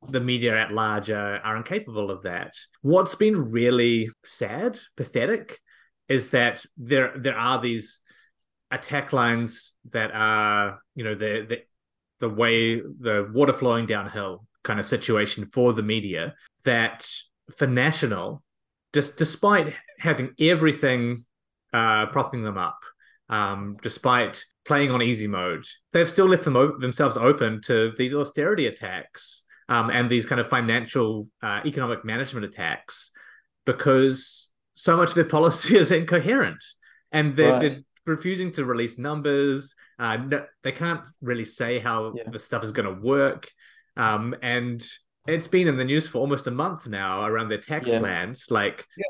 the 0.10 0.20
media 0.20 0.56
at 0.56 0.72
large 0.72 1.10
are, 1.10 1.38
are 1.38 1.58
incapable 1.58 2.12
of 2.12 2.24
that. 2.24 2.54
What's 2.82 3.16
been 3.16 3.52
really 3.52 4.10
sad, 4.24 4.78
pathetic, 4.98 5.60
is 6.10 6.30
that 6.30 6.66
there 6.78 7.14
there 7.18 7.38
are 7.38 7.62
these 7.62 8.02
attack 8.72 9.14
lines 9.14 9.74
that 9.92 10.12
are 10.14 10.82
you 10.96 11.04
know 11.04 11.16
the 11.16 11.46
the 11.48 11.58
the 12.20 12.30
way 12.30 12.80
the 12.80 13.30
water 13.34 13.54
flowing 13.54 13.86
downhill 13.86 14.46
kind 14.64 14.80
of 14.80 14.86
situation 14.86 15.46
for 15.46 15.74
the 15.74 15.84
media 15.84 16.34
that 16.64 17.08
for 17.58 17.68
national 17.68 18.44
just 18.94 19.18
despite 19.18 19.74
having 20.00 20.34
everything 20.40 21.26
uh, 21.74 22.06
propping 22.08 22.44
them 22.44 22.58
up 22.58 22.80
um, 23.30 23.78
despite 23.82 24.44
playing 24.66 24.92
on 24.92 25.02
easy 25.02 25.28
mode 25.28 25.66
they've 25.92 26.10
still 26.10 26.30
left 26.30 26.44
them 26.44 26.56
o- 26.56 26.78
themselves 26.80 27.18
open 27.18 27.62
to 27.62 27.92
these 27.98 28.14
austerity 28.14 28.68
attacks 28.68 29.44
um, 29.70 29.90
and 29.90 30.10
these 30.10 30.26
kind 30.26 30.42
of 30.42 30.50
financial 30.50 31.28
uh, 31.42 31.62
economic 31.66 32.06
management 32.06 32.46
attacks 32.46 33.12
because 33.66 34.50
so 34.74 34.98
much 34.98 35.10
of 35.10 35.16
their 35.16 35.26
policy 35.26 35.78
is 35.78 35.92
incoherent 35.92 36.64
and 37.12 37.38
they're, 37.38 37.52
right. 37.52 37.62
they're 37.62 37.84
refusing 38.06 38.52
to 38.54 38.66
release 38.66 38.98
numbers. 38.98 39.76
Uh, 40.00 40.18
no, 40.18 40.46
they 40.64 40.72
can't 40.72 41.02
really 41.22 41.46
say 41.46 41.80
how 41.80 42.14
yeah. 42.16 42.30
the 42.30 42.40
stuff 42.40 42.64
is 42.64 42.72
going 42.72 42.94
to 42.94 43.02
work. 43.02 43.50
Um, 43.96 44.36
and 44.42 44.84
it's 45.28 45.48
been 45.48 45.68
in 45.68 45.78
the 45.78 45.86
news 45.86 46.08
for 46.08 46.20
almost 46.20 46.48
a 46.48 46.52
month 46.52 46.88
now 46.88 47.26
around 47.26 47.50
their 47.50 47.62
tax 47.62 47.90
yeah. 47.90 48.00
plans. 48.00 48.48
Like 48.50 48.86
yeah. 48.98 49.04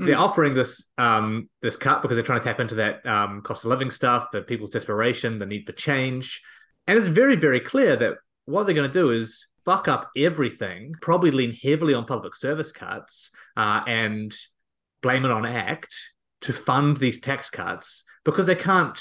mm. 0.00 0.06
they're 0.06 0.18
offering 0.18 0.54
this 0.54 0.86
um, 0.98 1.48
this 1.62 1.76
cut 1.76 2.02
because 2.02 2.16
they're 2.16 2.24
trying 2.24 2.40
to 2.40 2.44
tap 2.44 2.60
into 2.60 2.76
that 2.76 3.04
um, 3.06 3.42
cost 3.42 3.64
of 3.64 3.70
living 3.70 3.90
stuff, 3.90 4.28
the 4.32 4.42
people's 4.42 4.70
desperation, 4.70 5.38
the 5.38 5.46
need 5.46 5.66
for 5.66 5.72
change. 5.72 6.40
And 6.86 6.98
it's 6.98 7.08
very, 7.08 7.36
very 7.36 7.60
clear 7.60 7.96
that 7.96 8.14
what 8.44 8.64
they're 8.64 8.74
going 8.74 8.88
to 8.88 9.00
do 9.00 9.10
is 9.10 9.48
fuck 9.64 9.88
up 9.88 10.10
everything, 10.16 10.94
probably 11.02 11.32
lean 11.32 11.52
heavily 11.52 11.94
on 11.94 12.04
public 12.04 12.36
service 12.36 12.70
cuts 12.70 13.30
uh, 13.56 13.82
and 13.88 14.32
blame 15.06 15.24
it 15.24 15.30
on 15.30 15.46
ACT 15.46 15.94
to 16.40 16.52
fund 16.52 16.96
these 16.96 17.20
tax 17.20 17.48
cuts 17.48 18.04
because 18.24 18.46
they 18.46 18.56
can't 18.56 19.00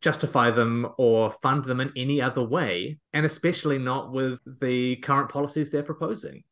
justify 0.00 0.50
them 0.50 0.88
or 0.96 1.32
fund 1.42 1.64
them 1.64 1.80
in 1.82 1.92
any 1.98 2.22
other 2.22 2.42
way, 2.42 2.98
and 3.12 3.26
especially 3.26 3.78
not 3.78 4.10
with 4.10 4.40
the 4.60 4.96
current 4.96 5.28
policies 5.28 5.70
they're 5.70 5.82
proposing. 5.82 6.42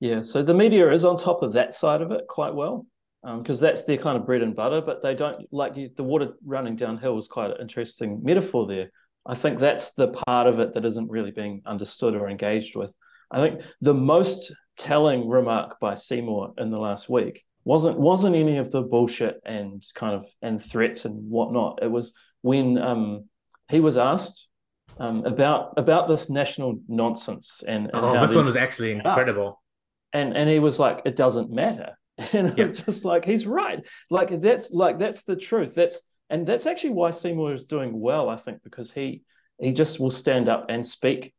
Yeah, 0.00 0.22
so 0.22 0.42
the 0.42 0.54
media 0.54 0.90
is 0.90 1.04
on 1.04 1.18
top 1.18 1.42
of 1.42 1.52
that 1.52 1.74
side 1.74 2.00
of 2.00 2.10
it 2.10 2.22
quite 2.26 2.54
well 2.54 2.86
because 3.22 3.60
um, 3.60 3.66
that's 3.66 3.84
their 3.84 3.98
kind 3.98 4.16
of 4.16 4.24
bread 4.24 4.40
and 4.40 4.56
butter, 4.56 4.80
but 4.80 5.02
they 5.02 5.14
don't 5.14 5.46
like 5.52 5.74
the 5.74 6.02
water 6.02 6.32
running 6.42 6.74
downhill 6.74 7.18
is 7.18 7.28
quite 7.28 7.50
an 7.50 7.60
interesting 7.60 8.22
metaphor 8.22 8.66
there. 8.66 8.90
I 9.26 9.34
think 9.34 9.58
that's 9.58 9.92
the 9.92 10.08
part 10.08 10.46
of 10.46 10.58
it 10.58 10.72
that 10.72 10.86
isn't 10.86 11.10
really 11.10 11.32
being 11.32 11.60
understood 11.66 12.14
or 12.14 12.30
engaged 12.30 12.76
with. 12.76 12.94
I 13.30 13.40
think 13.46 13.60
the 13.82 13.92
most 13.92 14.54
telling 14.78 15.28
remark 15.28 15.78
by 15.80 15.96
Seymour 15.96 16.54
in 16.56 16.70
the 16.70 16.78
last 16.78 17.10
week 17.10 17.44
wasn't 17.64 17.98
wasn't 17.98 18.36
any 18.36 18.56
of 18.56 18.70
the 18.70 18.82
bullshit 18.82 19.40
and 19.44 19.84
kind 19.94 20.14
of 20.14 20.26
and 20.42 20.62
threats 20.62 21.04
and 21.04 21.30
whatnot. 21.30 21.80
It 21.82 21.90
was 21.90 22.14
when 22.42 22.78
um, 22.78 23.24
he 23.68 23.80
was 23.80 23.98
asked 23.98 24.48
um, 24.98 25.24
about 25.24 25.74
about 25.76 26.08
this 26.08 26.30
national 26.30 26.80
nonsense 26.88 27.62
and, 27.66 27.90
and 27.92 27.94
oh, 27.94 28.20
this 28.20 28.34
one 28.34 28.44
was 28.44 28.56
actually 28.56 28.92
incredible. 28.92 29.62
And 30.12 30.34
and 30.34 30.48
he 30.48 30.58
was 30.58 30.78
like, 30.78 31.02
it 31.04 31.16
doesn't 31.16 31.50
matter. 31.50 31.94
And 32.32 32.48
it 32.48 32.58
yep. 32.58 32.68
was 32.70 32.80
just 32.80 33.04
like 33.04 33.24
he's 33.24 33.46
right. 33.46 33.86
Like 34.10 34.40
that's 34.40 34.72
like 34.72 34.98
that's 34.98 35.22
the 35.22 35.36
truth. 35.36 35.76
That's 35.76 36.00
and 36.28 36.44
that's 36.44 36.66
actually 36.66 36.90
why 36.90 37.12
Seymour 37.12 37.52
is 37.52 37.66
doing 37.66 37.98
well, 37.98 38.28
I 38.28 38.34
think, 38.34 38.64
because 38.64 38.90
he 38.90 39.22
he 39.60 39.72
just 39.72 40.00
will 40.00 40.10
stand 40.10 40.48
up 40.48 40.66
and 40.68 40.84
speak 40.84 41.32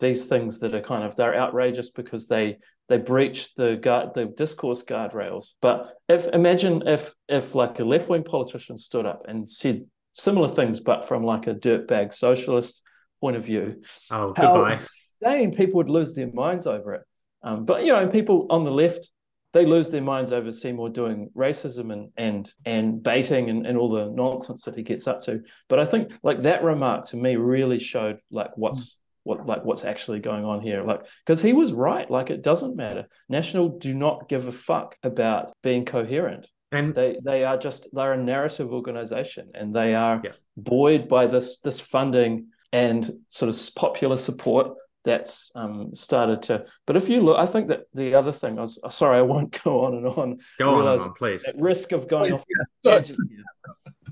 these 0.00 0.24
things 0.24 0.58
that 0.58 0.74
are 0.74 0.80
kind 0.80 1.04
of 1.04 1.14
they're 1.14 1.36
outrageous 1.36 1.90
because 1.90 2.26
they 2.26 2.58
they 2.88 2.98
breach 2.98 3.54
the 3.54 3.76
guard, 3.76 4.10
the 4.14 4.26
discourse 4.26 4.84
guardrails. 4.84 5.54
But 5.60 5.94
if 6.08 6.26
imagine 6.28 6.86
if 6.86 7.14
if 7.28 7.54
like 7.54 7.78
a 7.80 7.84
left 7.84 8.08
wing 8.08 8.24
politician 8.24 8.78
stood 8.78 9.06
up 9.06 9.24
and 9.28 9.48
said 9.48 9.86
similar 10.12 10.48
things, 10.48 10.80
but 10.80 11.08
from 11.08 11.24
like 11.24 11.46
a 11.46 11.54
dirtbag 11.54 12.12
socialist 12.12 12.82
point 13.20 13.36
of 13.36 13.44
view, 13.44 13.82
oh, 14.10 14.32
goodbye. 14.32 14.74
insane 14.74 15.52
people 15.52 15.78
would 15.78 15.90
lose 15.90 16.14
their 16.14 16.30
minds 16.32 16.66
over 16.66 16.94
it. 16.94 17.02
Um, 17.42 17.64
but 17.64 17.84
you 17.84 17.92
know, 17.92 18.08
people 18.08 18.46
on 18.50 18.64
the 18.64 18.70
left 18.70 19.08
they 19.54 19.64
lose 19.64 19.88
their 19.88 20.02
minds 20.02 20.32
over 20.32 20.50
Seymour 20.50 20.90
doing 20.90 21.30
racism 21.34 21.92
and 21.92 22.10
and 22.16 22.52
and 22.66 23.02
baiting 23.02 23.48
and, 23.48 23.66
and 23.66 23.78
all 23.78 23.90
the 23.90 24.10
nonsense 24.10 24.64
that 24.64 24.76
he 24.76 24.82
gets 24.82 25.06
up 25.06 25.22
to. 25.22 25.42
But 25.68 25.78
I 25.78 25.86
think 25.86 26.12
like 26.22 26.42
that 26.42 26.64
remark 26.64 27.06
to 27.08 27.16
me 27.16 27.36
really 27.36 27.78
showed 27.78 28.18
like 28.30 28.50
what's 28.56 28.98
what 29.24 29.46
like 29.46 29.64
what's 29.64 29.84
actually 29.84 30.20
going 30.20 30.44
on 30.44 30.60
here. 30.60 30.84
Like 30.84 31.06
because 31.26 31.42
he 31.42 31.52
was 31.52 31.72
right. 31.72 32.08
Like 32.08 32.30
it 32.30 32.42
doesn't 32.42 32.76
matter. 32.76 33.06
National 33.28 33.68
do 33.68 33.94
not 33.94 34.28
give 34.28 34.46
a 34.46 34.52
fuck 34.52 34.96
about 35.02 35.52
being 35.62 35.84
coherent. 35.84 36.48
And 36.70 36.94
they 36.94 37.18
they 37.22 37.44
are 37.44 37.56
just 37.56 37.88
they're 37.92 38.12
a 38.12 38.22
narrative 38.22 38.72
organization 38.72 39.50
and 39.54 39.74
they 39.74 39.94
are 39.94 40.20
yeah. 40.24 40.32
buoyed 40.56 41.08
by 41.08 41.26
this 41.26 41.58
this 41.58 41.80
funding 41.80 42.48
and 42.72 43.12
sort 43.28 43.48
of 43.48 43.74
popular 43.74 44.16
support 44.16 44.76
that's 45.04 45.52
um, 45.54 45.94
started 45.94 46.42
to 46.42 46.64
but 46.86 46.96
if 46.96 47.10
you 47.10 47.20
look 47.20 47.38
i 47.38 47.44
think 47.44 47.68
that 47.68 47.82
the 47.92 48.14
other 48.14 48.32
thing 48.32 48.58
i 48.58 48.62
was 48.62 48.80
sorry 48.90 49.18
i 49.18 49.22
won't 49.22 49.62
go 49.62 49.84
on 49.84 49.94
and 49.94 50.06
on. 50.06 50.38
Go 50.58 50.74
on, 50.76 50.98
on 50.98 51.12
please. 51.14 51.44
at 51.44 51.56
risk 51.58 51.92
of 51.92 52.08
going 52.08 52.30
please, 52.30 52.40
off 52.40 52.44
yeah. 52.82 53.02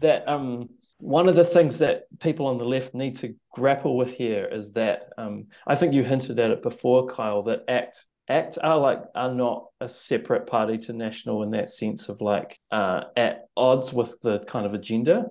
that 0.01 0.28
um 0.28 0.68
one 1.03 1.28
of 1.28 1.34
the 1.34 1.44
things 1.44 1.80
that 1.80 2.05
people 2.20 2.46
on 2.46 2.59
the 2.59 2.64
left 2.64 2.94
need 2.94 3.16
to 3.16 3.34
grapple 3.53 3.96
with 3.96 4.14
here 4.14 4.46
is 4.46 4.72
that 4.74 5.09
um, 5.18 5.46
I 5.66 5.74
think 5.74 5.94
you 5.94 6.05
hinted 6.05 6.38
at 6.38 6.53
it 6.53 6.62
before, 6.62 7.09
Kyle, 7.09 7.42
that 7.42 7.64
ACT 7.66 8.07
ACT 8.28 8.59
are 8.62 8.78
like 8.78 9.03
are 9.16 9.34
not 9.34 9.66
a 9.80 9.88
separate 9.88 10.46
party 10.46 10.78
to 10.78 10.92
National 10.92 11.42
in 11.42 11.50
that 11.50 11.70
sense 11.70 12.09
of 12.09 12.20
like 12.20 12.57
uh, 12.70 13.03
at 13.16 13.46
odds 13.57 13.92
with 13.92 14.20
the 14.20 14.38
kind 14.46 14.64
of 14.64 14.74
agenda. 14.74 15.26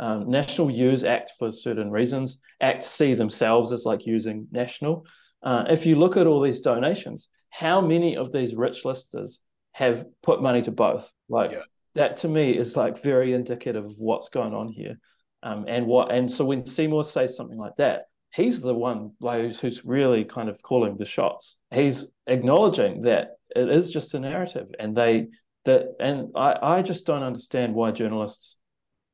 Um, 0.00 0.30
National 0.30 0.70
use 0.70 1.04
ACT 1.04 1.32
for 1.38 1.50
certain 1.50 1.90
reasons. 1.90 2.40
ACT 2.62 2.82
see 2.82 3.12
themselves 3.14 3.70
as 3.70 3.84
like 3.84 4.06
using 4.06 4.48
National, 4.50 5.04
Uh, 5.42 5.64
if 5.68 5.84
you 5.84 5.96
look 5.96 6.16
at 6.16 6.26
all 6.26 6.40
these 6.40 6.60
donations, 6.62 7.28
how 7.50 7.80
many 7.80 8.16
of 8.16 8.32
these 8.32 8.54
rich 8.54 8.84
listers 8.84 9.40
have 9.72 10.06
put 10.22 10.40
money 10.40 10.62
to 10.62 10.70
both? 10.70 11.12
Like 11.28 11.50
Yeah. 11.50 11.64
That 11.94 12.18
to 12.18 12.28
me 12.28 12.56
is 12.56 12.76
like 12.76 13.02
very 13.02 13.32
indicative 13.32 13.84
of 13.84 13.98
what's 13.98 14.28
going 14.28 14.54
on 14.54 14.68
here. 14.68 14.98
Um, 15.42 15.64
and 15.68 15.86
what 15.86 16.12
and 16.12 16.30
so 16.30 16.44
when 16.44 16.64
Seymour 16.64 17.04
says 17.04 17.36
something 17.36 17.58
like 17.58 17.76
that, 17.76 18.04
he's 18.32 18.60
the 18.60 18.74
one 18.74 19.12
like 19.20 19.40
who's, 19.40 19.60
who's 19.60 19.84
really 19.84 20.24
kind 20.24 20.48
of 20.48 20.62
calling 20.62 20.96
the 20.96 21.04
shots. 21.04 21.58
He's 21.72 22.06
acknowledging 22.26 23.02
that 23.02 23.36
it 23.54 23.68
is 23.68 23.90
just 23.90 24.14
a 24.14 24.20
narrative, 24.20 24.68
and 24.78 24.96
they 24.96 25.28
that 25.64 25.94
and 26.00 26.28
I 26.36 26.78
I 26.78 26.82
just 26.82 27.06
don't 27.06 27.24
understand 27.24 27.74
why 27.74 27.90
journalists 27.90 28.56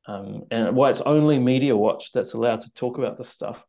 um, 0.09 0.43
and 0.49 0.75
why 0.75 0.89
it's 0.89 1.01
only 1.01 1.37
Media 1.37 1.75
Watch 1.75 2.11
that's 2.13 2.33
allowed 2.33 2.61
to 2.61 2.73
talk 2.73 2.97
about 2.97 3.17
this 3.17 3.29
stuff. 3.29 3.63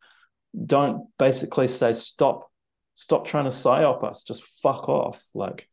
Don't 0.67 1.07
basically 1.19 1.69
say 1.69 1.93
stop, 1.93 2.51
stop 2.95 3.27
trying 3.27 3.45
to 3.45 3.51
psyop 3.51 4.03
us. 4.05 4.23
Just 4.23 4.45
fuck 4.63 4.89
off. 4.89 5.23
Like, 5.35 5.69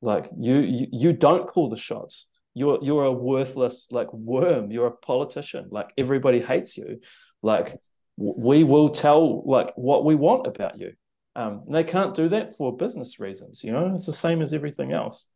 like 0.00 0.30
you 0.38 0.58
you, 0.58 0.86
you 0.92 1.12
don't 1.12 1.48
call 1.48 1.70
the 1.70 1.76
shots. 1.76 2.28
You're 2.56 2.78
you're 2.82 3.04
a 3.04 3.12
worthless 3.12 3.86
like 3.90 4.10
worm. 4.14 4.70
You're 4.70 4.86
a 4.86 4.96
politician. 4.96 5.68
Like 5.70 5.90
everybody 5.98 6.40
hates 6.40 6.78
you. 6.78 7.00
Like 7.42 7.76
we 8.16 8.64
will 8.64 8.88
tell 8.88 9.42
like 9.46 9.74
what 9.76 10.06
we 10.06 10.14
want 10.14 10.46
about 10.46 10.80
you. 10.80 10.94
Um, 11.34 11.64
they 11.68 11.84
can't 11.84 12.14
do 12.14 12.30
that 12.30 12.56
for 12.56 12.74
business 12.74 13.20
reasons. 13.20 13.62
You 13.62 13.72
know, 13.72 13.92
it's 13.94 14.06
the 14.06 14.12
same 14.14 14.40
as 14.40 14.54
everything 14.54 14.92
else. 14.92 15.26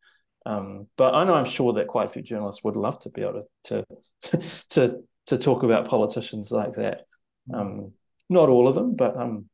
Um, 0.47 0.87
but 0.97 1.13
I 1.13 1.23
know 1.23 1.35
I'm 1.35 1.45
sure 1.45 1.73
that 1.73 1.87
quite 1.87 2.07
a 2.07 2.09
few 2.09 2.23
journalists 2.23 2.63
would 2.63 2.75
love 2.75 2.97
to 3.01 3.09
be 3.09 3.21
able 3.21 3.47
to 3.65 3.85
to 4.31 4.41
to, 4.69 5.03
to 5.27 5.37
talk 5.37 5.61
about 5.61 5.89
politicians 5.89 6.49
like 6.51 6.75
that. 6.77 7.01
Um, 7.53 7.91
not 8.29 8.49
all 8.49 8.67
of 8.67 8.73
them, 8.73 8.95
but 8.95 9.15
um, 9.15 9.45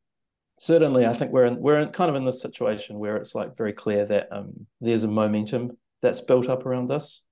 certainly 0.58 1.04
I 1.04 1.12
think 1.12 1.32
we're 1.32 1.44
in 1.44 1.60
we're 1.60 1.80
in, 1.80 1.90
kind 1.90 2.08
of 2.08 2.16
in 2.16 2.24
this 2.24 2.40
situation 2.40 2.98
where 2.98 3.18
it's 3.18 3.34
like 3.34 3.58
very 3.58 3.74
clear 3.74 4.06
that 4.06 4.28
um, 4.32 4.66
there's 4.80 5.04
a 5.04 5.08
momentum 5.08 5.76
that's 6.00 6.22
built 6.22 6.48
up 6.48 6.64
around 6.64 6.88
this, 6.88 7.24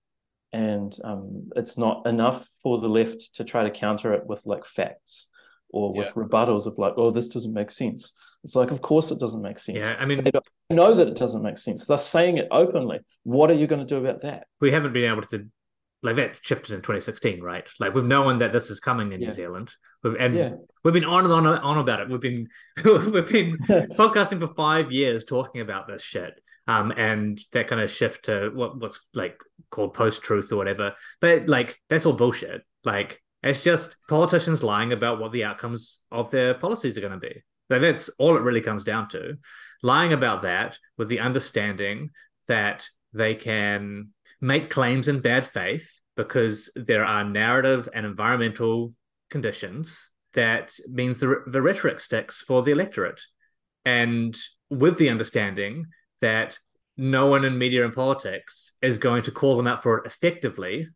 and 0.57 0.97
um, 1.05 1.51
it's 1.57 1.77
not 1.77 2.07
enough 2.07 2.49
for 2.63 2.81
the 2.81 2.89
left 2.89 3.35
to 3.37 3.45
try 3.45 3.63
to 3.65 3.71
counter 3.71 4.13
it 4.15 4.27
with 4.27 4.41
like 4.45 4.65
facts 4.65 5.29
or 5.71 5.93
with 5.93 6.07
Yeah. 6.07 6.13
rebuttals 6.23 6.67
of 6.67 6.79
like, 6.79 6.95
oh, 6.97 7.11
this 7.11 7.29
doesn't 7.29 7.53
make 7.53 7.71
sense. 7.71 8.13
It's 8.45 8.55
like, 8.57 8.71
of 8.71 8.81
course 8.81 9.11
it 9.11 9.19
doesn't 9.19 9.43
make 9.43 9.59
sense. 9.59 9.79
Yeah, 9.79 9.97
I 9.99 10.05
mean, 10.07 10.23
They 10.25 10.31
don't 10.31 10.45
know 10.71 10.95
that 10.95 11.09
it 11.09 11.17
doesn't 11.17 11.43
make 11.43 11.59
sense. 11.59 11.85
They're 11.85 11.99
saying 11.99 12.39
it 12.39 12.49
openly. 12.51 13.01
What 13.25 13.51
are 13.51 13.55
you 13.55 13.67
going 13.67 13.85
to 13.87 13.95
do 13.95 13.99
about 14.05 14.23
that? 14.23 14.47
we 14.61 14.73
haven't 14.73 14.93
been 14.93 15.11
able 15.13 15.23
to 15.33 15.47
like 16.03 16.17
that 16.17 16.37
shifted 16.43 16.73
in 16.75 16.81
2016, 16.83 17.41
right? 17.43 17.67
Like 17.81 17.93
we've 17.95 18.05
known 18.05 18.39
that 18.39 18.53
this 18.53 18.71
is 18.71 18.79
coming 18.81 19.13
in 19.13 19.21
Yeah. 19.21 19.29
New 19.29 19.35
Zealand, 19.35 19.69
we've, 20.05 20.15
and 20.15 20.35
Yeah. 20.37 20.51
we've 20.85 20.95
been 20.95 21.05
on 21.17 21.25
and 21.25 21.33
on 21.33 21.47
and 21.47 21.59
on 21.71 21.79
about 21.79 22.01
it. 22.01 22.09
We've 22.09 22.21
been 22.21 22.47
we've 22.85 23.29
been 23.37 23.59
podcasting 24.01 24.39
for 24.41 24.55
five 24.55 24.93
years 24.93 25.25
talking 25.25 25.61
about 25.61 25.89
this 25.89 26.03
shit. 26.03 26.35
Um, 26.69 26.93
and 26.97 27.41
that 27.53 27.69
kind 27.69 27.81
of 27.81 27.91
shift 27.91 28.25
to 28.25 28.51
what 28.53 28.81
what's 28.81 29.01
like 29.15 29.39
called 29.71 29.95
post 29.95 30.23
truth 30.23 30.51
or 30.51 30.57
whatever. 30.57 30.95
But 31.21 31.49
like 31.49 31.79
that's 31.89 32.07
all 32.07 32.13
bullshit. 32.13 32.63
Like 32.85 33.23
it's 33.43 33.63
just 33.63 33.97
politicians 34.09 34.63
lying 34.63 34.93
about 34.93 35.21
what 35.21 35.33
the 35.33 35.45
outcomes 35.45 36.01
of 36.11 36.31
their 36.31 36.55
policies 36.55 36.99
are 36.99 37.03
going 37.03 37.13
to 37.13 37.19
be. 37.19 37.43
Like, 37.69 37.81
that's 37.81 38.09
all 38.19 38.37
it 38.37 38.43
really 38.43 38.61
comes 38.61 38.85
down 38.85 39.09
to. 39.11 39.39
Lying 39.83 40.13
about 40.13 40.43
that 40.43 40.79
with 40.99 41.09
the 41.09 41.21
understanding 41.21 42.11
that 42.49 42.89
they 43.13 43.35
can 43.35 44.11
make 44.41 44.71
claims 44.71 45.09
in 45.09 45.21
bad 45.21 45.47
faith 45.47 46.01
because 46.17 46.71
there 46.75 47.05
are 47.05 47.25
narrative 47.25 47.89
and 47.93 48.07
environmental 48.07 48.93
conditions 49.31 50.11
that 50.35 50.73
means 50.89 51.19
the, 51.19 51.43
the 51.47 51.63
rhetoric 51.63 51.99
sticks 51.99 52.41
for 52.41 52.63
the 52.63 52.71
electorate 52.71 53.21
and 53.85 54.37
with 54.71 54.99
the 54.99 55.09
understanding 55.09 55.87
that 56.21 56.59
no 56.97 57.27
one 57.27 57.45
in 57.45 57.59
media 57.59 57.85
and 57.85 57.95
politics 57.95 58.73
is 58.81 58.99
going 58.99 59.23
to 59.23 59.31
call 59.31 59.57
them 59.57 59.67
out 59.67 59.83
for 59.83 59.99
it 59.99 60.07
effectively 60.07 60.89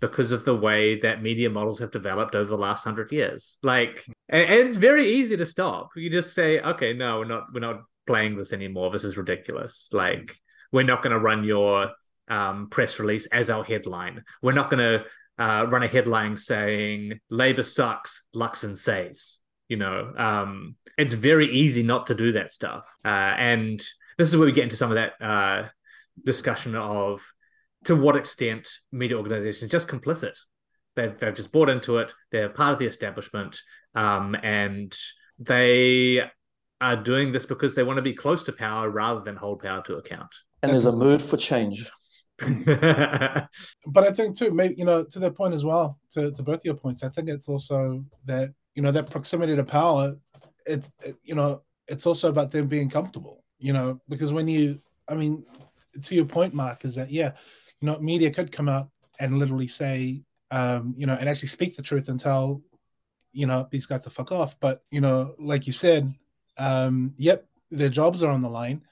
because 0.00 0.32
of 0.32 0.44
the 0.44 0.54
way 0.54 1.00
that 1.00 1.22
media 1.22 1.50
models 1.50 1.78
have 1.78 1.90
developed 1.90 2.34
over 2.34 2.48
the 2.48 2.58
last 2.58 2.84
hundred 2.84 3.10
years. 3.10 3.58
Like, 3.62 4.04
and, 4.28 4.42
and 4.42 4.60
it's 4.60 4.76
very 4.76 5.14
easy 5.14 5.36
to 5.36 5.46
stop. 5.46 5.90
You 5.96 6.10
just 6.10 6.34
say, 6.34 6.60
"Okay, 6.60 6.92
no, 6.92 7.18
we're 7.18 7.24
not. 7.24 7.44
We're 7.52 7.60
not 7.60 7.82
playing 8.06 8.36
this 8.36 8.52
anymore. 8.52 8.90
This 8.90 9.04
is 9.04 9.16
ridiculous. 9.16 9.88
Like, 9.92 10.36
we're 10.72 10.82
not 10.82 11.02
going 11.02 11.12
to 11.12 11.18
run 11.18 11.44
your 11.44 11.90
um, 12.28 12.68
press 12.70 12.98
release 12.98 13.26
as 13.26 13.50
our 13.50 13.64
headline. 13.64 14.24
We're 14.42 14.52
not 14.52 14.70
going 14.70 15.00
to 15.00 15.04
uh, 15.42 15.66
run 15.68 15.82
a 15.82 15.88
headline 15.88 16.36
saying 16.36 17.20
Labor 17.30 17.62
sucks, 17.62 18.22
Luxon 18.34 18.76
says." 18.76 19.40
You 19.68 19.76
know, 19.76 20.14
um, 20.16 20.76
it's 20.96 21.12
very 21.12 21.50
easy 21.54 21.82
not 21.82 22.06
to 22.06 22.14
do 22.14 22.32
that 22.32 22.52
stuff. 22.52 22.88
Uh, 23.04 23.08
and 23.08 23.84
this 24.18 24.28
is 24.28 24.36
where 24.36 24.46
we 24.46 24.52
get 24.52 24.64
into 24.64 24.76
some 24.76 24.90
of 24.90 24.96
that 24.96 25.24
uh, 25.24 25.68
discussion 26.24 26.74
of 26.74 27.22
to 27.84 27.96
what 27.96 28.16
extent 28.16 28.68
media 28.92 29.16
organizations 29.16 29.70
just 29.70 29.88
complicit. 29.88 30.36
They've, 30.96 31.16
they've 31.16 31.34
just 31.34 31.52
bought 31.52 31.68
into 31.68 31.98
it. 31.98 32.12
They're 32.32 32.48
part 32.48 32.72
of 32.72 32.80
the 32.80 32.86
establishment, 32.86 33.56
um, 33.94 34.36
and 34.42 34.94
they 35.38 36.20
are 36.80 36.96
doing 36.96 37.30
this 37.30 37.46
because 37.46 37.76
they 37.76 37.84
want 37.84 37.98
to 37.98 38.02
be 38.02 38.14
close 38.14 38.42
to 38.44 38.52
power 38.52 38.90
rather 38.90 39.20
than 39.20 39.36
hold 39.36 39.62
power 39.62 39.82
to 39.84 39.96
account. 39.96 40.30
And 40.62 40.72
there's 40.72 40.86
a 40.86 40.92
mood 40.92 41.22
for 41.22 41.36
change. 41.36 41.88
but 42.38 43.48
I 43.96 44.12
think 44.12 44.36
too, 44.36 44.52
maybe 44.52 44.74
you 44.76 44.84
know, 44.84 45.04
to 45.04 45.18
that 45.20 45.36
point 45.36 45.54
as 45.54 45.64
well, 45.64 45.98
to, 46.12 46.32
to 46.32 46.42
both 46.42 46.64
your 46.64 46.74
points, 46.74 47.04
I 47.04 47.08
think 47.08 47.28
it's 47.28 47.48
also 47.48 48.04
that 48.26 48.52
you 48.74 48.82
know 48.82 48.92
that 48.92 49.10
proximity 49.10 49.54
to 49.54 49.64
power. 49.64 50.16
It, 50.66 50.88
it 51.04 51.16
you 51.22 51.34
know, 51.36 51.62
it's 51.86 52.06
also 52.06 52.28
about 52.28 52.50
them 52.50 52.66
being 52.66 52.90
comfortable. 52.90 53.44
You 53.58 53.72
know, 53.72 54.00
because 54.08 54.32
when 54.32 54.48
you, 54.48 54.80
I 55.08 55.14
mean, 55.14 55.44
to 56.02 56.14
your 56.14 56.24
point, 56.24 56.54
Mark, 56.54 56.84
is 56.84 56.94
that 56.94 57.10
yeah, 57.10 57.32
you 57.80 57.86
know, 57.86 57.98
media 57.98 58.30
could 58.30 58.52
come 58.52 58.68
out 58.68 58.88
and 59.20 59.38
literally 59.38 59.68
say, 59.68 60.22
um, 60.50 60.94
you 60.96 61.06
know, 61.06 61.14
and 61.14 61.28
actually 61.28 61.48
speak 61.48 61.76
the 61.76 61.82
truth 61.82 62.08
and 62.08 62.20
tell, 62.20 62.62
you 63.32 63.46
know, 63.46 63.66
these 63.70 63.86
guys 63.86 64.02
to 64.02 64.10
fuck 64.10 64.32
off. 64.32 64.58
But 64.60 64.82
you 64.90 65.00
know, 65.00 65.34
like 65.38 65.66
you 65.66 65.72
said, 65.72 66.14
um, 66.56 67.14
yep, 67.16 67.46
their 67.70 67.88
jobs 67.88 68.22
are 68.22 68.30
on 68.30 68.42
the 68.42 68.48
line, 68.48 68.82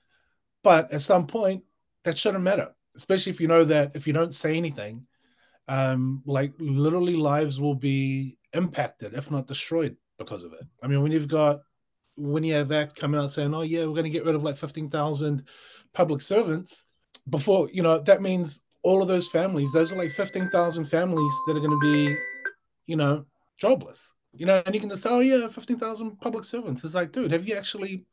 but 0.62 0.92
at 0.92 1.02
some 1.02 1.26
point, 1.26 1.64
that 2.04 2.18
shouldn't 2.18 2.44
matter 2.44 2.72
especially 2.96 3.30
if 3.30 3.40
you 3.40 3.46
know 3.46 3.64
that 3.64 3.94
if 3.94 4.06
you 4.06 4.12
don't 4.12 4.34
say 4.34 4.56
anything, 4.56 5.06
um, 5.68 6.22
like 6.26 6.52
literally 6.58 7.14
lives 7.14 7.60
will 7.60 7.74
be 7.74 8.38
impacted, 8.54 9.14
if 9.14 9.30
not 9.30 9.46
destroyed, 9.46 9.96
because 10.18 10.42
of 10.42 10.52
it. 10.54 10.64
I 10.82 10.88
mean, 10.88 11.02
when 11.02 11.12
you've 11.12 11.28
got 11.28 11.60
when 12.16 12.44
you 12.44 12.54
have 12.54 12.68
that 12.68 12.96
coming 12.96 13.20
out 13.20 13.30
saying, 13.30 13.54
"Oh 13.54 13.62
yeah, 13.62 13.80
we're 13.80 13.92
going 13.92 14.04
to 14.04 14.10
get 14.10 14.24
rid 14.24 14.34
of 14.34 14.42
like 14.42 14.56
fifteen 14.56 14.90
thousand 14.90 15.44
public 15.92 16.20
servants," 16.20 16.86
before 17.28 17.68
you 17.72 17.82
know 17.82 17.98
that 18.00 18.22
means 18.22 18.62
all 18.82 19.02
of 19.02 19.08
those 19.08 19.28
families, 19.28 19.72
those 19.72 19.92
are 19.92 19.96
like 19.96 20.12
fifteen 20.12 20.48
thousand 20.50 20.86
families 20.86 21.32
that 21.46 21.56
are 21.56 21.60
going 21.60 21.70
to 21.70 21.80
be, 21.80 22.16
you 22.86 22.96
know, 22.96 23.24
jobless. 23.58 24.12
You 24.34 24.46
know, 24.46 24.62
and 24.64 24.74
you 24.74 24.80
can 24.80 24.90
just 24.90 25.02
say, 25.02 25.10
"Oh 25.10 25.20
yeah, 25.20 25.48
fifteen 25.48 25.78
thousand 25.78 26.20
public 26.20 26.44
servants." 26.44 26.84
It's 26.84 26.94
like, 26.94 27.12
dude, 27.12 27.32
have 27.32 27.48
you 27.48 27.56
actually 27.56 28.06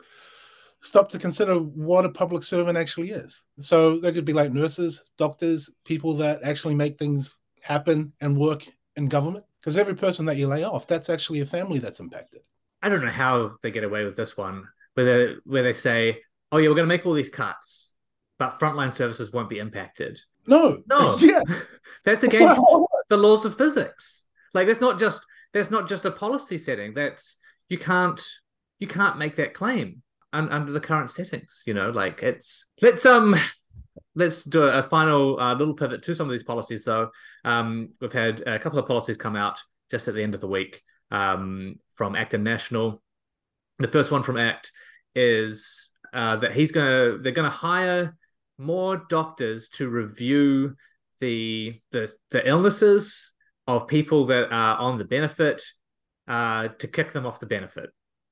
stop 0.84 1.10
to 1.10 1.18
consider 1.20 1.56
what 1.56 2.06
a 2.06 2.10
public 2.10 2.44
servant 2.44 2.78
actually 2.78 3.12
is. 3.12 3.46
So 3.60 4.00
they 4.00 4.12
could 4.12 4.26
be 4.26 4.34
like 4.34 4.52
nurses, 4.52 5.04
doctors, 5.18 5.74
people 5.86 6.16
that 6.18 6.44
actually 6.44 6.76
make 6.76 7.00
things 7.00 7.40
happen 7.62 8.12
and 8.20 8.38
work 8.38 8.66
in 8.98 9.08
government. 9.08 9.46
Because 9.60 9.78
every 9.78 9.96
person 9.96 10.26
that 10.26 10.36
you 10.36 10.48
lay 10.48 10.64
off, 10.64 10.86
that's 10.88 11.10
actually 11.10 11.40
a 11.40 11.46
family 11.46 11.80
that's 11.80 12.02
impacted. 12.02 12.42
I 12.84 12.90
don't 12.90 13.04
know 13.04 13.10
how 13.10 13.52
they 13.64 13.72
get 13.72 13.86
away 13.86 14.04
with 14.04 14.18
this 14.18 14.36
one, 14.36 14.68
where 14.94 15.06
they 15.06 15.36
where 15.46 15.64
they 15.64 15.74
say, 15.74 16.22
"Oh 16.52 16.58
yeah, 16.58 16.68
we're 16.68 16.76
going 16.76 16.88
to 16.88 16.94
make 16.94 17.06
all 17.06 17.14
these 17.14 17.30
cuts, 17.30 17.94
but 18.38 18.60
frontline 18.60 18.94
services 18.94 19.32
won't 19.32 19.50
be 19.50 19.60
impacted." 19.60 20.20
No, 20.46 20.84
No, 20.88 21.18
yeah, 21.22 21.42
that's 22.04 22.26
against 22.26 22.60
what 22.60 22.74
I 22.74 22.78
want. 22.78 22.90
the 23.10 23.18
laws 23.18 23.46
of 23.46 23.58
physics. 23.58 24.26
Like 24.54 24.68
that's 24.68 24.82
not 24.82 25.00
just 25.00 25.26
that's 25.54 25.72
not 25.72 25.88
just 25.88 26.04
a 26.04 26.12
policy 26.12 26.58
setting. 26.58 26.94
That's 26.94 27.38
you 27.70 27.78
can't 27.78 28.22
you 28.80 28.88
can't 28.88 29.18
make 29.18 29.38
that 29.38 29.54
claim 29.54 30.02
un, 30.34 30.50
under 30.50 30.74
the 30.74 30.82
current 30.82 31.10
settings. 31.10 31.64
You 31.66 31.74
know, 31.74 31.90
like 31.90 32.22
it's 32.22 32.66
let's 32.82 33.06
um 33.06 33.34
let's 34.16 34.44
do 34.44 34.64
a, 34.64 34.80
a 34.80 34.84
final 34.84 35.40
uh, 35.40 35.56
little 35.56 35.74
pivot 35.74 36.04
to 36.04 36.14
some 36.14 36.28
of 36.28 36.32
these 36.34 36.44
policies. 36.44 36.84
Though 36.84 37.12
um, 37.46 37.92
we've 38.02 38.12
had 38.12 38.42
a 38.42 38.60
couple 38.60 38.78
of 38.80 38.88
policies 38.88 39.16
come 39.16 39.38
out 39.38 39.62
just 39.90 40.10
at 40.10 40.16
the 40.16 40.24
end 40.24 40.36
of 40.36 40.42
the 40.42 40.48
week 40.48 40.82
um, 41.12 41.76
from 41.96 42.16
Act 42.16 42.34
National. 42.34 43.02
The 43.80 43.88
first 43.88 44.12
one 44.12 44.24
from 44.24 44.38
Act 44.38 44.72
is 45.16 45.92
uh, 46.14 46.38
that 46.38 46.54
he's 46.54 46.72
gonna 46.72 47.18
they're 47.20 47.32
gonna 47.32 47.50
hire 47.50 48.16
more 48.58 49.04
doctors 49.10 49.70
to 49.70 49.90
review 49.90 50.76
the 51.20 51.80
the 51.92 52.12
the 52.32 52.48
illnesses 52.48 53.34
of 53.68 53.88
people 53.88 54.26
that 54.28 54.52
are 54.52 54.78
on 54.78 54.98
the 54.98 55.06
benefit 55.06 55.64
uh, 56.28 56.68
to 56.80 56.88
kick 56.88 57.12
them 57.12 57.26
off 57.26 57.40
the 57.40 57.46
benefit, 57.46 57.90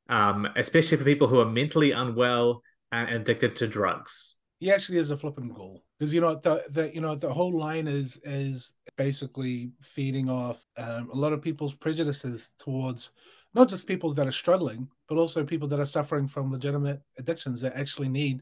um, 0.09 0.47
especially 0.55 0.97
for 0.97 1.03
people 1.03 1.27
who 1.27 1.39
are 1.39 1.45
mentally 1.45 1.91
unwell 1.91 2.61
and 2.91 3.09
addicted 3.09 3.55
to 3.55 3.67
drugs. 3.67 4.35
he 4.59 4.71
actually 4.71 4.99
is 4.99 5.11
a 5.11 5.17
flipping 5.17 5.49
goal 5.49 5.81
because 5.97 6.13
you 6.13 6.21
know 6.21 6.35
the, 6.35 6.63
the 6.71 6.93
you 6.93 7.01
know 7.01 7.15
the 7.15 7.33
whole 7.33 7.57
line 7.57 7.87
is 7.87 8.17
is 8.23 8.73
basically 8.97 9.71
feeding 9.81 10.29
off 10.29 10.65
um, 10.77 11.09
a 11.11 11.15
lot 11.15 11.33
of 11.33 11.41
people's 11.41 11.73
prejudices 11.73 12.51
towards 12.59 13.11
not 13.53 13.69
just 13.69 13.87
people 13.87 14.13
that 14.13 14.27
are 14.27 14.31
struggling 14.31 14.87
but 15.07 15.17
also 15.17 15.43
people 15.43 15.67
that 15.67 15.79
are 15.79 15.85
suffering 15.85 16.27
from 16.27 16.51
legitimate 16.51 17.01
addictions 17.17 17.61
that 17.61 17.75
actually 17.75 18.09
need 18.09 18.41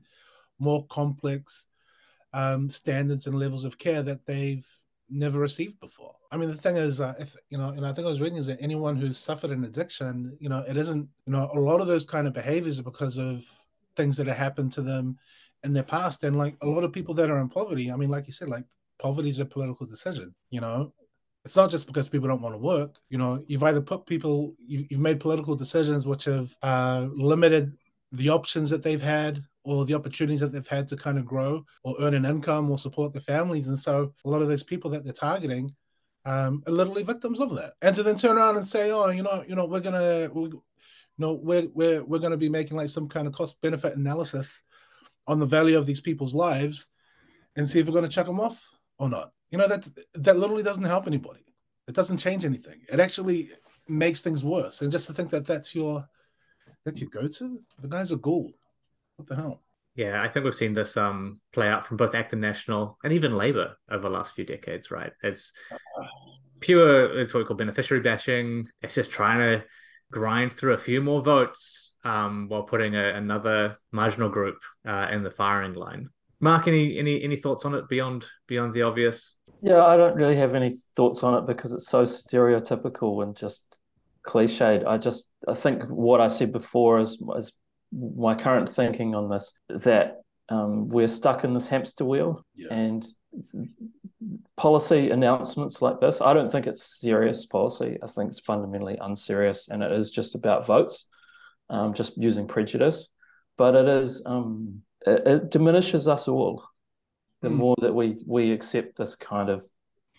more 0.59 0.85
complex 0.87 1.67
um, 2.33 2.69
standards 2.69 3.27
and 3.27 3.39
levels 3.39 3.65
of 3.65 3.77
care 3.77 4.03
that 4.03 4.25
they've 4.25 4.67
never 5.09 5.39
received 5.39 5.79
before. 5.79 6.13
I 6.31 6.37
mean, 6.37 6.49
the 6.49 6.55
thing 6.55 6.77
is, 6.77 7.01
uh, 7.01 7.15
if 7.17 7.35
you 7.49 7.57
know, 7.57 7.69
and 7.69 7.85
I 7.85 7.93
think 7.93 8.05
I 8.05 8.09
was 8.09 8.21
reading 8.21 8.37
is 8.37 8.45
that 8.47 8.61
anyone 8.61 8.95
who's 8.95 9.17
suffered 9.17 9.51
an 9.51 9.63
addiction, 9.63 10.37
you 10.39 10.49
know, 10.49 10.63
it 10.67 10.77
isn't, 10.77 11.07
you 11.25 11.33
know, 11.33 11.49
a 11.53 11.59
lot 11.59 11.81
of 11.81 11.87
those 11.87 12.05
kind 12.05 12.27
of 12.27 12.33
behaviors 12.33 12.79
are 12.79 12.83
because 12.83 13.17
of 13.17 13.43
things 13.95 14.17
that 14.17 14.27
have 14.27 14.37
happened 14.37 14.71
to 14.73 14.81
them 14.81 15.17
in 15.63 15.73
their 15.73 15.83
past. 15.83 16.23
And 16.23 16.37
like 16.37 16.55
a 16.61 16.67
lot 16.67 16.83
of 16.83 16.93
people 16.93 17.15
that 17.15 17.29
are 17.29 17.39
in 17.39 17.49
poverty, 17.49 17.91
I 17.91 17.95
mean, 17.95 18.09
like 18.09 18.27
you 18.27 18.33
said, 18.33 18.49
like 18.49 18.65
poverty 18.99 19.29
is 19.29 19.39
a 19.39 19.45
political 19.45 19.87
decision, 19.87 20.33
you 20.51 20.61
know. 20.61 20.93
It's 21.45 21.55
not 21.55 21.71
just 21.71 21.87
because 21.87 22.09
people 22.09 22.27
don't 22.27 22.41
want 22.41 22.53
to 22.53 22.59
work. 22.59 22.95
You 23.09 23.17
know, 23.17 23.43
you've 23.47 23.63
either 23.63 23.81
put 23.81 24.05
people, 24.05 24.53
you've, 24.59 24.99
made 24.99 25.19
political 25.19 25.55
decisions 25.55 26.05
which 26.05 26.25
have 26.25 26.53
uh, 26.61 27.07
limited 27.13 27.77
the 28.11 28.29
options 28.29 28.69
that 28.69 28.83
they've 28.83 29.01
had 29.01 29.41
or 29.63 29.85
the 29.85 29.93
opportunities 29.93 30.39
that 30.41 30.51
they've 30.51 30.67
had 30.67 30.87
to 30.89 30.97
kind 30.97 31.17
of 31.17 31.25
grow 31.25 31.63
or 31.83 31.95
earn 31.99 32.13
an 32.13 32.25
income 32.25 32.69
or 32.69 32.77
support 32.77 33.13
their 33.13 33.21
families. 33.21 33.67
And 33.67 33.79
so 33.79 34.13
a 34.25 34.29
lot 34.29 34.41
of 34.41 34.47
those 34.47 34.63
people 34.63 34.91
that 34.91 35.03
they're 35.03 35.13
targeting 35.13 35.69
um, 36.25 36.63
are 36.67 36.71
literally 36.71 37.03
victims 37.03 37.39
of 37.39 37.55
that. 37.55 37.73
And 37.81 37.95
to 37.95 38.03
then 38.03 38.17
turn 38.17 38.37
around 38.37 38.57
and 38.57 38.67
say, 38.67 38.91
oh, 38.91 39.09
you 39.09 39.23
know, 39.23 39.43
you 39.47 39.55
know, 39.55 39.65
we're 39.65 39.79
gonna, 39.79 40.29
we, 40.33 40.49
you 40.49 40.61
know, 41.17 41.33
we're 41.33 41.67
we're 41.73 42.03
we're 42.03 42.19
gonna 42.19 42.37
be 42.37 42.49
making 42.49 42.77
like 42.77 42.89
some 42.89 43.07
kind 43.07 43.27
of 43.27 43.33
cost 43.33 43.61
benefit 43.61 43.95
analysis 43.95 44.63
on 45.27 45.39
the 45.39 45.45
value 45.45 45.77
of 45.77 45.85
these 45.85 46.01
people's 46.01 46.35
lives 46.35 46.87
and 47.55 47.67
see 47.67 47.79
if 47.79 47.87
we're 47.87 47.93
gonna 47.93 48.07
chuck 48.07 48.25
them 48.25 48.39
off 48.39 48.65
or 48.97 49.09
not. 49.09 49.31
You 49.51 49.57
know, 49.57 49.67
that 49.67 49.87
that 50.13 50.37
literally 50.37 50.63
doesn't 50.63 50.83
help 50.83 51.07
anybody. 51.07 51.43
It 51.87 51.95
doesn't 51.95 52.17
change 52.17 52.45
anything. 52.45 52.81
It 52.91 52.99
actually 52.99 53.49
makes 53.87 54.21
things 54.21 54.43
worse. 54.43 54.81
And 54.81 54.91
just 54.91 55.07
to 55.07 55.13
think 55.13 55.29
that 55.31 55.45
that's 55.45 55.73
your 55.73 56.07
that's 56.85 57.01
your 57.01 57.09
go-to, 57.09 57.59
the 57.81 57.87
guy's 57.87 58.11
a 58.11 58.17
ghoul. 58.17 58.53
What 59.17 59.27
the 59.27 59.35
hell? 59.35 59.61
Yeah, 59.95 60.21
I 60.21 60.29
think 60.29 60.45
we've 60.45 60.55
seen 60.55 60.73
this 60.73 60.95
um 60.97 61.41
play 61.51 61.67
out 61.67 61.87
from 61.87 61.97
both 61.97 62.15
ACT 62.15 62.33
and 62.33 62.41
National 62.41 62.97
and 63.03 63.11
even 63.13 63.37
Labour 63.37 63.75
over 63.89 64.03
the 64.03 64.09
last 64.09 64.33
few 64.33 64.45
decades, 64.45 64.91
right? 64.91 65.11
It's 65.23 65.51
pure, 66.59 67.19
it's 67.19 67.33
what 67.33 67.41
we 67.41 67.45
call 67.45 67.57
beneficiary 67.57 68.01
bashing. 68.01 68.69
It's 68.81 68.95
just 68.95 69.11
trying 69.11 69.39
to 69.39 69.65
grind 70.11 70.53
through 70.53 70.73
a 70.73 70.77
few 70.77 71.01
more 71.01 71.21
votes 71.21 71.93
um, 72.03 72.47
while 72.47 72.63
putting 72.63 72.95
a, 72.95 73.13
another 73.13 73.77
marginal 73.91 74.29
group 74.29 74.57
uh, 74.87 75.07
in 75.11 75.23
the 75.23 75.31
firing 75.31 75.73
line. 75.73 76.09
Mark, 76.39 76.67
any 76.67 76.97
any 76.97 77.21
any 77.21 77.35
thoughts 77.35 77.65
on 77.65 77.75
it 77.75 77.89
beyond 77.89 78.25
beyond 78.47 78.73
the 78.73 78.83
obvious? 78.83 79.35
Yeah, 79.61 79.85
I 79.85 79.97
don't 79.97 80.15
really 80.15 80.37
have 80.37 80.55
any 80.55 80.77
thoughts 80.95 81.23
on 81.23 81.35
it 81.35 81.47
because 81.47 81.73
it's 81.73 81.87
so 81.89 82.03
stereotypical 82.03 83.23
and 83.23 83.35
just 83.35 83.79
cliched. 84.25 84.85
I 84.87 84.97
just 84.97 85.29
I 85.47 85.53
think 85.53 85.83
what 85.83 86.21
I 86.21 86.27
said 86.27 86.51
before 86.51 86.99
is 86.99 87.21
is 87.37 87.53
my 87.91 88.35
current 88.35 88.69
thinking 88.69 89.15
on 89.15 89.29
this 89.29 89.51
that 89.69 90.21
um, 90.49 90.87
we're 90.89 91.07
stuck 91.07 91.43
in 91.43 91.53
this 91.53 91.67
hamster 91.67 92.05
wheel 92.05 92.45
Yeah. 92.55 92.73
and 92.73 93.05
policy 94.57 95.11
announcements 95.11 95.81
like 95.81 95.99
this 95.99 96.19
i 96.21 96.33
don't 96.33 96.51
think 96.51 96.67
it's 96.67 96.99
serious 96.99 97.45
policy 97.45 97.97
i 98.03 98.07
think 98.07 98.29
it's 98.29 98.39
fundamentally 98.39 98.97
unserious 98.99 99.69
and 99.69 99.81
it 99.81 99.91
is 99.91 100.11
just 100.11 100.35
about 100.35 100.65
votes 100.65 101.07
um, 101.69 101.93
just 101.93 102.17
using 102.17 102.47
prejudice 102.47 103.09
but 103.57 103.75
it 103.75 103.87
is 103.87 104.21
um, 104.25 104.81
it, 105.05 105.27
it 105.27 105.51
diminishes 105.51 106.07
us 106.07 106.27
all 106.27 106.63
the 107.41 107.49
Mm. 107.49 107.55
more 107.55 107.75
that 107.81 107.93
we 107.93 108.21
we 108.25 108.51
accept 108.51 108.97
this 108.97 109.15
kind 109.15 109.49
of 109.49 109.65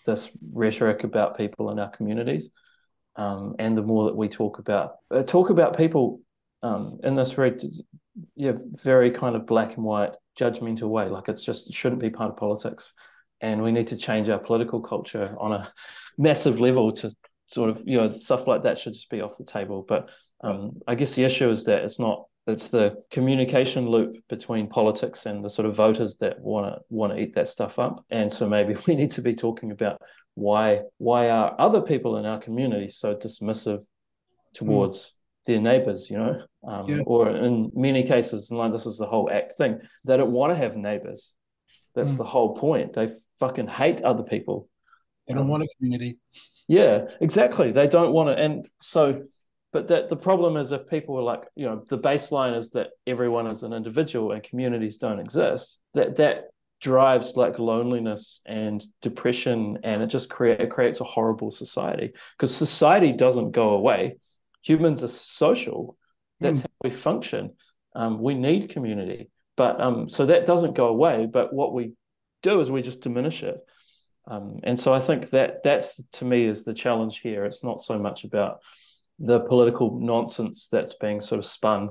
this 0.06 0.30
rhetoric 0.52 1.04
about 1.04 1.36
people 1.36 1.70
in 1.70 1.78
our 1.78 1.90
communities 1.90 2.50
um, 3.16 3.54
and 3.58 3.76
the 3.76 3.82
more 3.82 4.06
that 4.06 4.16
we 4.16 4.28
talk 4.28 4.58
about 4.58 4.96
uh, 5.10 5.22
talk 5.22 5.50
about 5.50 5.76
people 5.76 6.20
um, 6.62 6.98
in 7.04 7.16
this 7.16 7.32
very 7.32 7.58
yeah 8.36 8.52
very 8.82 9.10
kind 9.10 9.36
of 9.36 9.46
black 9.46 9.76
and 9.76 9.84
white 9.84 10.12
judgmental 10.38 10.88
way. 10.88 11.08
Like 11.08 11.28
it's 11.28 11.44
just 11.44 11.68
it 11.68 11.74
shouldn't 11.74 12.00
be 12.00 12.10
part 12.10 12.30
of 12.30 12.36
politics. 12.36 12.92
And 13.42 13.62
we 13.62 13.72
need 13.72 13.88
to 13.88 13.96
change 13.96 14.28
our 14.28 14.38
political 14.38 14.80
culture 14.80 15.34
on 15.38 15.52
a 15.52 15.72
massive 16.18 16.60
level 16.60 16.92
to 16.92 17.12
sort 17.46 17.70
of 17.70 17.82
you 17.86 17.96
know 17.96 18.10
stuff 18.10 18.46
like 18.46 18.62
that 18.62 18.78
should 18.78 18.92
just 18.94 19.10
be 19.10 19.20
off 19.20 19.38
the 19.38 19.44
table. 19.44 19.84
But 19.86 20.10
um, 20.42 20.80
i 20.86 20.94
guess 20.94 21.14
the 21.14 21.24
issue 21.24 21.50
is 21.50 21.64
that 21.64 21.84
it's 21.84 21.98
not 21.98 22.24
it's 22.46 22.68
the 22.68 23.02
communication 23.10 23.88
loop 23.88 24.16
between 24.28 24.66
politics 24.68 25.26
and 25.26 25.44
the 25.44 25.50
sort 25.50 25.66
of 25.66 25.74
voters 25.76 26.16
that 26.16 26.40
want 26.40 26.66
to 26.74 26.80
want 26.88 27.12
to 27.12 27.18
eat 27.18 27.34
that 27.34 27.48
stuff 27.48 27.78
up 27.78 28.04
and 28.10 28.32
so 28.32 28.48
maybe 28.48 28.74
we 28.86 28.94
need 28.94 29.10
to 29.12 29.22
be 29.22 29.34
talking 29.34 29.70
about 29.70 30.00
why 30.34 30.80
why 30.98 31.28
are 31.30 31.54
other 31.58 31.80
people 31.82 32.16
in 32.16 32.24
our 32.26 32.38
community 32.40 32.88
so 32.88 33.14
dismissive 33.14 33.84
towards 34.54 35.12
their 35.46 35.60
neighbors 35.60 36.10
you 36.10 36.18
know 36.18 36.42
um, 36.66 36.84
Yeah. 36.88 37.02
or 37.06 37.30
in 37.30 37.70
many 37.74 38.02
cases 38.04 38.50
and 38.50 38.58
like 38.58 38.72
this 38.72 38.86
is 38.86 38.98
the 38.98 39.06
whole 39.06 39.30
act 39.30 39.56
thing 39.58 39.80
they 40.04 40.16
don't 40.16 40.32
want 40.32 40.52
to 40.52 40.56
have 40.56 40.76
neighbors 40.76 41.32
that's 41.94 42.12
Mm. 42.12 42.18
the 42.18 42.24
whole 42.24 42.54
point 42.56 42.92
they 42.94 43.12
fucking 43.38 43.68
hate 43.68 44.02
other 44.02 44.22
people 44.22 44.68
They 45.26 45.34
don't 45.34 45.44
Um, 45.44 45.48
want 45.50 45.62
a 45.62 45.68
community. 45.78 46.18
yeah, 46.68 47.06
exactly. 47.20 47.72
They 47.72 47.86
don't 47.88 48.12
want 48.12 48.28
to, 48.30 48.42
and 48.42 48.68
so, 48.80 49.22
but 49.72 49.88
that 49.88 50.08
the 50.08 50.16
problem 50.16 50.56
is 50.56 50.72
if 50.72 50.88
people 50.88 51.16
are 51.18 51.22
like, 51.22 51.44
you 51.54 51.66
know, 51.66 51.84
the 51.88 51.98
baseline 51.98 52.56
is 52.56 52.70
that 52.70 52.88
everyone 53.06 53.46
is 53.46 53.62
an 53.62 53.72
individual 53.72 54.32
and 54.32 54.42
communities 54.42 54.98
don't 54.98 55.20
exist. 55.20 55.78
That 55.94 56.16
that 56.16 56.44
drives 56.80 57.36
like 57.36 57.58
loneliness 57.58 58.40
and 58.46 58.82
depression, 59.02 59.78
and 59.84 60.02
it 60.02 60.06
just 60.06 60.30
create 60.30 60.60
it 60.60 60.70
creates 60.70 61.00
a 61.00 61.04
horrible 61.04 61.50
society 61.50 62.12
because 62.36 62.54
society 62.54 63.12
doesn't 63.12 63.52
go 63.52 63.70
away. 63.70 64.16
Humans 64.62 65.04
are 65.04 65.08
social. 65.08 65.96
That's 66.40 66.60
Mm. 66.60 66.62
how 66.62 66.68
we 66.84 66.90
function. 66.90 67.52
Um, 67.94 68.20
we 68.20 68.34
need 68.34 68.70
community, 68.70 69.30
but 69.56 69.80
um, 69.80 70.08
so 70.08 70.26
that 70.26 70.46
doesn't 70.46 70.74
go 70.74 70.88
away. 70.88 71.26
But 71.26 71.52
what 71.52 71.74
we 71.74 71.92
do 72.42 72.60
is 72.60 72.70
we 72.70 72.82
just 72.82 73.02
diminish 73.02 73.42
it. 73.42 73.58
Um, 74.26 74.60
and 74.62 74.78
so 74.78 74.92
I 74.94 75.00
think 75.00 75.30
that 75.30 75.62
that's 75.62 76.00
to 76.12 76.24
me 76.24 76.44
is 76.44 76.64
the 76.64 76.74
challenge 76.74 77.18
here. 77.18 77.44
It's 77.44 77.62
not 77.64 77.82
so 77.82 77.98
much 77.98 78.24
about 78.24 78.60
the 79.20 79.40
political 79.40 80.00
nonsense 80.00 80.68
that's 80.72 80.94
being 80.94 81.20
sort 81.20 81.38
of 81.38 81.44
spun. 81.44 81.90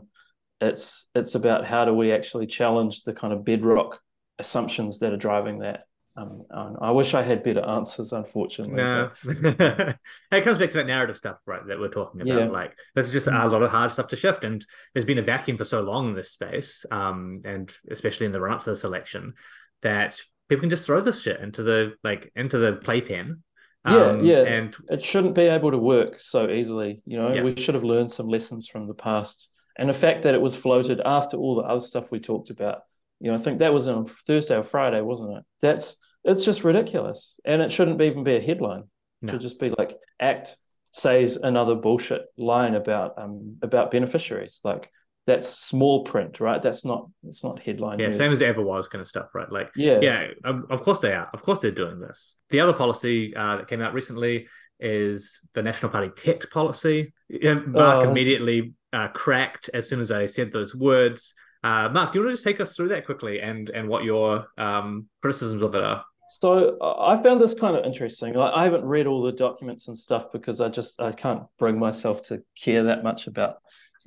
It's 0.60 1.08
it's 1.16 1.36
about 1.36 1.66
how 1.66 1.86
do 1.86 1.94
we 1.94 2.12
actually 2.12 2.48
challenge 2.48 3.04
the 3.04 3.14
kind 3.14 3.32
of 3.32 3.46
bedrock 3.46 4.00
assumptions 4.40 5.00
that 5.00 5.14
are 5.14 5.18
driving 5.18 5.60
that. 5.60 5.86
Um, 6.18 6.76
I 6.82 6.92
wish 6.92 7.14
I 7.14 7.22
had 7.22 7.44
better 7.44 7.62
answers, 7.62 8.12
unfortunately. 8.12 8.76
No, 8.76 9.10
it 9.24 10.44
comes 10.44 10.58
back 10.58 10.72
to 10.72 10.80
that 10.80 10.88
narrative 10.88 11.16
stuff, 11.16 11.38
right? 11.46 11.66
That 11.66 11.80
we're 11.80 11.88
talking 11.88 12.20
about. 12.20 12.40
Yeah. 12.40 12.50
Like, 12.50 12.78
there's 12.94 13.14
just 13.14 13.28
a 13.28 13.48
lot 13.48 13.64
of 13.64 13.72
hard 13.72 13.92
stuff 13.92 14.08
to 14.08 14.18
shift, 14.18 14.44
and 14.44 14.66
there's 14.94 15.06
been 15.06 15.20
a 15.20 15.24
vacuum 15.24 15.56
for 15.56 15.64
so 15.64 15.82
long 15.82 16.10
in 16.10 16.16
this 16.16 16.32
space, 16.32 16.86
um, 16.92 17.42
and 17.46 17.72
especially 17.90 18.26
in 18.26 18.34
the 18.34 18.42
run 18.42 18.54
up 18.54 18.64
to 18.64 18.72
this 18.72 18.84
election, 18.84 19.34
that 19.82 20.20
people 20.50 20.62
can 20.62 20.70
just 20.70 20.86
throw 20.86 21.00
this 21.00 21.22
shit 21.22 21.40
into 21.40 21.64
the 21.64 21.94
like 22.04 22.32
into 22.36 22.58
the 22.58 22.74
playpen. 22.74 23.44
Yeah, 23.86 24.06
um, 24.08 24.26
yeah. 24.26 24.44
and 24.44 24.76
it 24.90 25.04
shouldn't 25.04 25.36
be 25.36 25.44
able 25.44 25.72
to 25.72 25.78
work 25.78 26.20
so 26.20 26.50
easily. 26.50 27.02
You 27.06 27.18
know, 27.18 27.34
Yeah. 27.34 27.44
we 27.44 27.56
should 27.56 27.76
have 27.76 27.84
learned 27.84 28.12
some 28.12 28.28
lessons 28.28 28.68
from 28.68 28.88
the 28.88 28.94
past. 28.94 29.50
And 29.78 29.88
the 29.90 29.94
fact 29.94 30.24
that 30.24 30.34
it 30.36 30.42
was 30.42 30.56
floated 30.56 31.00
after 31.06 31.38
all 31.38 31.56
the 31.56 31.62
other 31.64 31.80
stuff 31.80 32.12
we 32.12 32.20
talked 32.20 32.50
about, 32.50 32.82
you 33.22 33.32
know, 33.32 33.36
I 33.38 33.40
think 33.42 33.60
that 33.60 33.74
was 33.74 33.88
on 33.88 34.06
Thursday 34.06 34.58
or 34.58 34.64
Friday, 34.64 35.02
wasn't 35.02 35.38
it? 35.38 35.44
That's 35.62 35.96
it's 36.26 36.44
just 36.44 36.66
ridiculous. 36.66 37.40
And 37.46 37.62
it 37.62 37.72
shouldn't 37.72 38.02
even 38.02 38.26
be 38.26 38.36
a 38.36 38.42
headline. 38.42 38.82
It 39.22 39.26
No. 39.26 39.32
should 39.34 39.42
just 39.42 39.60
be 39.60 39.74
like 39.78 39.98
act 40.20 40.58
says 40.92 41.38
another 41.38 41.76
bullshit 41.76 42.26
line 42.38 42.76
about 42.76 43.14
um 43.18 43.58
about 43.62 43.92
beneficiaries. 43.92 44.60
Like 44.66 44.92
that's 45.30 45.48
small 45.60 46.04
print, 46.04 46.40
right? 46.40 46.62
That's 46.62 46.84
not 46.84 47.08
it's 47.28 47.44
not 47.44 47.60
headline. 47.60 48.00
yeah, 48.00 48.08
news. 48.08 48.18
same 48.18 48.34
as 48.34 48.42
ever 48.42 48.62
was, 48.62 48.88
kind 48.88 49.02
of 49.02 49.08
stuff, 49.08 49.28
right? 49.34 49.50
Like, 49.52 49.70
yeah. 49.76 50.00
yeah, 50.02 50.28
of 50.44 50.84
course 50.84 51.00
they 51.00 51.14
are. 51.14 51.30
Of 51.34 51.44
course 51.44 51.60
they're 51.60 51.72
doing 51.72 52.00
this. 52.00 52.36
The 52.50 52.60
other 52.60 52.74
policy 52.74 53.36
uh, 53.36 53.58
that 53.58 53.68
came 53.68 53.82
out 53.82 53.94
recently 53.94 54.48
is 54.80 55.40
the 55.54 55.62
National 55.62 55.92
Party 55.92 56.10
TET 56.16 56.50
policy. 56.52 57.14
Mark 57.30 58.06
Oh. 58.06 58.10
immediately 58.10 58.74
uh, 58.92 59.10
cracked 59.10 59.70
as 59.74 59.88
soon 59.88 60.00
as 60.00 60.10
I 60.12 60.26
said 60.26 60.52
those 60.52 60.74
words. 60.76 61.36
Uh, 61.64 61.90
Mark, 61.90 62.12
do 62.12 62.20
you 62.20 62.24
want 62.26 62.32
to 62.32 62.36
just 62.38 62.44
take 62.46 62.60
us 62.62 62.76
through 62.76 62.90
that 62.90 63.06
quickly 63.06 63.40
and 63.42 63.70
and 63.70 63.88
what 63.88 64.04
your 64.04 64.48
um, 64.58 65.08
criticisms 65.22 65.62
of 65.62 65.76
it 65.76 65.84
are? 65.84 66.04
So 66.30 66.78
I 66.82 67.16
I 67.16 67.24
found 67.24 67.42
this 67.42 67.54
kind 67.54 67.76
of 67.76 67.86
interesting. 67.86 68.34
Like 68.34 68.54
I 68.54 68.64
haven't 68.64 68.86
read 68.86 69.08
all 69.08 69.22
the 69.22 69.32
documents 69.34 69.88
and 69.90 69.98
stuff 69.98 70.32
because 70.32 70.62
I 70.62 70.70
just 70.70 71.02
I 71.02 71.12
can't 71.12 71.44
bring 71.58 71.78
myself 71.78 72.18
to 72.28 72.42
care 72.56 72.84
that 72.84 73.04
much 73.04 73.28
about 73.28 73.58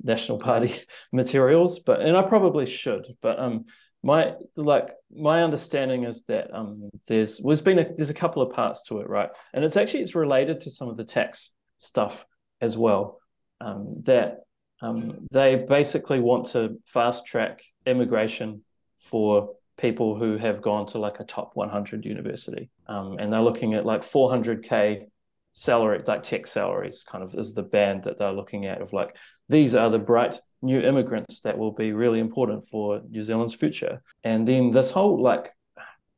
National 0.01 0.37
Party 0.39 0.75
materials, 1.11 1.79
but 1.79 2.01
and 2.01 2.17
I 2.17 2.21
probably 2.23 2.65
should. 2.65 3.05
But 3.21 3.39
um, 3.39 3.65
my 4.03 4.33
like 4.55 4.91
my 5.15 5.43
understanding 5.43 6.03
is 6.03 6.25
that 6.25 6.53
um, 6.53 6.89
there's 7.07 7.37
there's 7.37 7.61
been 7.61 7.79
a, 7.79 7.93
there's 7.95 8.09
a 8.09 8.15
couple 8.15 8.41
of 8.41 8.53
parts 8.53 8.83
to 8.83 8.99
it, 8.99 9.09
right? 9.09 9.29
And 9.53 9.63
it's 9.63 9.77
actually 9.77 10.01
it's 10.01 10.15
related 10.15 10.61
to 10.61 10.71
some 10.71 10.89
of 10.89 10.97
the 10.97 11.05
tax 11.05 11.51
stuff 11.77 12.25
as 12.61 12.77
well. 12.77 13.19
Um, 13.61 14.01
that 14.03 14.39
um, 14.81 15.27
they 15.31 15.55
basically 15.55 16.19
want 16.19 16.47
to 16.49 16.81
fast 16.85 17.25
track 17.25 17.63
immigration 17.85 18.63
for 18.99 19.51
people 19.77 20.15
who 20.15 20.37
have 20.37 20.61
gone 20.61 20.85
to 20.87 20.99
like 20.99 21.19
a 21.19 21.23
top 21.23 21.51
100 21.55 22.05
university 22.05 22.69
um, 22.87 23.17
and 23.17 23.31
they're 23.31 23.41
looking 23.41 23.73
at 23.73 23.85
like 23.85 24.01
400k 24.01 25.05
salary 25.51 26.01
like 26.05 26.23
tech 26.23 26.47
salaries 26.47 27.03
kind 27.07 27.23
of 27.23 27.33
is 27.35 27.53
the 27.53 27.63
band 27.63 28.03
that 28.03 28.17
they're 28.19 28.31
looking 28.31 28.65
at 28.65 28.81
of 28.81 28.91
like 28.93 29.15
these 29.49 29.75
are 29.75 29.89
the 29.89 29.99
bright 29.99 30.39
new 30.61 30.79
immigrants 30.79 31.41
that 31.41 31.57
will 31.57 31.73
be 31.73 31.91
really 31.91 32.19
important 32.19 32.67
for 32.67 33.01
New 33.09 33.21
Zealand's 33.21 33.53
future. 33.53 34.01
And 34.23 34.47
then 34.47 34.71
this 34.71 34.91
whole 34.91 35.21
like, 35.21 35.51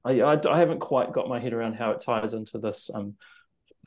I, 0.03 0.21
I, 0.21 0.39
I 0.49 0.59
haven't 0.59 0.79
quite 0.79 1.11
got 1.11 1.27
my 1.27 1.39
head 1.39 1.53
around 1.53 1.73
how 1.73 1.91
it 1.91 2.01
ties 2.01 2.33
into 2.33 2.59
this 2.59 2.89
um, 2.93 3.15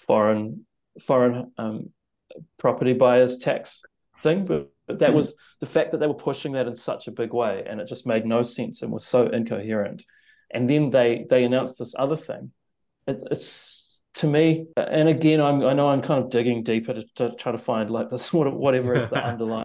foreign 0.00 0.66
foreign 1.00 1.52
um, 1.58 1.90
property 2.58 2.92
buyers 2.92 3.38
tax 3.38 3.82
thing, 4.20 4.44
but, 4.44 4.70
but 4.86 4.98
that 4.98 5.14
was 5.14 5.34
the 5.60 5.66
fact 5.66 5.92
that 5.92 5.98
they 5.98 6.06
were 6.06 6.14
pushing 6.14 6.52
that 6.52 6.66
in 6.66 6.74
such 6.74 7.06
a 7.06 7.12
big 7.12 7.32
way, 7.32 7.64
and 7.68 7.80
it 7.80 7.86
just 7.86 8.06
made 8.06 8.26
no 8.26 8.42
sense 8.42 8.82
and 8.82 8.90
was 8.90 9.06
so 9.06 9.28
incoherent. 9.28 10.04
And 10.50 10.68
then 10.68 10.88
they 10.88 11.26
they 11.28 11.44
announced 11.44 11.78
this 11.78 11.94
other 11.96 12.16
thing. 12.16 12.50
It, 13.06 13.22
it's 13.30 13.87
to 14.14 14.26
me, 14.26 14.66
and 14.76 15.08
again, 15.08 15.40
I'm 15.40 15.62
I 15.62 15.74
know 15.74 15.88
I'm 15.88 16.02
kind 16.02 16.22
of 16.22 16.30
digging 16.30 16.62
deeper 16.62 16.94
to, 16.94 17.04
to 17.16 17.34
try 17.36 17.52
to 17.52 17.58
find 17.58 17.90
like 17.90 18.10
this 18.10 18.32
whatever 18.32 18.94
is 18.94 19.08
the 19.08 19.16
underlying 19.24 19.64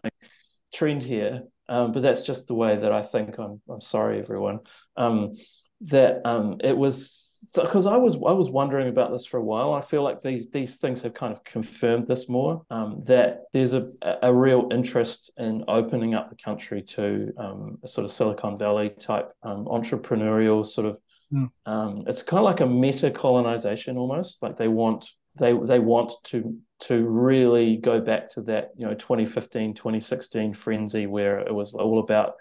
trend 0.74 1.04
here. 1.04 1.44
Um, 1.70 1.92
but 1.92 2.04
that's 2.04 2.24
just 2.24 2.48
the 2.48 2.54
way 2.54 2.76
that 2.78 2.92
I 2.92 3.02
think. 3.02 3.38
I'm 3.38 3.62
I'm 3.70 3.82
sorry, 3.82 4.20
everyone. 4.20 4.60
Um, 4.98 5.34
that 5.82 6.22
um, 6.26 6.58
it 6.64 6.78
was 6.78 7.50
because 7.56 7.86
I 7.86 7.98
was 7.98 8.16
I 8.16 8.32
was 8.32 8.50
wondering 8.50 8.90
about 8.90 9.12
this 9.12 9.26
for 9.26 9.38
a 9.38 9.44
while. 9.44 9.74
I 9.74 9.82
feel 9.82 10.04
like 10.04 10.22
these 10.22 10.50
these 10.50 10.78
things 10.78 11.02
have 11.02 11.14
kind 11.14 11.34
of 11.34 11.44
confirmed 11.44 12.08
this 12.08 12.30
more. 12.30 12.64
Um, 12.70 13.00
that 13.08 13.44
there's 13.54 13.74
a 13.74 13.90
a 14.22 14.34
real 14.34 14.70
interest 14.72 15.32
in 15.38 15.64
opening 15.68 16.14
up 16.14 16.30
the 16.30 16.36
country 16.36 16.82
to 16.82 17.32
um, 17.38 17.78
a 17.84 17.88
sort 17.88 18.06
of 18.06 18.12
Silicon 18.12 18.58
Valley 18.58 18.92
type 19.00 19.32
um, 19.44 19.66
entrepreneurial 19.66 20.66
sort 20.66 20.88
of. 20.88 20.98
Mm. 21.34 22.08
it's 22.08 22.22
kind 22.22 22.40
of 22.40 22.46
like 22.46 22.60
a 22.60 22.68
meta 22.68 23.10
colonization 23.10 23.98
almost. 23.98 24.42
Like 24.42 24.58
they 24.58 24.68
want 24.68 25.10
they 25.40 25.54
they 25.54 25.80
want 25.80 26.14
to 26.26 26.58
to 26.82 27.04
really 27.08 27.78
go 27.78 28.00
back 28.00 28.30
to 28.30 28.42
that 28.42 28.72
you 28.78 28.86
know 28.86 28.94
2015 28.94 29.74
2016 29.74 30.54
frenzy 30.54 31.08
where 31.08 31.40
it 31.40 31.54
was 31.54 31.74
all 31.74 32.00
about 32.00 32.34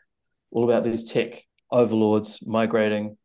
all 0.51 0.65
about 0.65 0.85
these 0.85 1.05
tech 1.05 1.43
overlords 1.71 2.41
migrating 2.47 3.17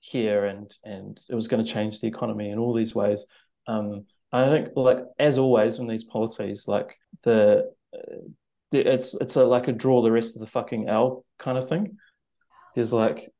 here 0.00 0.44
and 0.44 0.74
and 0.84 1.18
it 1.28 1.34
was 1.34 1.48
going 1.48 1.64
to 1.64 1.70
change 1.70 2.00
the 2.00 2.06
economy 2.06 2.50
in 2.50 2.58
all 2.58 2.72
these 2.72 2.94
ways 2.94 3.26
um, 3.66 4.04
i 4.30 4.48
think 4.48 4.68
like 4.76 4.98
as 5.18 5.38
always 5.38 5.78
in 5.78 5.88
these 5.88 6.04
policies 6.04 6.68
like 6.68 6.96
the, 7.24 7.68
the 8.70 8.94
it's 8.94 9.14
it's 9.14 9.34
a, 9.34 9.44
like 9.44 9.66
a 9.66 9.72
draw 9.72 10.00
the 10.00 10.12
rest 10.12 10.36
of 10.36 10.40
the 10.40 10.46
fucking 10.46 10.88
l 10.88 11.24
kind 11.38 11.58
of 11.58 11.68
thing 11.68 11.96
there's 12.76 12.92
like 12.92 13.32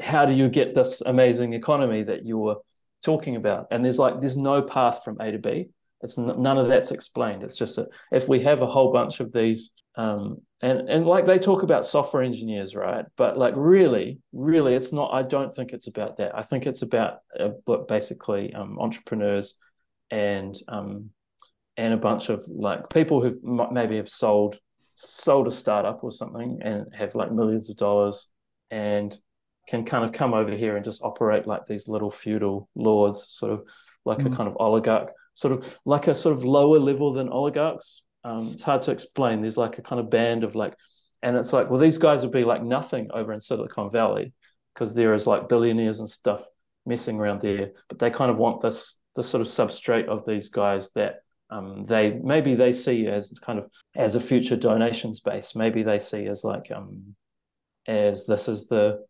how 0.00 0.26
do 0.26 0.32
you 0.32 0.48
get 0.48 0.74
this 0.74 1.02
amazing 1.04 1.52
economy 1.52 2.02
that 2.04 2.26
you're 2.26 2.60
talking 3.02 3.36
about? 3.36 3.68
And 3.70 3.84
there's 3.84 3.98
like 3.98 4.20
there's 4.20 4.36
no 4.36 4.62
path 4.62 5.02
from 5.04 5.20
a 5.20 5.30
to 5.30 5.38
b. 5.38 5.68
It's 6.02 6.18
n- 6.18 6.42
none 6.42 6.58
of 6.58 6.68
that's 6.68 6.90
explained. 6.90 7.42
It's 7.42 7.56
just 7.56 7.76
that 7.76 7.88
if 8.12 8.28
we 8.28 8.40
have 8.40 8.62
a 8.62 8.66
whole 8.66 8.92
bunch 8.92 9.20
of 9.20 9.32
these 9.32 9.72
um, 9.96 10.42
and 10.60 10.88
and 10.88 11.06
like 11.06 11.26
they 11.26 11.38
talk 11.38 11.62
about 11.62 11.84
software 11.84 12.22
engineers 12.22 12.74
right? 12.74 13.04
But 13.16 13.38
like 13.38 13.54
really 13.56 14.18
really 14.32 14.74
it's 14.74 14.92
not 14.92 15.12
i 15.12 15.22
don't 15.22 15.54
think 15.54 15.72
it's 15.72 15.86
about 15.86 16.16
that. 16.18 16.36
I 16.36 16.42
think 16.42 16.66
it's 16.66 16.82
about 16.82 17.20
uh, 17.38 17.50
basically 17.88 18.52
um, 18.54 18.78
entrepreneurs 18.78 19.54
and 20.10 20.56
um, 20.68 21.10
and 21.76 21.92
a 21.92 21.98
bunch 21.98 22.28
of 22.28 22.44
like 22.48 22.88
people 22.90 23.22
who 23.22 23.68
maybe 23.72 23.96
have 23.96 24.08
sold 24.08 24.58
sold 24.94 25.46
a 25.46 25.52
startup 25.52 26.02
or 26.02 26.10
something 26.10 26.58
and 26.62 26.86
have 26.94 27.14
like 27.14 27.30
millions 27.30 27.68
of 27.68 27.76
dollars 27.76 28.28
and 28.70 29.18
can 29.66 29.84
kind 29.84 30.04
of 30.04 30.12
come 30.12 30.34
over 30.34 30.52
here 30.52 30.76
and 30.76 30.84
just 30.84 31.02
operate 31.02 31.46
like 31.46 31.66
these 31.66 31.88
little 31.88 32.10
feudal 32.10 32.68
lords 32.74 33.26
sort 33.28 33.52
of 33.52 33.66
like 34.04 34.18
mm. 34.18 34.32
a 34.32 34.36
kind 34.36 34.48
of 34.48 34.56
oligarch 34.60 35.10
sort 35.34 35.52
of 35.52 35.78
like 35.84 36.06
a 36.06 36.14
sort 36.14 36.36
of 36.36 36.44
lower 36.44 36.78
level 36.78 37.12
than 37.12 37.28
oligarchs 37.28 38.02
um, 38.26 38.50
it's 38.52 38.64
hard 38.64 38.82
to 38.82 38.90
explain. 38.90 39.40
There's 39.40 39.56
like 39.56 39.78
a 39.78 39.82
kind 39.82 40.00
of 40.00 40.10
band 40.10 40.42
of 40.42 40.56
like, 40.56 40.74
and 41.22 41.36
it's 41.36 41.52
like, 41.52 41.70
well, 41.70 41.78
these 41.78 41.96
guys 41.96 42.22
would 42.22 42.32
be 42.32 42.42
like 42.42 42.62
nothing 42.62 43.08
over 43.12 43.32
in 43.32 43.40
Silicon 43.40 43.92
Valley 43.92 44.32
because 44.74 44.94
there 44.94 45.14
is 45.14 45.28
like 45.28 45.48
billionaires 45.48 46.00
and 46.00 46.10
stuff 46.10 46.42
messing 46.84 47.20
around 47.20 47.40
there, 47.40 47.70
but 47.88 48.00
they 48.00 48.10
kind 48.10 48.30
of 48.30 48.36
want 48.36 48.60
this 48.60 48.96
this 49.14 49.28
sort 49.28 49.40
of 49.40 49.46
substrate 49.46 50.08
of 50.08 50.26
these 50.26 50.48
guys 50.48 50.90
that 50.94 51.20
um, 51.50 51.86
they 51.86 52.18
maybe 52.22 52.56
they 52.56 52.72
see 52.72 53.06
as 53.06 53.32
kind 53.42 53.60
of 53.60 53.70
as 53.94 54.16
a 54.16 54.20
future 54.20 54.56
donations 54.56 55.20
base. 55.20 55.54
Maybe 55.54 55.84
they 55.84 56.00
see 56.00 56.26
as 56.26 56.42
like 56.42 56.72
um, 56.74 57.14
as 57.86 58.26
this 58.26 58.48
is 58.48 58.66
the 58.66 59.04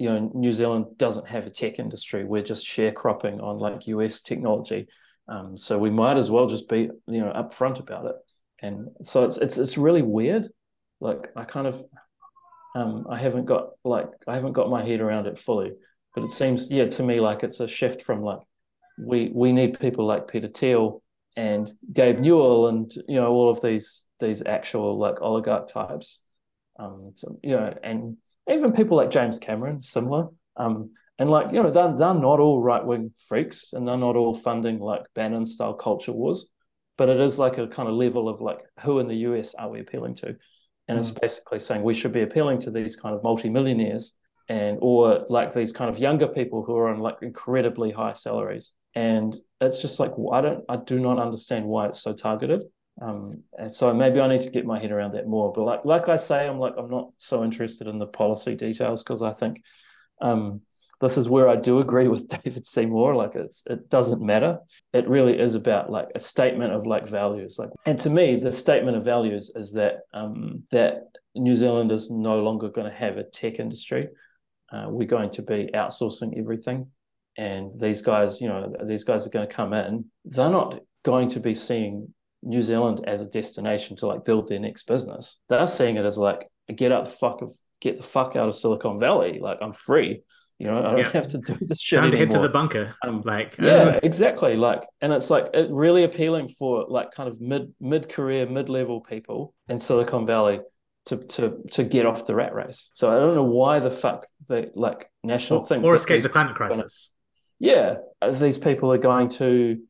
you 0.00 0.08
know 0.08 0.30
New 0.34 0.52
Zealand 0.52 0.86
doesn't 0.96 1.28
have 1.28 1.46
a 1.46 1.50
tech 1.50 1.78
industry. 1.78 2.24
We're 2.24 2.42
just 2.42 2.66
sharecropping 2.66 3.42
on 3.42 3.58
like 3.58 3.86
US 3.86 4.22
technology. 4.22 4.88
Um, 5.28 5.56
so 5.56 5.78
we 5.78 5.90
might 5.90 6.16
as 6.16 6.30
well 6.30 6.48
just 6.48 6.68
be 6.68 6.90
you 7.06 7.20
know 7.20 7.32
upfront 7.32 7.78
about 7.78 8.06
it 8.06 8.16
and 8.62 8.88
so 9.02 9.24
it's 9.24 9.38
it's 9.38 9.58
it's 9.58 9.78
really 9.78 10.02
weird. 10.02 10.48
Like 11.00 11.30
I 11.36 11.44
kind 11.44 11.66
of 11.66 11.82
um 12.74 13.06
I 13.10 13.18
haven't 13.18 13.46
got 13.46 13.70
like 13.84 14.08
I 14.26 14.34
haven't 14.34 14.52
got 14.52 14.70
my 14.70 14.84
head 14.84 15.00
around 15.00 15.26
it 15.26 15.38
fully, 15.38 15.72
but 16.14 16.24
it 16.24 16.32
seems 16.32 16.70
yeah 16.70 16.86
to 16.86 17.02
me 17.02 17.20
like 17.20 17.42
it's 17.42 17.60
a 17.60 17.68
shift 17.68 18.02
from 18.02 18.22
like 18.22 18.40
we 18.98 19.30
we 19.34 19.52
need 19.52 19.80
people 19.80 20.06
like 20.06 20.28
Peter 20.28 20.48
Thiel 20.48 21.02
and 21.36 21.72
Gabe 21.92 22.18
Newell 22.18 22.68
and 22.68 22.92
you 23.08 23.16
know 23.16 23.30
all 23.30 23.50
of 23.50 23.62
these 23.62 24.06
these 24.20 24.42
actual 24.44 24.98
like 24.98 25.22
oligarch 25.22 25.72
types, 25.72 26.20
um 26.78 27.12
so, 27.14 27.38
you 27.42 27.56
know 27.56 27.74
and 27.82 28.18
even 28.50 28.72
people 28.72 28.96
like 28.96 29.10
James 29.10 29.38
Cameron 29.38 29.82
similar 29.82 30.28
um 30.56 30.90
and 31.18 31.30
like 31.30 31.52
you 31.52 31.62
know 31.62 31.70
they're, 31.70 31.96
they're 31.96 32.14
not 32.14 32.40
all 32.40 32.60
right 32.60 32.84
wing 32.84 33.12
freaks 33.28 33.72
and 33.72 33.86
they're 33.86 33.96
not 33.96 34.16
all 34.16 34.34
funding 34.34 34.78
like 34.78 35.02
Bannon 35.14 35.46
style 35.46 35.74
culture 35.74 36.12
wars 36.12 36.46
but 37.00 37.08
it 37.08 37.18
is 37.18 37.38
like 37.38 37.56
a 37.56 37.66
kind 37.66 37.88
of 37.88 37.94
level 37.94 38.28
of 38.28 38.42
like 38.42 38.60
who 38.80 38.98
in 38.98 39.08
the 39.08 39.16
US 39.28 39.54
are 39.54 39.70
we 39.70 39.80
appealing 39.80 40.16
to? 40.16 40.36
And 40.86 40.98
mm. 40.98 41.00
it's 41.00 41.08
basically 41.08 41.58
saying 41.58 41.82
we 41.82 41.94
should 41.94 42.12
be 42.12 42.20
appealing 42.20 42.58
to 42.60 42.70
these 42.70 42.94
kind 42.94 43.14
of 43.14 43.22
multimillionaires 43.22 44.12
and 44.50 44.76
or 44.82 45.24
like 45.30 45.54
these 45.54 45.72
kind 45.72 45.88
of 45.88 45.98
younger 45.98 46.28
people 46.28 46.62
who 46.62 46.76
are 46.76 46.90
on 46.90 46.98
like 47.00 47.16
incredibly 47.22 47.90
high 47.90 48.12
salaries. 48.12 48.72
And 48.94 49.34
it's 49.62 49.80
just 49.80 49.98
like 49.98 50.12
I 50.30 50.42
don't 50.42 50.62
I 50.68 50.76
do 50.76 51.00
not 51.00 51.18
understand 51.18 51.64
why 51.64 51.86
it's 51.86 52.02
so 52.02 52.12
targeted. 52.12 52.64
Um, 53.00 53.44
and 53.58 53.72
so 53.72 53.92
maybe 53.94 54.20
I 54.20 54.28
need 54.28 54.42
to 54.42 54.50
get 54.50 54.66
my 54.66 54.78
head 54.78 54.92
around 54.92 55.14
that 55.14 55.26
more. 55.26 55.52
But 55.52 55.64
like 55.64 55.84
like 55.84 56.08
I 56.08 56.16
say, 56.16 56.46
I'm 56.46 56.58
like 56.58 56.74
I'm 56.76 56.90
not 56.90 57.12
so 57.18 57.44
interested 57.44 57.86
in 57.86 57.98
the 57.98 58.06
policy 58.06 58.54
details 58.54 59.02
because 59.02 59.22
I 59.22 59.32
think 59.32 59.62
um, 60.20 60.60
this 61.00 61.16
is 61.16 61.28
where 61.28 61.48
I 61.48 61.56
do 61.56 61.80
agree 61.80 62.08
with 62.08 62.28
David 62.44 62.66
Seymour. 62.66 63.14
Like 63.14 63.34
it's, 63.34 63.62
it 63.66 63.88
doesn't 63.88 64.22
matter. 64.22 64.58
It 64.92 65.08
really 65.08 65.38
is 65.38 65.54
about 65.54 65.90
like 65.90 66.08
a 66.14 66.20
statement 66.20 66.72
of 66.72 66.86
like 66.86 67.08
values. 67.08 67.56
Like, 67.58 67.70
and 67.86 67.98
to 68.00 68.10
me, 68.10 68.36
the 68.36 68.52
statement 68.52 68.96
of 68.96 69.04
values 69.04 69.50
is 69.54 69.72
that 69.72 70.00
um, 70.12 70.64
that 70.70 71.04
New 71.34 71.56
Zealand 71.56 71.92
is 71.92 72.10
no 72.10 72.40
longer 72.42 72.68
going 72.68 72.90
to 72.90 72.96
have 72.96 73.16
a 73.16 73.24
tech 73.24 73.58
industry. 73.58 74.08
Uh, 74.72 74.86
we're 74.88 75.06
going 75.06 75.30
to 75.30 75.42
be 75.42 75.68
outsourcing 75.74 76.38
everything, 76.38 76.86
and 77.36 77.80
these 77.80 78.02
guys, 78.02 78.40
you 78.40 78.46
know, 78.46 78.72
these 78.84 79.02
guys 79.02 79.26
are 79.26 79.30
going 79.30 79.48
to 79.48 79.52
come 79.52 79.72
in. 79.72 80.04
They're 80.24 80.50
not 80.50 80.78
going 81.02 81.28
to 81.30 81.40
be 81.40 81.54
seeing 81.54 82.14
New 82.42 82.62
Zealand 82.62 83.04
as 83.06 83.20
a 83.20 83.26
destination 83.26 83.96
to 83.96 84.06
like 84.06 84.24
build 84.24 84.48
their 84.48 84.58
next 84.58 84.86
business. 84.86 85.40
They're 85.48 85.66
seeing 85.66 85.96
it 85.96 86.04
as 86.04 86.16
like 86.16 86.48
get 86.74 86.92
out 86.92 87.06
the 87.06 87.10
fuck 87.10 87.42
of 87.42 87.54
get 87.80 87.96
the 87.96 88.02
fuck 88.02 88.36
out 88.36 88.48
of 88.48 88.56
Silicon 88.56 88.98
Valley. 88.98 89.38
Like 89.40 89.58
I'm 89.60 89.72
free. 89.72 90.22
You 90.58 90.66
know, 90.66 90.78
I 90.78 90.82
don't 90.82 90.98
yeah. 90.98 91.10
have 91.12 91.26
to 91.28 91.38
do 91.38 91.56
this 91.62 91.80
shit. 91.80 91.98
Time 91.98 92.10
to 92.10 92.18
head 92.18 92.30
to 92.32 92.38
the 92.38 92.50
bunker. 92.50 92.94
Um, 93.02 93.22
like 93.24 93.56
yeah, 93.58 93.98
exactly. 94.02 94.56
Like, 94.56 94.82
and 95.00 95.10
it's 95.10 95.30
like 95.30 95.46
it 95.54 95.70
really 95.70 96.04
appealing 96.04 96.48
for 96.48 96.84
like 96.86 97.12
kind 97.12 97.30
of 97.30 97.40
mid 97.40 97.72
mid 97.80 98.10
career, 98.10 98.46
mid 98.46 98.68
level 98.68 99.00
people 99.00 99.54
in 99.68 99.78
Silicon 99.78 100.26
Valley 100.26 100.60
to 101.06 101.16
to 101.16 101.62
to 101.72 101.82
get 101.82 102.04
off 102.04 102.26
the 102.26 102.34
rat 102.34 102.54
race. 102.54 102.90
So 102.92 103.10
I 103.10 103.18
don't 103.18 103.34
know 103.34 103.44
why 103.44 103.78
the 103.78 103.90
fuck 103.90 104.26
the 104.48 104.70
like 104.74 105.10
national 105.24 105.60
or, 105.60 105.66
thing 105.66 105.82
or 105.82 105.94
escape 105.94 106.22
the 106.22 106.28
climate 106.28 106.56
crisis. 106.56 107.10
yeah, 107.58 107.96
these 108.30 108.58
people 108.58 108.92
are 108.92 108.98
going 108.98 109.30
to 109.30 109.80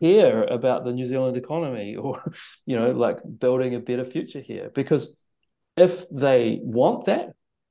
care 0.00 0.44
about 0.44 0.84
the 0.84 0.92
New 0.92 1.06
Zealand 1.06 1.36
economy 1.36 1.96
or 2.04 2.22
you 2.66 2.76
know 2.76 2.90
like 2.92 3.18
building 3.38 3.74
a 3.74 3.80
better 3.80 4.04
future 4.04 4.40
here 4.40 4.70
because 4.74 5.14
if 5.76 6.08
they 6.10 6.60
want 6.62 7.06
that 7.06 7.30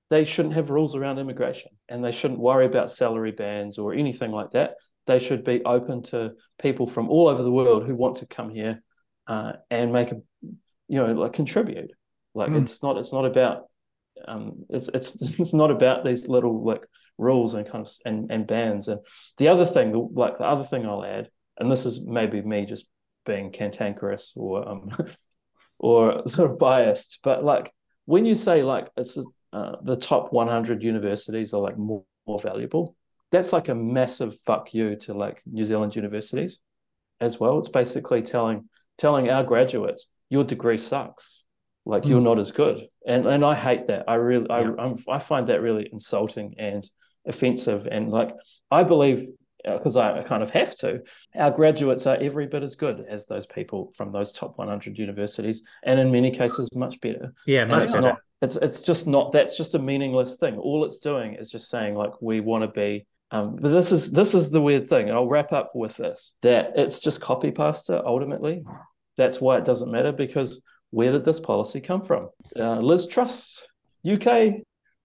they 0.10 0.26
shouldn't 0.26 0.56
have 0.56 0.70
rules 0.72 0.96
around 0.96 1.20
immigration 1.20 1.72
and 1.88 2.04
they 2.04 2.12
shouldn't 2.12 2.40
worry 2.40 2.66
about 2.66 2.92
salary 2.92 3.32
bans 3.32 3.78
or 3.78 3.94
anything 3.94 4.32
like 4.32 4.52
that. 4.52 4.76
They 5.06 5.20
should 5.20 5.44
be 5.44 5.64
open 5.64 6.04
to 6.04 6.34
people 6.60 6.88
from 6.88 7.10
all 7.10 7.28
over 7.28 7.44
the 7.44 7.52
world 7.52 7.86
who 7.86 7.96
want 7.96 8.18
to 8.18 8.26
come 8.26 8.50
here 8.50 8.82
uh, 9.28 9.54
and 9.70 9.94
make 9.94 10.12
a, 10.12 10.22
you 10.88 11.00
know, 11.00 11.14
like 11.14 11.34
contribute. 11.34 11.92
Like 12.34 12.50
mm. 12.50 12.64
it's 12.64 12.82
not, 12.82 12.98
it's 12.98 13.14
not 13.14 13.26
about, 13.26 13.66
um, 14.28 14.66
it's 14.70 14.90
it's 14.94 15.16
it's 15.40 15.54
not 15.54 15.72
about 15.72 16.04
these 16.04 16.28
little 16.28 16.64
like 16.64 16.84
rules 17.18 17.54
and 17.54 17.68
kind 17.68 17.86
of 17.86 17.92
and 18.06 18.32
and 18.32 18.46
bans. 18.48 18.88
And 18.88 19.00
the 19.38 19.48
other 19.48 19.66
thing, 19.66 20.10
like 20.14 20.38
the 20.38 20.46
other 20.46 20.64
thing 20.64 20.86
I'll 20.86 21.06
add, 21.06 21.30
and 21.60 21.72
this 21.72 21.86
is 21.86 22.02
maybe 22.06 22.42
me 22.42 22.66
just 22.66 22.88
being 23.26 23.52
cantankerous 23.52 24.34
or 24.36 24.68
um 24.68 24.90
or 25.80 26.28
sort 26.28 26.52
of 26.52 26.58
biased, 26.60 27.20
but 27.24 27.44
like 27.44 27.72
when 28.06 28.26
you 28.26 28.36
say 28.36 28.64
like 28.64 28.90
it's 28.98 29.18
a, 29.18 29.24
uh, 29.54 29.76
the 29.84 29.96
top 29.96 30.32
100 30.34 30.84
universities 30.84 31.54
are 31.54 31.62
like 31.62 31.78
more, 31.78 32.04
more 32.28 32.40
valuable. 32.40 32.96
That's 33.32 33.54
like 33.54 33.70
a 33.70 33.76
massive 33.76 34.38
fuck 34.46 34.74
you 34.74 34.96
to 34.98 35.14
like 35.14 35.42
New 35.46 35.66
Zealand 35.66 35.96
universities 35.96 36.60
as 37.22 37.40
well. 37.40 37.60
It's 37.60 37.70
basically 37.70 38.22
telling 38.22 38.70
telling 38.98 39.30
our 39.30 39.44
graduates 39.44 40.08
your 40.30 40.44
degree 40.44 40.78
sucks. 40.78 41.46
like 41.86 42.06
you're 42.06 42.20
Mm. 42.22 42.26
not 42.32 42.40
as 42.40 42.52
good 42.52 42.78
and 43.08 43.26
and 43.26 43.44
i 43.46 43.56
hate 43.56 43.88
that 43.88 44.04
i 44.08 44.16
really 44.16 44.46
Yeah. 44.50 44.74
I, 44.78 44.84
I'm, 44.84 44.96
I 45.08 45.20
find 45.20 45.48
that 45.48 45.62
really 45.62 45.86
insulting 45.92 46.56
and 46.60 46.84
offensive 47.26 47.88
and 47.96 48.12
like 48.12 48.32
i 48.70 48.84
believe 48.84 49.20
because 49.66 49.98
I 49.98 50.24
kind 50.24 50.42
of 50.44 50.50
have 50.52 50.76
to 50.80 51.02
our 51.36 51.52
graduates 51.52 52.08
are 52.08 52.16
every 52.18 52.48
bit 52.48 52.64
as 52.64 52.76
good 52.76 53.06
as 53.10 53.26
those 53.26 53.46
people 53.46 53.92
from 53.96 54.12
those 54.12 54.32
top 54.32 54.58
100 54.58 54.98
universities 54.98 55.64
and 55.84 56.00
in 56.00 56.12
many 56.12 56.32
cases 56.32 56.70
much 56.76 57.00
better. 57.02 57.34
Yeah, 57.46 57.66
much 57.66 57.84
it's 57.84 57.92
better. 57.94 58.08
not 58.08 58.20
it's 58.42 58.56
it's 58.56 58.82
just 58.82 59.06
not 59.08 59.32
that's 59.34 59.58
just 59.58 59.76
a 59.76 59.80
meaningless 59.80 60.38
thing. 60.38 60.58
All 60.58 60.86
it's 60.86 61.00
doing 61.00 61.34
is 61.34 61.52
just 61.52 61.70
saying 61.70 61.96
like 61.96 62.22
we 62.22 62.40
want 62.40 62.64
to 62.64 62.70
be 62.70 63.06
um, 63.32 63.58
but 63.62 63.70
this 63.70 63.92
is 63.92 64.12
this 64.12 64.34
is 64.34 64.50
the 64.50 64.62
weird 64.62 64.90
thing 64.90 65.08
and 65.10 65.16
i'll 65.16 65.28
wrap 65.28 65.52
up 65.54 65.72
with 65.76 65.96
this 65.98 66.34
that 66.42 66.72
it's 66.76 67.00
just 67.00 67.20
copy 67.22 67.52
pasta 67.52 68.02
ultimately. 68.06 68.64
That's 69.18 69.42
why 69.42 69.58
it 69.58 69.66
doesn't 69.66 69.92
matter 69.92 70.12
because 70.14 70.64
where 70.92 71.12
did 71.12 71.26
this 71.26 71.40
policy 71.40 71.82
come 71.82 72.02
from? 72.02 72.30
Uh, 72.56 72.80
liz 72.80 73.06
truss 73.08 73.62
uk 74.10 74.26
or 74.26 74.54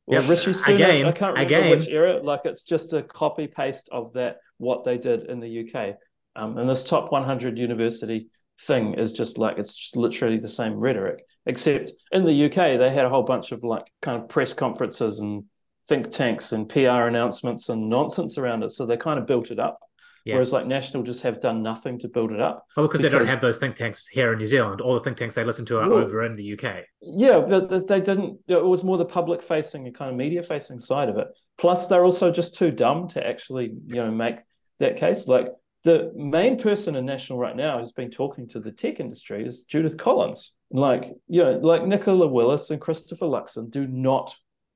Yep. 0.06 0.28
rishi 0.28 0.52
Sunak, 0.52 0.74
Again, 0.74 1.06
i 1.06 1.12
can't 1.12 1.32
remember 1.34 1.42
again. 1.42 1.70
which 1.70 1.88
era 1.88 2.22
like 2.22 2.42
it's 2.44 2.62
just 2.62 2.92
a 2.92 3.02
copy 3.02 3.46
paste 3.46 3.88
of 3.90 4.12
that 4.14 4.36
what 4.58 4.84
they 4.84 4.98
did 4.98 5.24
in 5.24 5.40
the 5.40 5.60
uk 5.60 5.96
um, 6.36 6.58
and 6.58 6.68
this 6.68 6.88
top 6.88 7.12
100 7.12 7.58
university 7.58 8.28
thing 8.60 8.94
is 8.94 9.12
just 9.12 9.38
like 9.38 9.58
it's 9.58 9.74
just 9.74 9.96
literally 9.96 10.38
the 10.38 10.48
same 10.48 10.74
rhetoric 10.74 11.24
except 11.46 11.90
in 12.12 12.24
the 12.24 12.46
UK 12.46 12.78
they 12.78 12.92
had 12.92 13.04
a 13.04 13.08
whole 13.08 13.22
bunch 13.22 13.52
of 13.52 13.64
like 13.64 13.84
kind 14.00 14.22
of 14.22 14.28
press 14.28 14.52
conferences 14.52 15.18
and 15.18 15.44
think 15.86 16.10
tanks 16.10 16.52
and 16.52 16.68
PR 16.68 17.08
announcements 17.08 17.68
and 17.68 17.88
nonsense 17.88 18.38
around 18.38 18.62
it. 18.62 18.70
So 18.70 18.86
they 18.86 18.96
kind 18.96 19.18
of 19.18 19.26
built 19.26 19.50
it 19.50 19.58
up 19.58 19.78
Yeah. 20.24 20.34
whereas 20.36 20.52
like 20.52 20.66
national 20.66 21.02
just 21.02 21.22
have 21.22 21.40
done 21.42 21.62
nothing 21.62 21.98
to 21.98 22.08
build 22.08 22.32
it 22.32 22.40
up 22.40 22.64
oh, 22.70 22.82
Well, 22.82 22.88
because, 22.88 23.02
they 23.02 23.08
don't 23.10 23.26
have 23.26 23.42
those 23.42 23.58
think 23.58 23.76
tanks 23.76 24.06
here 24.06 24.32
in 24.32 24.38
New 24.38 24.46
Zealand. 24.46 24.80
All 24.80 24.94
the 24.94 25.00
think 25.00 25.16
tanks 25.18 25.34
they 25.34 25.44
listen 25.44 25.66
to 25.66 25.78
are 25.78 25.88
Well- 25.88 25.98
over 26.04 26.24
in 26.24 26.34
the 26.36 26.52
UK. 26.54 26.84
yeah 27.02 27.40
but 27.40 27.86
they 27.88 28.00
didn't 28.00 28.38
it 28.48 28.64
was 28.64 28.82
more 28.82 28.96
the 28.98 29.04
public 29.04 29.42
facing 29.42 29.86
and 29.86 29.94
kind 29.94 30.10
of 30.10 30.16
media 30.16 30.42
facing 30.42 30.78
side 30.80 31.08
of 31.10 31.18
it 31.18 31.28
plus 31.58 31.86
they're 31.86 32.04
also 32.04 32.30
just 32.30 32.54
too 32.54 32.70
dumb 32.70 33.06
to 33.08 33.26
actually 33.26 33.66
you 33.86 33.96
know 33.96 34.10
make 34.10 34.36
that 34.80 34.96
case 34.96 35.28
like 35.28 35.48
the 35.84 36.10
main 36.16 36.56
person 36.58 36.96
in 36.96 37.04
national 37.04 37.38
right 37.38 37.54
now 37.56 37.78
who's 37.78 37.92
been 37.92 38.10
talking 38.10 38.48
to 38.48 38.58
the 38.58 38.72
tech 38.72 39.00
industry 39.00 39.46
is 39.46 39.60
judith 39.64 39.96
collins 39.98 40.52
like 40.70 41.12
you 41.28 41.42
know 41.42 41.52
like 41.62 41.86
nicola 41.86 42.26
willis 42.26 42.70
and 42.70 42.80
christopher 42.80 43.26
luxon 43.26 43.70
do 43.70 43.86
not 43.86 44.34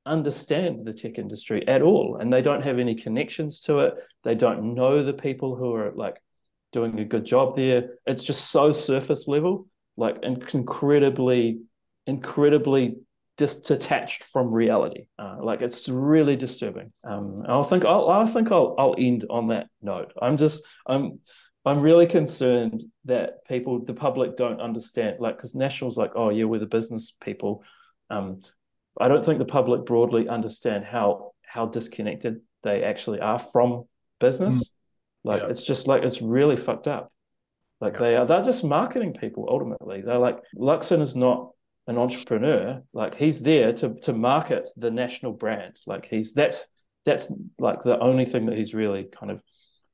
understand 0.09 0.87
the 0.87 0.93
tech 0.93 1.19
industry 1.19 1.67
at 1.69 1.83
all 1.83 2.17
and 2.21 2.33
they 2.33 2.43
don't 2.43 2.63
have 2.63 2.79
any 2.79 2.95
connections 2.95 3.61
to 3.61 3.81
it. 3.81 3.95
They 4.25 4.35
don't 4.35 4.75
know 4.75 5.03
the 5.03 5.13
people 5.13 5.57
who 5.57 5.75
are 5.75 5.93
like 5.93 6.21
doing 6.73 6.99
a 6.99 7.05
good 7.05 7.25
job 7.25 7.57
there. 7.57 7.91
It's 8.07 8.25
just 8.25 8.51
so 8.51 8.73
surface 8.73 9.29
level 9.29 9.69
like 9.99 10.23
incredibly 10.23 11.61
incredibly 12.07 12.97
detached 13.37 14.25
from 14.25 14.53
reality. 14.53 15.07
Uh, 15.19 15.37
like 15.43 15.61
it's 15.61 15.89
really 15.89 16.37
disturbing. 16.37 16.93
Um 17.05 17.45
i 17.47 17.63
think 17.65 17.85
i'll 17.85 18.09
i 18.09 18.25
think 18.25 18.51
i'll 18.51 18.75
i'll 18.79 18.95
end 18.97 19.27
on 19.29 19.49
that 19.49 19.69
note. 19.83 20.13
I'm 20.21 20.37
just 20.37 20.63
i'm 20.87 21.21
i'm 21.65 21.81
really 21.81 22.07
concerned 22.07 22.85
that 23.05 23.45
people 23.47 23.85
the 23.85 23.95
public 23.95 24.37
don't 24.37 24.61
understand 24.61 25.17
like 25.21 25.37
because 25.37 25.55
nationals 25.55 25.97
like 25.97 26.13
oh 26.15 26.31
yeah 26.31 26.45
we're 26.45 26.61
the 26.61 26.67
business 26.67 27.13
people. 27.21 27.63
Um 28.11 28.41
i 29.01 29.09
don't 29.09 29.25
think 29.25 29.39
the 29.39 29.45
public 29.45 29.85
broadly 29.87 30.29
understand 30.29 30.85
how 30.85 31.33
how 31.47 31.67
disconnected 31.67 32.41
they 32.63 32.83
actually 32.85 33.21
are 33.21 33.39
from 33.39 33.85
business. 34.21 34.57
Mm. 34.57 34.71
like 35.25 35.43
Yeah. 35.43 35.49
it's 35.49 35.63
just 35.63 35.87
like 35.87 36.03
it's 36.03 36.21
really 36.21 36.57
fucked 36.57 36.89
up. 36.89 37.13
Like 37.81 37.95
Yeah. 37.95 37.99
they 38.01 38.17
are 38.17 38.27
they're 38.27 38.43
just 38.43 38.65
marketing 38.65 39.13
people 39.15 39.47
ultimately. 39.49 40.03
They're 40.03 40.19
like 40.19 40.39
luxon 40.57 41.01
is 41.01 41.15
not 41.15 41.53
an 41.87 41.97
entrepreneur. 41.97 42.83
Like 42.93 43.15
he's 43.15 43.41
there 43.41 43.73
to 43.75 43.95
to 44.03 44.13
market 44.13 44.65
the 44.77 44.91
national 44.91 45.33
brand. 45.33 45.75
Like 45.87 46.05
he's 46.07 46.35
that's 46.35 46.61
that's 47.07 47.31
like 47.59 47.83
the 47.83 47.99
only 47.99 48.25
thing 48.25 48.47
that 48.47 48.59
he's 48.59 48.75
really 48.75 49.05
kind 49.05 49.31
of 49.31 49.41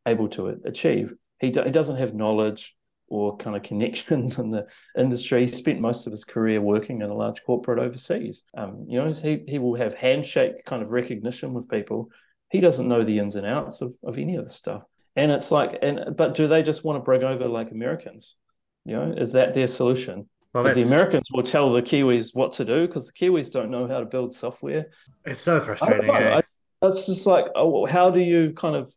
able 0.06 0.28
to 0.30 0.60
achieve. 0.64 1.14
He, 1.40 1.48
he 1.48 1.70
doesn't 1.70 1.98
have 1.98 2.14
knowledge 2.14 2.74
or 3.14 3.36
kind 3.36 3.56
of 3.56 3.62
connections 3.62 4.38
in 4.42 4.50
the 4.50 4.66
industry 4.98 5.46
he 5.46 5.52
spent 5.52 5.80
most 5.80 6.06
of 6.06 6.10
his 6.10 6.24
career 6.24 6.60
working 6.60 7.00
in 7.00 7.10
a 7.10 7.14
large 7.14 7.42
corporate 7.44 7.78
overseas 7.78 8.44
um, 8.56 8.84
you 8.88 8.98
know 8.98 9.12
he, 9.12 9.42
he 9.46 9.58
will 9.58 9.74
have 9.74 9.94
handshake 9.94 10.64
kind 10.64 10.82
of 10.82 10.90
recognition 10.90 11.52
with 11.52 11.68
people 11.68 12.10
he 12.50 12.60
doesn't 12.60 12.88
know 12.88 13.04
the 13.04 13.18
ins 13.18 13.36
and 13.36 13.46
outs 13.46 13.80
of, 13.80 13.94
of 14.02 14.18
any 14.18 14.36
of 14.36 14.44
this 14.44 14.56
stuff 14.56 14.82
and 15.16 15.30
it's 15.30 15.50
like 15.50 15.78
and 15.82 16.16
but 16.16 16.34
do 16.34 16.48
they 16.48 16.62
just 16.62 16.84
want 16.84 16.96
to 16.96 17.04
bring 17.04 17.22
over 17.22 17.48
like 17.48 17.70
americans 17.70 18.36
you 18.84 18.94
know 18.94 19.14
is 19.16 19.32
that 19.32 19.54
their 19.54 19.68
solution 19.68 20.28
because 20.52 20.74
that's 20.76 20.86
the 20.86 20.94
Americans 20.94 21.26
will 21.32 21.42
tell 21.42 21.72
the 21.72 21.82
Kiwis 21.82 22.32
what 22.32 22.52
to 22.52 22.64
do 22.64 22.86
because 22.86 23.08
the 23.08 23.12
Kiwis 23.12 23.50
don't 23.50 23.72
know 23.72 23.88
how 23.88 23.98
to 23.98 24.06
build 24.06 24.32
software. 24.32 24.86
it's 25.24 25.42
so 25.42 25.60
frustrating. 25.60 26.08
eh? 26.08 26.42
It's 26.80 27.06
just 27.06 27.26
like, 27.26 27.46
oh, 27.56 27.86
how 27.86 28.10
do 28.10 28.20
you 28.20 28.52
kind 28.52 28.76
of 28.76 28.92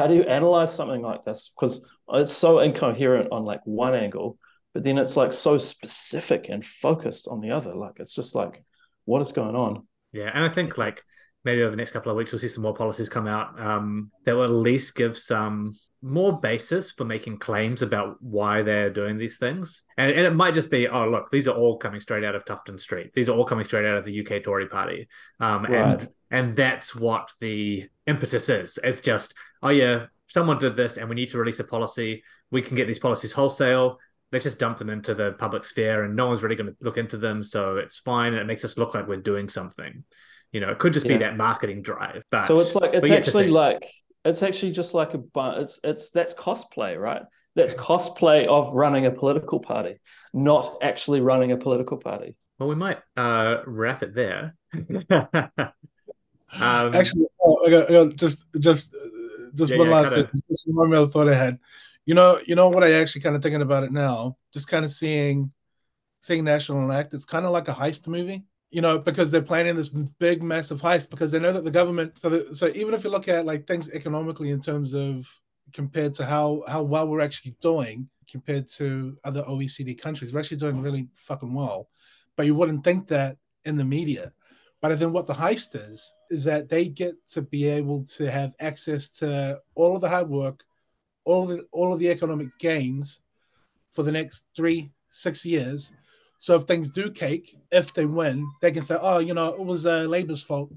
how 0.00 0.06
do 0.06 0.14
you 0.14 0.22
analyze 0.22 0.74
something 0.74 1.02
like 1.02 1.26
this? 1.26 1.52
Because 1.54 1.84
it's 2.14 2.32
so 2.32 2.60
incoherent 2.60 3.30
on 3.32 3.44
like 3.44 3.60
one 3.64 3.94
angle, 3.94 4.38
but 4.72 4.82
then 4.82 4.96
it's 4.96 5.14
like 5.14 5.30
so 5.30 5.58
specific 5.58 6.46
and 6.48 6.64
focused 6.64 7.28
on 7.28 7.42
the 7.42 7.50
other. 7.50 7.74
Like 7.74 7.96
it's 8.00 8.14
just 8.14 8.34
like, 8.34 8.64
what 9.04 9.20
is 9.20 9.32
going 9.32 9.54
on? 9.54 9.86
Yeah, 10.12 10.30
and 10.32 10.42
I 10.42 10.48
think 10.48 10.78
like 10.78 11.02
maybe 11.44 11.62
over 11.62 11.70
the 11.70 11.76
next 11.76 11.92
couple 11.92 12.10
of 12.10 12.16
weeks 12.16 12.32
we'll 12.32 12.38
see 12.38 12.48
some 12.48 12.62
more 12.62 12.74
policies 12.74 13.08
come 13.08 13.26
out 13.26 13.58
um, 13.60 14.10
that 14.24 14.34
will 14.34 14.44
at 14.44 14.50
least 14.50 14.94
give 14.94 15.16
some 15.18 15.74
more 16.02 16.40
basis 16.40 16.90
for 16.90 17.04
making 17.04 17.38
claims 17.38 17.82
about 17.82 18.16
why 18.22 18.62
they're 18.62 18.88
doing 18.90 19.18
these 19.18 19.36
things. 19.36 19.82
And, 19.98 20.10
and 20.10 20.20
it 20.20 20.34
might 20.34 20.54
just 20.54 20.70
be, 20.70 20.88
oh 20.88 21.06
look, 21.08 21.30
these 21.30 21.46
are 21.46 21.54
all 21.54 21.76
coming 21.76 22.00
straight 22.00 22.24
out 22.24 22.34
of 22.34 22.44
Tufton 22.46 22.78
Street. 22.78 23.12
These 23.14 23.28
are 23.28 23.36
all 23.36 23.44
coming 23.44 23.66
straight 23.66 23.84
out 23.84 23.98
of 23.98 24.04
the 24.06 24.20
UK 24.26 24.42
Tory 24.42 24.66
Party. 24.66 25.08
Um, 25.40 25.64
Right. 25.64 25.74
and 26.00 26.08
and 26.30 26.56
that's 26.56 26.94
what 26.94 27.30
the 27.40 27.88
impetus 28.06 28.48
is. 28.48 28.78
It's 28.82 29.00
just, 29.02 29.34
oh 29.62 29.68
yeah, 29.68 30.06
someone 30.28 30.58
did 30.58 30.76
this 30.76 30.96
and 30.96 31.08
we 31.08 31.16
need 31.16 31.30
to 31.30 31.38
release 31.38 31.60
a 31.60 31.64
policy. 31.64 32.22
We 32.50 32.62
can 32.62 32.76
get 32.76 32.86
these 32.86 32.98
policies 33.00 33.32
wholesale. 33.32 33.98
Let's 34.32 34.44
just 34.44 34.58
dump 34.58 34.78
them 34.78 34.90
into 34.90 35.14
the 35.14 35.32
public 35.32 35.64
sphere 35.64 36.04
and 36.04 36.14
no 36.16 36.28
one's 36.28 36.42
really 36.42 36.56
going 36.56 36.70
to 36.70 36.76
look 36.80 36.96
into 36.98 37.18
them. 37.18 37.42
So 37.42 37.76
it's 37.76 37.98
fine. 37.98 38.32
And 38.32 38.40
it 38.40 38.46
makes 38.46 38.64
us 38.64 38.78
look 38.78 38.94
like 38.94 39.08
we're 39.08 39.16
doing 39.16 39.48
something. 39.48 40.04
You 40.52 40.60
know, 40.60 40.70
it 40.70 40.78
could 40.78 40.92
just 40.92 41.06
be 41.06 41.16
that 41.18 41.36
marketing 41.36 41.82
drive. 41.82 42.24
But 42.30 42.46
So 42.48 42.58
it's 42.58 42.74
like 42.74 42.92
it's 42.94 43.02
we 43.04 43.08
get 43.08 43.22
to 43.22 43.28
actually 43.28 43.48
like 43.50 43.88
it's 44.24 44.42
actually 44.42 44.72
just 44.72 44.94
like 44.94 45.14
a 45.14 45.18
bu- 45.18 45.60
it's 45.62 45.78
it's 45.84 46.10
that's 46.10 46.34
cosplay, 46.34 46.98
right? 46.98 47.22
That's 47.56 47.74
cosplay 47.74 48.46
of 48.46 48.72
running 48.74 49.06
a 49.06 49.10
political 49.10 49.60
party, 49.60 50.00
not 50.32 50.78
actually 50.82 51.20
running 51.20 51.52
a 51.52 51.56
political 51.56 51.96
party. 51.98 52.36
Well, 52.58 52.68
we 52.68 52.74
might 52.74 52.98
uh, 53.16 53.62
wrap 53.66 54.02
it 54.02 54.14
there. 54.14 54.54
um, 56.52 56.94
Actually, 56.94 57.26
oh, 57.44 57.66
I 57.66 57.70
got, 57.70 57.90
I 57.90 57.92
got 57.92 58.16
just 58.16 58.44
just 58.60 58.94
uh, 58.94 59.08
just 59.54 59.72
Yeah, 59.72 59.78
one 59.78 59.88
yeah, 59.88 59.94
last 59.94 60.14
kinda- 60.14 60.28
thing. 60.28 60.40
Just 60.48 60.64
one 60.68 60.92
other 60.94 61.06
thought 61.06 61.28
I 61.28 61.34
had. 61.34 61.58
You 62.06 62.14
know, 62.14 62.40
you 62.44 62.54
know 62.56 62.68
what 62.68 62.82
I 62.82 62.92
actually 62.92 63.20
kind 63.20 63.36
of 63.36 63.42
thinking 63.42 63.62
about 63.62 63.84
it 63.84 63.92
now. 63.92 64.36
Just 64.52 64.68
kind 64.68 64.84
of 64.84 64.92
seeing 64.92 65.52
seeing 66.20 66.44
National 66.44 66.90
Act. 66.92 67.14
It's 67.14 67.24
kind 67.24 67.46
of 67.46 67.52
like 67.52 67.68
a 67.68 67.72
heist 67.72 68.08
movie. 68.08 68.44
You 68.70 68.80
know, 68.80 68.98
because 68.98 69.30
they're 69.30 69.42
planning 69.42 69.74
this 69.74 69.88
big, 69.88 70.42
massive 70.42 70.80
heist 70.80 71.10
because 71.10 71.32
they 71.32 71.40
know 71.40 71.52
that 71.52 71.64
the 71.64 71.70
government. 71.72 72.18
So, 72.20 72.28
the, 72.30 72.54
so 72.54 72.68
even 72.68 72.94
if 72.94 73.02
you 73.02 73.10
look 73.10 73.26
at 73.26 73.44
like 73.44 73.66
things 73.66 73.90
economically 73.90 74.50
in 74.50 74.60
terms 74.60 74.94
of 74.94 75.26
compared 75.72 76.14
to 76.14 76.24
how 76.24 76.62
how 76.68 76.82
well 76.82 77.08
we're 77.08 77.20
actually 77.20 77.56
doing 77.60 78.08
compared 78.30 78.68
to 78.68 79.16
other 79.24 79.42
OECD 79.42 80.00
countries, 80.00 80.32
we're 80.32 80.40
actually 80.40 80.56
doing 80.58 80.80
really 80.80 81.08
fucking 81.14 81.52
well. 81.52 81.88
But 82.36 82.46
you 82.46 82.54
wouldn't 82.54 82.84
think 82.84 83.08
that 83.08 83.36
in 83.64 83.76
the 83.76 83.84
media. 83.84 84.32
But 84.80 84.98
then 84.98 85.12
what 85.12 85.26
the 85.26 85.34
heist 85.34 85.74
is, 85.74 86.14
is 86.30 86.44
that 86.44 86.68
they 86.68 86.88
get 86.88 87.14
to 87.32 87.42
be 87.42 87.68
able 87.68 88.04
to 88.16 88.30
have 88.30 88.54
access 88.60 89.10
to 89.10 89.60
all 89.74 89.94
of 89.94 90.00
the 90.00 90.08
hard 90.08 90.28
work, 90.28 90.64
all 91.24 91.46
the 91.46 91.66
all 91.70 91.92
of 91.92 91.98
the 91.98 92.10
economic 92.10 92.58
gains 92.58 93.20
for 93.92 94.02
the 94.02 94.12
next 94.12 94.46
three, 94.56 94.90
six 95.10 95.44
years. 95.44 95.92
So 96.40 96.56
if 96.56 96.62
things 96.62 96.88
do 96.88 97.10
cake, 97.10 97.54
if 97.70 97.92
they 97.92 98.06
win, 98.06 98.50
they 98.62 98.72
can 98.72 98.82
say, 98.82 98.96
oh, 98.98 99.18
you 99.18 99.34
know, 99.34 99.48
it 99.48 99.60
was 99.60 99.84
uh, 99.84 100.04
Labour's 100.04 100.42
fault 100.42 100.72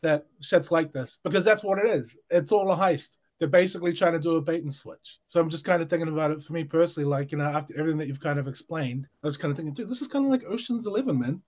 that 0.00 0.26
shit's 0.40 0.72
like 0.72 0.90
this. 0.90 1.18
Because 1.22 1.44
that's 1.44 1.62
what 1.62 1.78
it 1.78 1.84
is. 1.84 2.16
It's 2.30 2.50
all 2.50 2.72
a 2.72 2.76
heist. 2.76 3.18
They're 3.38 3.46
basically 3.46 3.92
trying 3.92 4.14
to 4.14 4.18
do 4.18 4.36
a 4.36 4.40
bait 4.40 4.62
and 4.62 4.72
switch. 4.72 5.18
So 5.26 5.38
I'm 5.38 5.50
just 5.50 5.66
kind 5.66 5.82
of 5.82 5.90
thinking 5.90 6.08
about 6.08 6.30
it 6.30 6.42
for 6.42 6.54
me 6.54 6.64
personally, 6.64 7.06
like, 7.06 7.30
you 7.30 7.36
know, 7.36 7.44
after 7.44 7.78
everything 7.78 7.98
that 7.98 8.08
you've 8.08 8.20
kind 8.20 8.38
of 8.38 8.48
explained, 8.48 9.06
I 9.22 9.26
was 9.26 9.36
kind 9.36 9.50
of 9.50 9.56
thinking, 9.56 9.74
dude, 9.74 9.90
this 9.90 10.00
is 10.00 10.08
kind 10.08 10.24
of 10.24 10.30
like 10.30 10.44
Ocean's 10.48 10.86
Eleven, 10.86 11.18
man. 11.18 11.42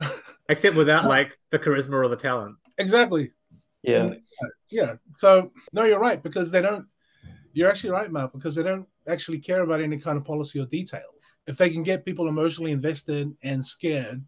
except 0.48 0.76
without 0.76 1.06
like 1.06 1.36
the 1.50 1.58
charisma 1.58 1.94
or 1.94 2.08
the 2.08 2.16
talent. 2.16 2.56
Exactly. 2.78 3.32
Yeah, 3.82 4.04
And, 4.04 4.14
uh, 4.14 4.48
yeah. 4.70 4.94
So 5.10 5.50
no, 5.72 5.84
you're 5.84 5.98
right 5.98 6.22
because 6.22 6.50
they 6.52 6.62
don't. 6.62 6.86
You're 7.56 7.70
actually 7.70 7.88
right, 7.88 8.12
Matt, 8.12 8.34
because 8.34 8.54
they 8.54 8.62
don't 8.62 8.86
actually 9.08 9.38
care 9.38 9.62
about 9.62 9.80
any 9.80 9.98
kind 9.98 10.18
of 10.18 10.26
policy 10.26 10.60
or 10.60 10.66
details. 10.66 11.38
If 11.46 11.56
they 11.56 11.70
can 11.70 11.82
get 11.82 12.04
people 12.04 12.28
emotionally 12.28 12.70
invested 12.70 13.34
and 13.44 13.64
scared, 13.64 14.22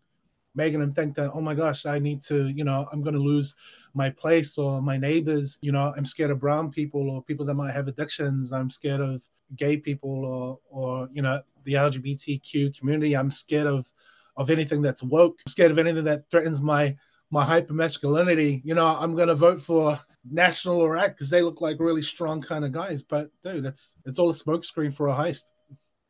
making 0.54 0.80
them 0.80 0.94
think 0.94 1.14
that, 1.16 1.32
oh 1.34 1.42
my 1.42 1.54
gosh, 1.54 1.84
I 1.84 1.98
need 1.98 2.22
to, 2.22 2.48
you 2.48 2.64
know, 2.64 2.88
I'm 2.90 3.02
going 3.02 3.16
to 3.16 3.20
lose 3.20 3.54
my 3.92 4.08
place 4.08 4.56
or 4.56 4.80
my 4.80 4.96
neighbors. 4.96 5.58
You 5.60 5.72
know, 5.72 5.92
I'm 5.94 6.06
scared 6.06 6.30
of 6.30 6.40
brown 6.40 6.70
people 6.70 7.10
or 7.10 7.22
people 7.22 7.44
that 7.44 7.52
might 7.52 7.72
have 7.72 7.86
addictions. 7.86 8.50
I'm 8.50 8.70
scared 8.70 9.02
of 9.02 9.22
gay 9.56 9.76
people 9.76 10.24
or, 10.24 10.58
or 10.70 11.10
you 11.12 11.20
know, 11.20 11.42
the 11.64 11.74
LGBTQ 11.74 12.78
community. 12.78 13.14
I'm 13.14 13.30
scared 13.30 13.66
of 13.66 13.90
of 14.38 14.48
anything 14.48 14.80
that's 14.80 15.02
woke. 15.02 15.40
I'm 15.46 15.50
scared 15.50 15.70
of 15.70 15.78
anything 15.78 16.04
that 16.04 16.30
threatens 16.30 16.62
my 16.62 16.96
my 17.30 17.44
hyper 17.44 17.74
masculinity. 17.74 18.62
You 18.64 18.74
know, 18.74 18.86
I'm 18.86 19.14
gonna 19.14 19.34
vote 19.34 19.60
for 19.60 20.00
National 20.30 20.80
or 20.80 20.96
ACT 20.96 21.16
because 21.16 21.30
they 21.30 21.42
look 21.42 21.60
like 21.60 21.80
really 21.80 22.02
strong 22.02 22.42
kind 22.42 22.64
of 22.64 22.72
guys. 22.72 23.02
But 23.02 23.30
dude, 23.44 23.64
it's 23.64 23.96
it's 24.04 24.18
all 24.18 24.30
a 24.30 24.34
smokescreen 24.34 24.94
for 24.94 25.08
a 25.08 25.14
heist. 25.14 25.52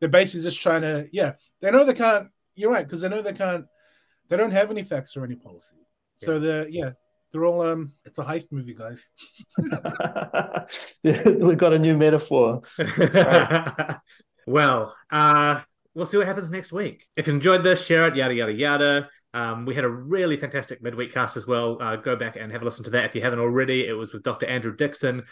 They're 0.01 0.09
basically 0.09 0.43
just 0.43 0.63
trying 0.63 0.83
to, 0.83 1.09
yeah, 1.13 1.33
they 1.61 1.71
know 1.71 1.85
they 1.85 1.95
can't. 1.95 2.29
You're 2.55 2.71
right 2.71 2.87
because 2.87 3.01
they 3.03 3.09
know 3.09 3.23
they 3.23 3.33
can't. 3.33 3.67
They 4.29 4.37
don't 4.37 4.51
have 4.51 4.71
any 4.71 4.85
facts 4.85 5.17
or 5.17 5.25
any 5.25 5.37
policy. 5.37 5.77
So 6.17 6.35
yeah. 6.35 6.39
they're 6.39 6.69
yeah, 6.69 6.91
they're 7.33 7.45
all 7.45 7.63
um. 7.63 7.93
It's 8.05 8.19
a 8.19 8.25
heist 8.25 8.53
movie, 8.53 8.75
guys. 8.75 9.11
we've 11.03 11.59
got 11.59 11.73
a 11.73 11.79
new 11.79 11.97
metaphor. 11.97 12.63
well, 14.47 14.97
uh, 15.11 15.61
we'll 15.99 16.07
see 16.07 16.17
what 16.17 16.29
happens 16.29 16.49
next 16.49 16.73
week. 16.73 17.07
If 17.17 17.27
you 17.27 17.35
enjoyed 17.35 17.65
this, 17.65 17.85
share 17.85 18.07
it. 18.07 18.15
Yada 18.15 18.33
yada 18.33 18.53
yada. 18.53 19.09
Um, 19.35 19.67
we 19.67 19.75
had 19.75 19.85
a 19.85 19.89
really 19.89 20.37
fantastic 20.37 20.81
midweek 20.81 21.13
cast 21.13 21.37
as 21.37 21.47
well. 21.47 21.77
Uh, 21.83 21.97
go 21.97 22.15
back 22.15 22.37
and 22.37 22.53
have 22.53 22.63
a 22.63 22.65
listen 22.65 22.85
to 22.85 22.91
that 22.91 23.05
if 23.05 23.15
you 23.17 23.21
haven't 23.21 23.41
already. 23.41 23.87
It 23.87 23.93
was 23.93 24.13
with 24.13 24.23
Dr. 24.23 24.47
Andrew 24.47 24.75
Dixon 24.75 25.25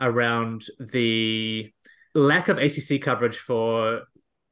around 0.00 0.64
the 0.80 1.70
lack 2.14 2.48
of 2.48 2.58
ACC 2.58 3.02
coverage 3.02 3.36
for 3.36 4.04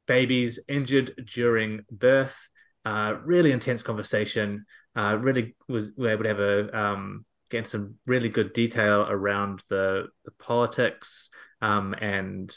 babies 0.07 0.59
injured 0.67 1.27
during 1.33 1.85
birth. 1.91 2.37
Uh, 2.85 3.15
really 3.25 3.51
intense 3.51 3.81
conversation. 3.81 4.65
Uh, 4.95 5.17
really 5.19 5.55
was 5.67 5.91
we 5.97 6.07
able 6.07 6.23
to 6.23 6.29
have 6.29 6.39
a 6.39 6.77
um, 6.77 7.25
get 7.49 7.59
into 7.59 7.69
some 7.71 7.95
really 8.05 8.29
good 8.29 8.53
detail 8.53 9.07
around 9.09 9.63
the 9.71 10.05
the 10.23 10.31
politics 10.37 11.31
um, 11.61 11.95
and 11.99 12.55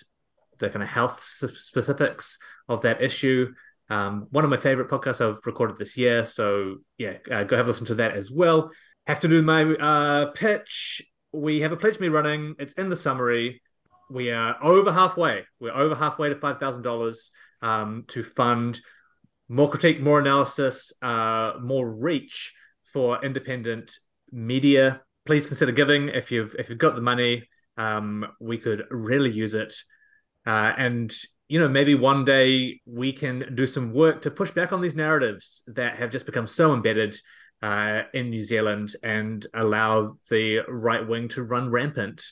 the 0.58 0.68
kind 0.70 0.82
of 0.82 0.88
health 0.88 1.22
specifics 1.22 2.38
of 2.68 2.82
that 2.82 3.02
issue. 3.02 3.52
Um, 3.88 4.26
one 4.30 4.44
of 4.44 4.50
my 4.50 4.56
favorite 4.56 4.88
podcasts 4.88 5.20
I've 5.20 5.44
recorded 5.44 5.78
this 5.78 5.96
year. 5.96 6.24
So 6.24 6.76
yeah, 6.98 7.18
uh, 7.30 7.44
go 7.44 7.56
have 7.56 7.66
a 7.66 7.68
listen 7.68 7.86
to 7.86 7.94
that 7.96 8.16
as 8.16 8.30
well. 8.30 8.70
Have 9.06 9.20
to 9.20 9.28
do 9.28 9.42
my 9.42 9.62
uh, 9.62 10.30
pitch. 10.32 11.02
We 11.32 11.60
have 11.60 11.72
a 11.72 11.76
PledgeMe 11.76 12.10
running. 12.10 12.56
It's 12.58 12.72
in 12.74 12.88
the 12.88 12.96
summary. 12.96 13.62
We 14.10 14.30
are 14.30 14.56
over 14.62 14.92
halfway. 14.92 15.44
We're 15.60 15.74
over 15.74 15.94
halfway 15.94 16.28
to 16.28 16.36
five 16.36 16.58
thousand 16.58 16.80
um, 16.80 16.82
dollars 16.82 17.30
to 18.08 18.22
fund 18.22 18.80
more 19.48 19.70
critique, 19.70 20.00
more 20.00 20.18
analysis, 20.18 20.92
uh, 21.02 21.54
more 21.60 21.88
reach 21.88 22.54
for 22.84 23.24
independent 23.24 23.98
media. 24.32 25.02
Please 25.24 25.46
consider 25.46 25.72
giving 25.72 26.08
if 26.08 26.30
you've 26.30 26.54
if 26.58 26.68
you've 26.68 26.78
got 26.78 26.94
the 26.94 27.00
money. 27.00 27.48
Um, 27.76 28.26
we 28.40 28.58
could 28.58 28.84
really 28.90 29.30
use 29.30 29.54
it. 29.54 29.74
Uh, 30.46 30.72
and 30.76 31.14
you 31.48 31.60
know, 31.60 31.68
maybe 31.68 31.94
one 31.94 32.24
day 32.24 32.80
we 32.86 33.12
can 33.12 33.54
do 33.54 33.66
some 33.66 33.92
work 33.92 34.22
to 34.22 34.30
push 34.30 34.50
back 34.50 34.72
on 34.72 34.80
these 34.80 34.96
narratives 34.96 35.62
that 35.68 35.96
have 35.96 36.10
just 36.10 36.26
become 36.26 36.46
so 36.46 36.74
embedded 36.74 37.16
uh, 37.62 38.02
in 38.12 38.30
New 38.30 38.42
Zealand 38.42 38.94
and 39.02 39.46
allow 39.54 40.16
the 40.28 40.60
right 40.68 41.06
wing 41.06 41.28
to 41.28 41.44
run 41.44 41.70
rampant. 41.70 42.24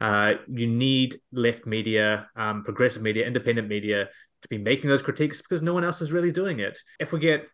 Uh, 0.00 0.34
you 0.48 0.66
need 0.66 1.16
left 1.32 1.66
media, 1.66 2.28
um, 2.36 2.62
progressive 2.64 3.02
media, 3.02 3.26
independent 3.26 3.68
media 3.68 4.08
to 4.42 4.48
be 4.48 4.56
making 4.56 4.88
those 4.88 5.02
critiques 5.02 5.42
because 5.42 5.62
no 5.62 5.74
one 5.74 5.84
else 5.84 6.00
is 6.00 6.12
really 6.12 6.32
doing 6.32 6.60
it. 6.60 6.78
If 6.98 7.12
we 7.12 7.18
get 7.18 7.46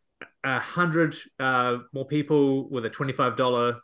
a 0.45 0.59
hundred 0.59 1.17
uh, 1.41 1.79
more 1.93 2.07
people 2.07 2.69
with 2.69 2.87
a 2.87 2.91
twenty-five 2.91 3.37
dollar 3.37 3.81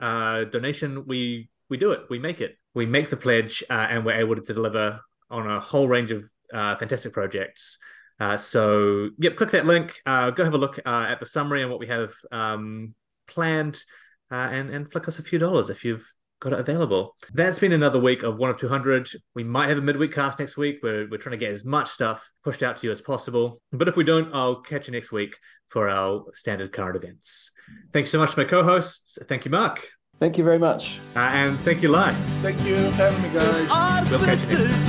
uh, 0.00 0.44
donation, 0.44 1.06
we 1.06 1.50
we 1.68 1.76
do 1.76 1.92
it. 1.92 2.00
We 2.10 2.18
make 2.18 2.40
it. 2.40 2.56
We 2.74 2.86
make 2.86 3.10
the 3.10 3.16
pledge, 3.16 3.62
uh, 3.70 3.86
and 3.90 4.04
we're 4.04 4.18
able 4.18 4.34
to 4.34 4.42
deliver 4.42 5.00
on 5.30 5.50
a 5.50 5.60
whole 5.60 5.88
range 5.88 6.12
of 6.12 6.24
uh, 6.52 6.76
fantastic 6.76 7.12
projects. 7.12 7.78
Uh, 8.20 8.36
so, 8.36 9.10
yep, 9.18 9.36
click 9.36 9.50
that 9.50 9.66
link. 9.66 10.00
Uh, 10.04 10.30
go 10.30 10.44
have 10.44 10.54
a 10.54 10.58
look 10.58 10.78
uh, 10.84 11.06
at 11.08 11.20
the 11.20 11.26
summary 11.26 11.62
and 11.62 11.70
what 11.70 11.80
we 11.80 11.86
have 11.86 12.12
um, 12.32 12.94
planned, 13.28 13.82
uh, 14.30 14.34
and 14.34 14.70
and 14.70 14.90
flick 14.90 15.06
us 15.06 15.18
a 15.18 15.22
few 15.22 15.38
dollars 15.38 15.70
if 15.70 15.84
you've 15.84 16.06
got 16.40 16.52
it 16.52 16.60
available. 16.60 17.16
That's 17.32 17.58
been 17.58 17.72
another 17.72 18.00
week 18.00 18.22
of 18.22 18.36
one 18.36 18.50
of 18.50 18.58
two 18.58 18.68
hundred. 18.68 19.08
We 19.34 19.44
might 19.44 19.68
have 19.68 19.78
a 19.78 19.82
midweek 19.82 20.12
cast 20.12 20.38
next 20.38 20.56
week. 20.56 20.78
We're 20.82 21.08
we're 21.08 21.18
trying 21.18 21.38
to 21.38 21.44
get 21.44 21.52
as 21.52 21.64
much 21.64 21.90
stuff 21.90 22.28
pushed 22.42 22.62
out 22.62 22.76
to 22.78 22.86
you 22.86 22.92
as 22.92 23.00
possible. 23.00 23.60
But 23.70 23.88
if 23.88 23.96
we 23.96 24.04
don't, 24.04 24.34
I'll 24.34 24.62
catch 24.62 24.88
you 24.88 24.92
next 24.92 25.12
week 25.12 25.36
for 25.68 25.88
our 25.88 26.24
standard 26.34 26.72
current 26.72 26.96
events. 26.96 27.52
Thanks 27.92 28.10
so 28.10 28.18
much 28.18 28.32
to 28.32 28.38
my 28.38 28.44
co-hosts. 28.44 29.18
Thank 29.28 29.44
you, 29.44 29.50
Mark. 29.50 29.97
Thank 30.20 30.36
you 30.36 30.42
very 30.44 30.58
much. 30.58 30.98
Uh, 31.14 31.20
and 31.20 31.58
thank 31.60 31.80
you, 31.82 31.88
Lai. 31.90 32.10
Thank 32.42 32.60
you 32.66 32.76
for 32.76 33.08
having 33.08 33.22
me, 33.22 33.28
guys. 33.38 34.10
We'll 34.10 34.18
catch 34.20 34.40
you 34.50 34.58
next 34.58 34.88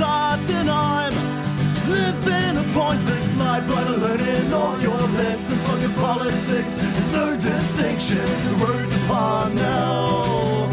Living 1.88 2.56
a 2.58 2.64
pointless 2.74 3.36
life, 3.38 3.64
but 3.68 3.90
learning 3.98 4.52
all 4.52 4.78
your 4.80 4.98
lessons. 4.98 5.62
Fucking 5.64 5.92
politics, 5.94 6.74
there's 6.76 7.12
no 7.12 7.34
distinction. 7.36 8.18
The 8.18 8.66
road's 8.66 8.94
upon 9.04 9.54
now. 9.54 10.68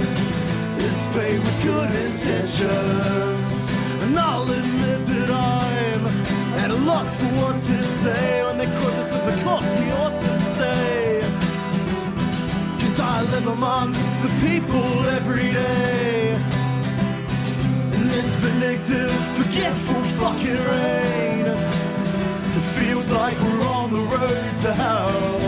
It's 0.77 1.05
paved 1.15 1.43
with 1.43 1.63
good 1.63 1.91
intentions. 2.07 3.71
And 4.03 4.17
I'll 4.17 4.43
admit 4.43 5.05
that 5.05 5.29
I'm 5.29 6.05
at 6.57 6.71
a 6.71 6.75
loss 6.75 7.07
for 7.21 7.27
what 7.41 7.61
to 7.61 7.83
say 7.83 8.43
when 8.43 8.57
they 8.57 8.65
quote 8.65 8.93
this 8.95 9.43
cost 9.43 9.67
we 9.79 9.91
ought 9.91 10.17
to 10.17 10.17
stay. 10.17 10.37
Cause 10.37 10.46
I 12.99 13.21
live 13.21 13.47
amongst 13.47 14.21
the 14.23 14.29
people 14.47 15.05
every 15.09 15.51
day. 15.51 16.33
In 17.93 18.07
this 18.07 18.25
vindictive, 18.35 19.11
forgetful 19.35 20.01
fucking 20.19 20.57
rain, 20.71 21.45
it 21.45 22.65
feels 22.77 23.11
like 23.11 23.37
we're 23.39 23.67
on 23.67 23.91
the 23.91 23.99
road 23.99 24.61
to 24.61 24.73
hell. 24.73 25.46